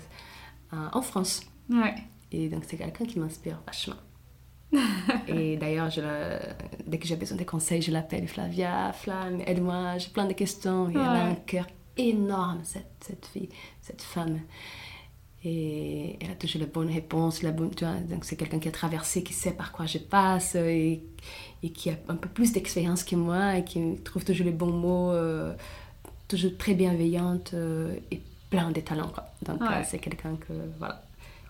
en 0.71 1.03
France. 1.03 1.41
Ouais. 1.69 1.93
Et 2.31 2.49
donc, 2.49 2.63
c'est 2.65 2.77
quelqu'un 2.77 3.05
qui 3.05 3.19
m'inspire 3.19 3.61
vachement. 3.67 3.95
et 5.27 5.55
d'ailleurs, 5.55 5.89
dès 6.87 6.97
que 6.97 7.05
j'ai 7.05 7.15
besoin 7.15 7.37
de 7.37 7.43
conseils, 7.43 7.83
je 7.83 7.91
l'appelle 7.91 8.27
Flavia, 8.27 8.91
Flamme, 8.91 9.39
aide-moi, 9.45 9.99
j'ai 9.99 10.09
plein 10.09 10.25
de 10.25 10.33
questions. 10.33 10.89
Et 10.89 10.93
elle 10.93 10.99
a 10.99 11.25
un 11.27 11.35
cœur 11.35 11.67
énorme, 11.97 12.59
cette, 12.63 12.85
cette 13.01 13.25
fille, 13.25 13.49
cette 13.81 14.01
femme. 14.01 14.39
Et 15.45 16.17
elle 16.19 16.31
a 16.31 16.35
toujours 16.35 16.61
les 16.61 16.67
bonnes 16.67 16.91
réponses. 16.91 17.41
La 17.43 17.51
bonne, 17.51 17.73
tu 17.73 17.85
vois, 17.85 17.93
donc, 17.95 18.25
c'est 18.25 18.35
quelqu'un 18.35 18.59
qui 18.59 18.67
a 18.67 18.71
traversé, 18.71 19.23
qui 19.23 19.33
sait 19.33 19.51
par 19.51 19.71
quoi 19.71 19.85
je 19.85 19.99
passe 19.99 20.55
et, 20.55 21.01
et 21.63 21.69
qui 21.69 21.89
a 21.89 21.95
un 22.09 22.15
peu 22.15 22.27
plus 22.27 22.51
d'expérience 22.51 23.03
que 23.03 23.15
moi 23.15 23.57
et 23.57 23.63
qui 23.63 23.79
trouve 24.03 24.25
toujours 24.25 24.45
les 24.45 24.51
bons 24.51 24.71
mots, 24.71 25.11
euh, 25.11 25.53
toujours 26.27 26.57
très 26.57 26.73
bienveillante 26.73 27.51
euh, 27.53 27.95
et 28.11 28.19
plein 28.49 28.71
de 28.71 28.81
talents. 28.81 29.09
Quoi. 29.09 29.25
Donc, 29.43 29.61
Ouais. 29.61 29.67
euh, 29.77 29.83
c'est 29.87 29.99
quelqu'un 29.99 30.35
que, 30.35 30.53
voilà, 30.79 31.03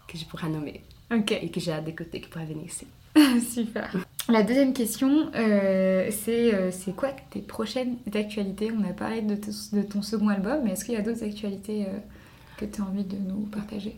que 0.08 0.18
je 0.18 0.26
pourrais 0.26 0.50
nommer 0.50 0.82
et 1.10 1.50
que 1.50 1.60
j'ai 1.62 1.72
hâte 1.72 1.86
d'écouter, 1.86 2.20
qui 2.20 2.28
pourrait 2.28 2.45
venir 2.45 2.66
ici. 2.66 2.86
Super. 3.54 3.89
La 4.30 4.44
deuxième 4.44 4.74
question, 4.74 5.32
euh, 5.36 6.10
c'est 6.12 6.54
euh, 6.54 6.70
c'est 6.72 6.94
quoi 6.94 7.10
tes 7.30 7.40
prochaines 7.42 7.96
actualités? 8.14 8.72
On 8.78 8.84
a 8.84 8.92
parlé 8.94 9.22
de, 9.22 9.36
ton- 9.36 9.78
de 9.78 9.82
ton 9.84 10.02
second 10.02 10.28
album, 10.28 10.62
mais 10.66 10.72
est-ce 10.72 10.84
qu'il 10.84 10.96
y 10.96 10.98
a 10.98 11.02
d'autres 11.02 11.24
actualités 11.24 11.86
euh, 11.86 11.98
que 12.58 12.66
tu 12.66 12.82
as 12.82 12.86
envie 12.86 13.06
de 13.06 13.16
nous 13.16 13.46
partager? 13.46 13.98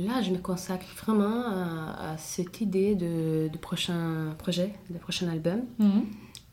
Là, 0.00 0.20
je 0.22 0.30
me 0.32 0.38
consacre 0.38 0.86
vraiment 1.04 1.44
à, 1.46 2.12
à 2.12 2.18
cette 2.18 2.60
idée 2.60 2.96
de, 2.96 3.48
de 3.52 3.58
prochain 3.58 4.34
projet, 4.38 4.72
de 4.90 4.98
prochain 4.98 5.28
album. 5.28 5.62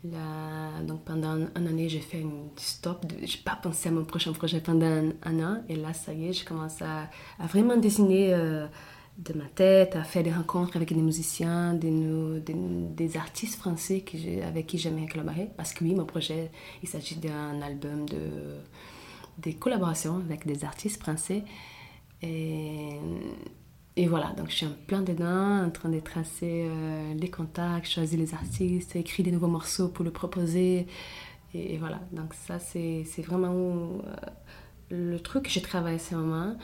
Là, 0.03 0.83
donc 0.87 1.03
pendant 1.03 1.29
un, 1.29 1.47
une 1.59 1.67
année, 1.67 1.89
j'ai 1.89 1.99
fait 2.01 2.19
une 2.21 2.49
stop. 2.57 3.05
Je 3.09 3.15
n'ai 3.23 3.43
pas 3.43 3.55
pensé 3.55 3.89
à 3.89 3.91
mon 3.91 4.05
prochain 4.05 4.33
projet 4.33 4.59
pendant 4.59 4.85
un, 4.85 5.09
un 5.23 5.39
an. 5.43 5.57
Et 5.67 5.75
là, 5.75 5.93
ça 5.93 6.13
y 6.13 6.27
est, 6.27 6.33
je 6.33 6.45
commence 6.45 6.79
à, 6.83 7.09
à 7.39 7.47
vraiment 7.47 7.75
dessiner 7.77 8.31
euh, 8.35 8.67
de 9.17 9.33
ma 9.33 9.45
tête, 9.45 9.95
à 9.95 10.03
faire 10.03 10.23
des 10.23 10.31
rencontres 10.33 10.75
avec 10.75 10.89
des 10.93 11.01
musiciens, 11.01 11.73
des, 11.73 11.91
des, 12.95 13.17
artistes 13.17 13.55
français 13.55 14.01
que 14.01 14.17
j'ai- 14.17 14.43
avec 14.43 14.67
qui 14.67 14.77
j'aimerais 14.77 15.07
collaborer. 15.07 15.49
Parce 15.57 15.73
que 15.73 15.83
oui, 15.85 15.95
mon 15.95 16.05
projet, 16.05 16.51
il 16.83 16.89
s'agit 16.89 17.15
d'un 17.15 17.61
album 17.61 18.07
de 18.09 18.59
des 19.37 19.53
collaborations 19.53 20.17
avec 20.17 20.45
des 20.45 20.63
artistes 20.65 21.01
français. 21.01 21.43
Et, 22.21 22.99
et 23.97 24.07
voilà, 24.07 24.31
donc 24.33 24.49
je 24.49 24.55
suis 24.55 24.65
en 24.65 24.73
plein 24.87 25.01
dedans, 25.01 25.63
en 25.65 25.69
train 25.69 25.89
de 25.89 25.99
tracer 25.99 26.67
euh, 26.69 27.13
les 27.13 27.29
contacts, 27.29 27.87
choisir 27.87 28.19
les 28.19 28.33
artistes, 28.33 28.95
écrire 28.95 29.25
des 29.25 29.31
nouveaux 29.31 29.47
morceaux 29.47 29.89
pour 29.89 30.05
le 30.05 30.11
proposer. 30.11 30.87
Et, 31.53 31.77
voilà, 31.77 31.99
donc 32.11 32.33
ça 32.33 32.59
c'est 32.59 33.05
vraiment 33.21 33.53
euh, 33.53 34.15
le 34.89 35.19
truc 35.19 35.43
que 35.43 35.49
je 35.49 35.59
travaille 35.61 35.95
en 35.95 35.99
ce 35.99 36.15
moment. 36.15 36.55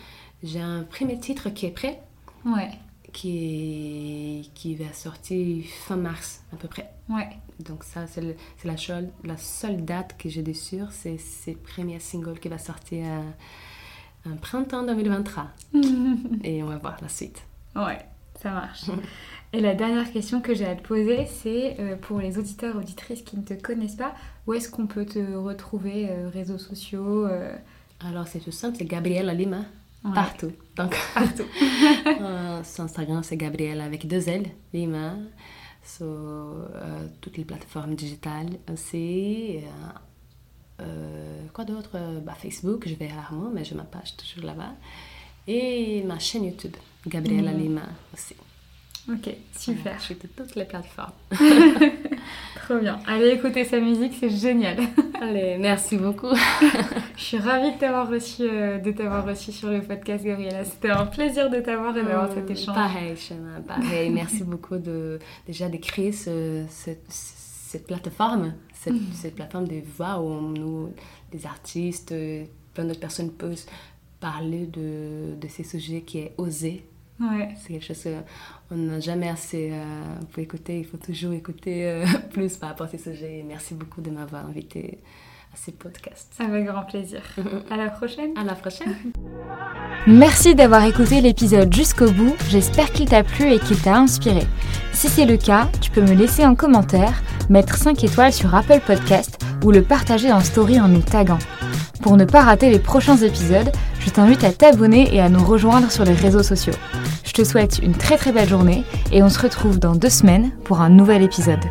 J'ai 0.43 0.59
un 0.59 0.83
premier 0.83 1.19
titre 1.19 1.49
qui 1.49 1.65
est 1.67 1.71
prêt, 1.71 2.01
Ouais, 2.45 2.71
qui, 3.13 4.39
est- 4.41 4.53
qui 4.53 4.75
va 4.75 4.91
sortir 4.93 5.63
fin 5.85 5.95
mars 5.97 6.43
à 6.53 6.55
peu 6.55 6.67
près. 6.67 6.89
ouais. 7.09 7.29
Donc 7.59 7.83
ça, 7.83 8.07
c'est 8.07 8.23
la, 8.63 8.75
seule- 8.77 9.09
la 9.23 9.37
seule 9.37 9.85
date 9.85 10.17
que 10.17 10.29
j'ai 10.29 10.41
de 10.41 10.53
sûr, 10.53 10.87
c'est 10.91 11.17
ce 11.19 11.51
premier 11.51 11.99
single 11.99 12.39
qui 12.39 12.47
va 12.49 12.57
sortir 12.57 13.05
euh, 13.05 14.31
en 14.31 14.35
printemps 14.37 14.83
2023. 14.83 15.47
Et 16.43 16.63
on 16.63 16.67
va 16.67 16.77
voir 16.77 16.97
la 17.01 17.09
suite. 17.09 17.43
Ouais, 17.75 17.99
ça 18.41 18.51
marche. 18.51 18.85
Et 19.53 19.59
la 19.59 19.75
dernière 19.75 20.09
question 20.11 20.41
que 20.41 20.55
j'ai 20.55 20.65
à 20.65 20.75
te 20.75 20.81
poser, 20.81 21.25
c'est 21.27 21.75
euh, 21.79 21.95
pour 21.97 22.19
les 22.19 22.37
auditeurs 22.39 22.75
auditrices 22.77 23.21
qui 23.21 23.37
ne 23.37 23.43
te 23.43 23.53
connaissent 23.53 23.95
pas, 23.97 24.15
où 24.47 24.53
est-ce 24.53 24.69
qu'on 24.69 24.87
peut 24.87 25.05
te 25.05 25.19
retrouver 25.35 26.07
euh, 26.09 26.29
Réseaux 26.29 26.57
sociaux 26.57 27.27
euh, 27.27 27.53
Alors 27.99 28.27
c'est 28.27 28.39
tout 28.39 28.51
simple, 28.51 28.77
c'est 28.79 28.85
Gabriella 28.85 29.33
Lima, 29.33 29.65
ouais. 30.05 30.13
partout. 30.13 30.51
Donc 30.75 30.95
Partout. 31.13 31.43
euh, 32.07 32.63
sur 32.65 32.83
Instagram, 32.83 33.23
c'est 33.23 33.37
Gabriella 33.37 33.83
avec 33.85 34.07
deux 34.07 34.27
L, 34.29 34.47
Lima, 34.73 35.15
sur 35.83 36.05
euh, 36.05 37.07
toutes 37.21 37.37
les 37.37 37.45
plateformes 37.45 37.95
digitales 37.95 38.49
aussi. 38.71 39.59
euh, 40.81 41.45
quoi 41.53 41.65
d'autre? 41.65 41.97
Bah, 42.25 42.33
Facebook, 42.37 42.87
je 42.87 42.95
vais 42.95 43.07
rarement, 43.07 43.49
mais 43.53 43.63
j'ai 43.63 43.75
ma 43.75 43.83
page 43.83 44.15
toujours 44.17 44.45
là-bas. 44.45 44.73
Et 45.47 46.03
ma 46.03 46.19
chaîne 46.19 46.45
YouTube, 46.45 46.75
Gabriella 47.07 47.51
Mhm. 47.51 47.59
Lima 47.59 47.81
aussi. 48.13 48.35
Ok, 49.09 49.35
super. 49.57 49.81
Voilà, 49.83 49.97
je 49.97 50.03
suis 50.03 50.15
de 50.15 50.27
toutes 50.27 50.55
les 50.55 50.65
plateformes. 50.65 51.13
Trop 52.71 52.79
bien. 52.79 52.99
Allez 53.05 53.31
écouter 53.31 53.65
sa 53.65 53.81
musique, 53.81 54.13
c'est 54.17 54.29
génial. 54.29 54.77
Allez, 55.21 55.57
merci 55.59 55.97
beaucoup. 55.97 56.33
Je 57.17 57.21
suis 57.21 57.37
ravie 57.37 57.73
de 57.73 57.77
t'avoir 57.77 58.09
reçu, 58.09 58.43
euh, 58.43 58.77
de 58.77 58.91
t'avoir 58.91 59.25
reçu 59.27 59.51
sur 59.51 59.69
le 59.69 59.81
podcast, 59.81 60.23
Gabriella. 60.23 60.63
C'était 60.63 60.89
un 60.89 61.05
plaisir 61.05 61.49
de 61.49 61.59
t'avoir 61.59 61.97
et 61.97 62.01
d'avoir 62.01 62.31
cet 62.31 62.49
échange. 62.49 62.73
Pareil, 62.75 63.17
Shema, 63.17 63.59
pareil. 63.67 64.09
Merci 64.09 64.45
beaucoup 64.45 64.77
de, 64.77 65.19
déjà 65.45 65.67
de 65.67 65.75
créer 65.75 66.13
ce- 66.13 66.63
cette, 66.69 67.03
cette 67.09 67.87
plateforme, 67.87 68.53
cette, 68.73 68.93
cette 69.15 69.35
plateforme 69.35 69.67
de 69.67 69.81
voix 69.97 70.21
où 70.21 70.29
nous, 70.53 70.93
des 71.33 71.45
artistes, 71.45 72.13
euh, 72.13 72.45
plein 72.73 72.85
d'autres 72.85 73.01
personnes 73.01 73.31
peuvent 73.31 73.65
parler 74.21 74.65
de, 74.67 75.35
de 75.35 75.47
ces 75.49 75.65
sujets 75.65 76.03
qui 76.03 76.19
est 76.19 76.33
osé. 76.37 76.85
Ouais. 77.21 77.49
C'est 77.55 77.73
quelque 77.73 77.85
chose 77.85 78.07
qu'on 78.67 78.75
n'a 78.75 78.99
jamais 78.99 79.29
assez 79.29 79.69
euh, 79.71 80.15
pour 80.31 80.39
écouter. 80.39 80.79
Il 80.79 80.85
faut 80.85 80.97
toujours 80.97 81.33
écouter 81.33 81.87
euh, 81.87 82.05
plus 82.31 82.57
par 82.57 82.69
rapport 82.69 82.87
à 82.87 82.89
ces 82.89 82.97
sujets. 82.97 83.39
Et 83.39 83.43
merci 83.43 83.73
beaucoup 83.73 84.01
de 84.01 84.09
m'avoir 84.09 84.45
invité 84.45 84.99
à 85.53 85.57
ces 85.57 85.71
podcasts. 85.71 86.33
Avec 86.39 86.65
grand 86.65 86.83
plaisir. 86.83 87.21
À 87.69 87.77
la 87.77 87.89
prochaine. 87.89 88.37
À 88.37 88.43
la 88.43 88.55
prochaine. 88.55 88.95
Merci 90.07 90.55
d'avoir 90.55 90.83
écouté 90.85 91.21
l'épisode 91.21 91.71
jusqu'au 91.71 92.09
bout, 92.09 92.33
j'espère 92.49 92.91
qu'il 92.91 93.07
t'a 93.07 93.23
plu 93.23 93.53
et 93.53 93.59
qu'il 93.59 93.79
t'a 93.79 93.97
inspiré. 93.97 94.41
Si 94.93 95.09
c'est 95.09 95.25
le 95.25 95.37
cas, 95.37 95.67
tu 95.79 95.91
peux 95.91 96.01
me 96.01 96.13
laisser 96.13 96.43
un 96.43 96.55
commentaire, 96.55 97.21
mettre 97.49 97.75
5 97.77 98.03
étoiles 98.03 98.33
sur 98.33 98.55
Apple 98.55 98.79
Podcast 98.79 99.39
ou 99.63 99.71
le 99.71 99.83
partager 99.83 100.31
en 100.31 100.39
story 100.39 100.79
en 100.79 100.87
nous 100.87 101.03
taguant. 101.03 101.37
Pour 102.01 102.17
ne 102.17 102.25
pas 102.25 102.41
rater 102.41 102.69
les 102.69 102.79
prochains 102.79 103.17
épisodes, 103.17 103.71
je 103.99 104.09
t'invite 104.09 104.43
à 104.43 104.51
t'abonner 104.51 105.13
et 105.13 105.21
à 105.21 105.29
nous 105.29 105.43
rejoindre 105.43 105.91
sur 105.91 106.03
les 106.03 106.13
réseaux 106.13 106.43
sociaux. 106.43 106.73
Je 107.23 107.31
te 107.31 107.43
souhaite 107.43 107.79
une 107.81 107.93
très 107.93 108.17
très 108.17 108.31
belle 108.31 108.49
journée 108.49 108.83
et 109.11 109.21
on 109.21 109.29
se 109.29 109.39
retrouve 109.39 109.79
dans 109.79 109.95
deux 109.95 110.09
semaines 110.09 110.51
pour 110.63 110.81
un 110.81 110.89
nouvel 110.89 111.21
épisode. 111.21 111.63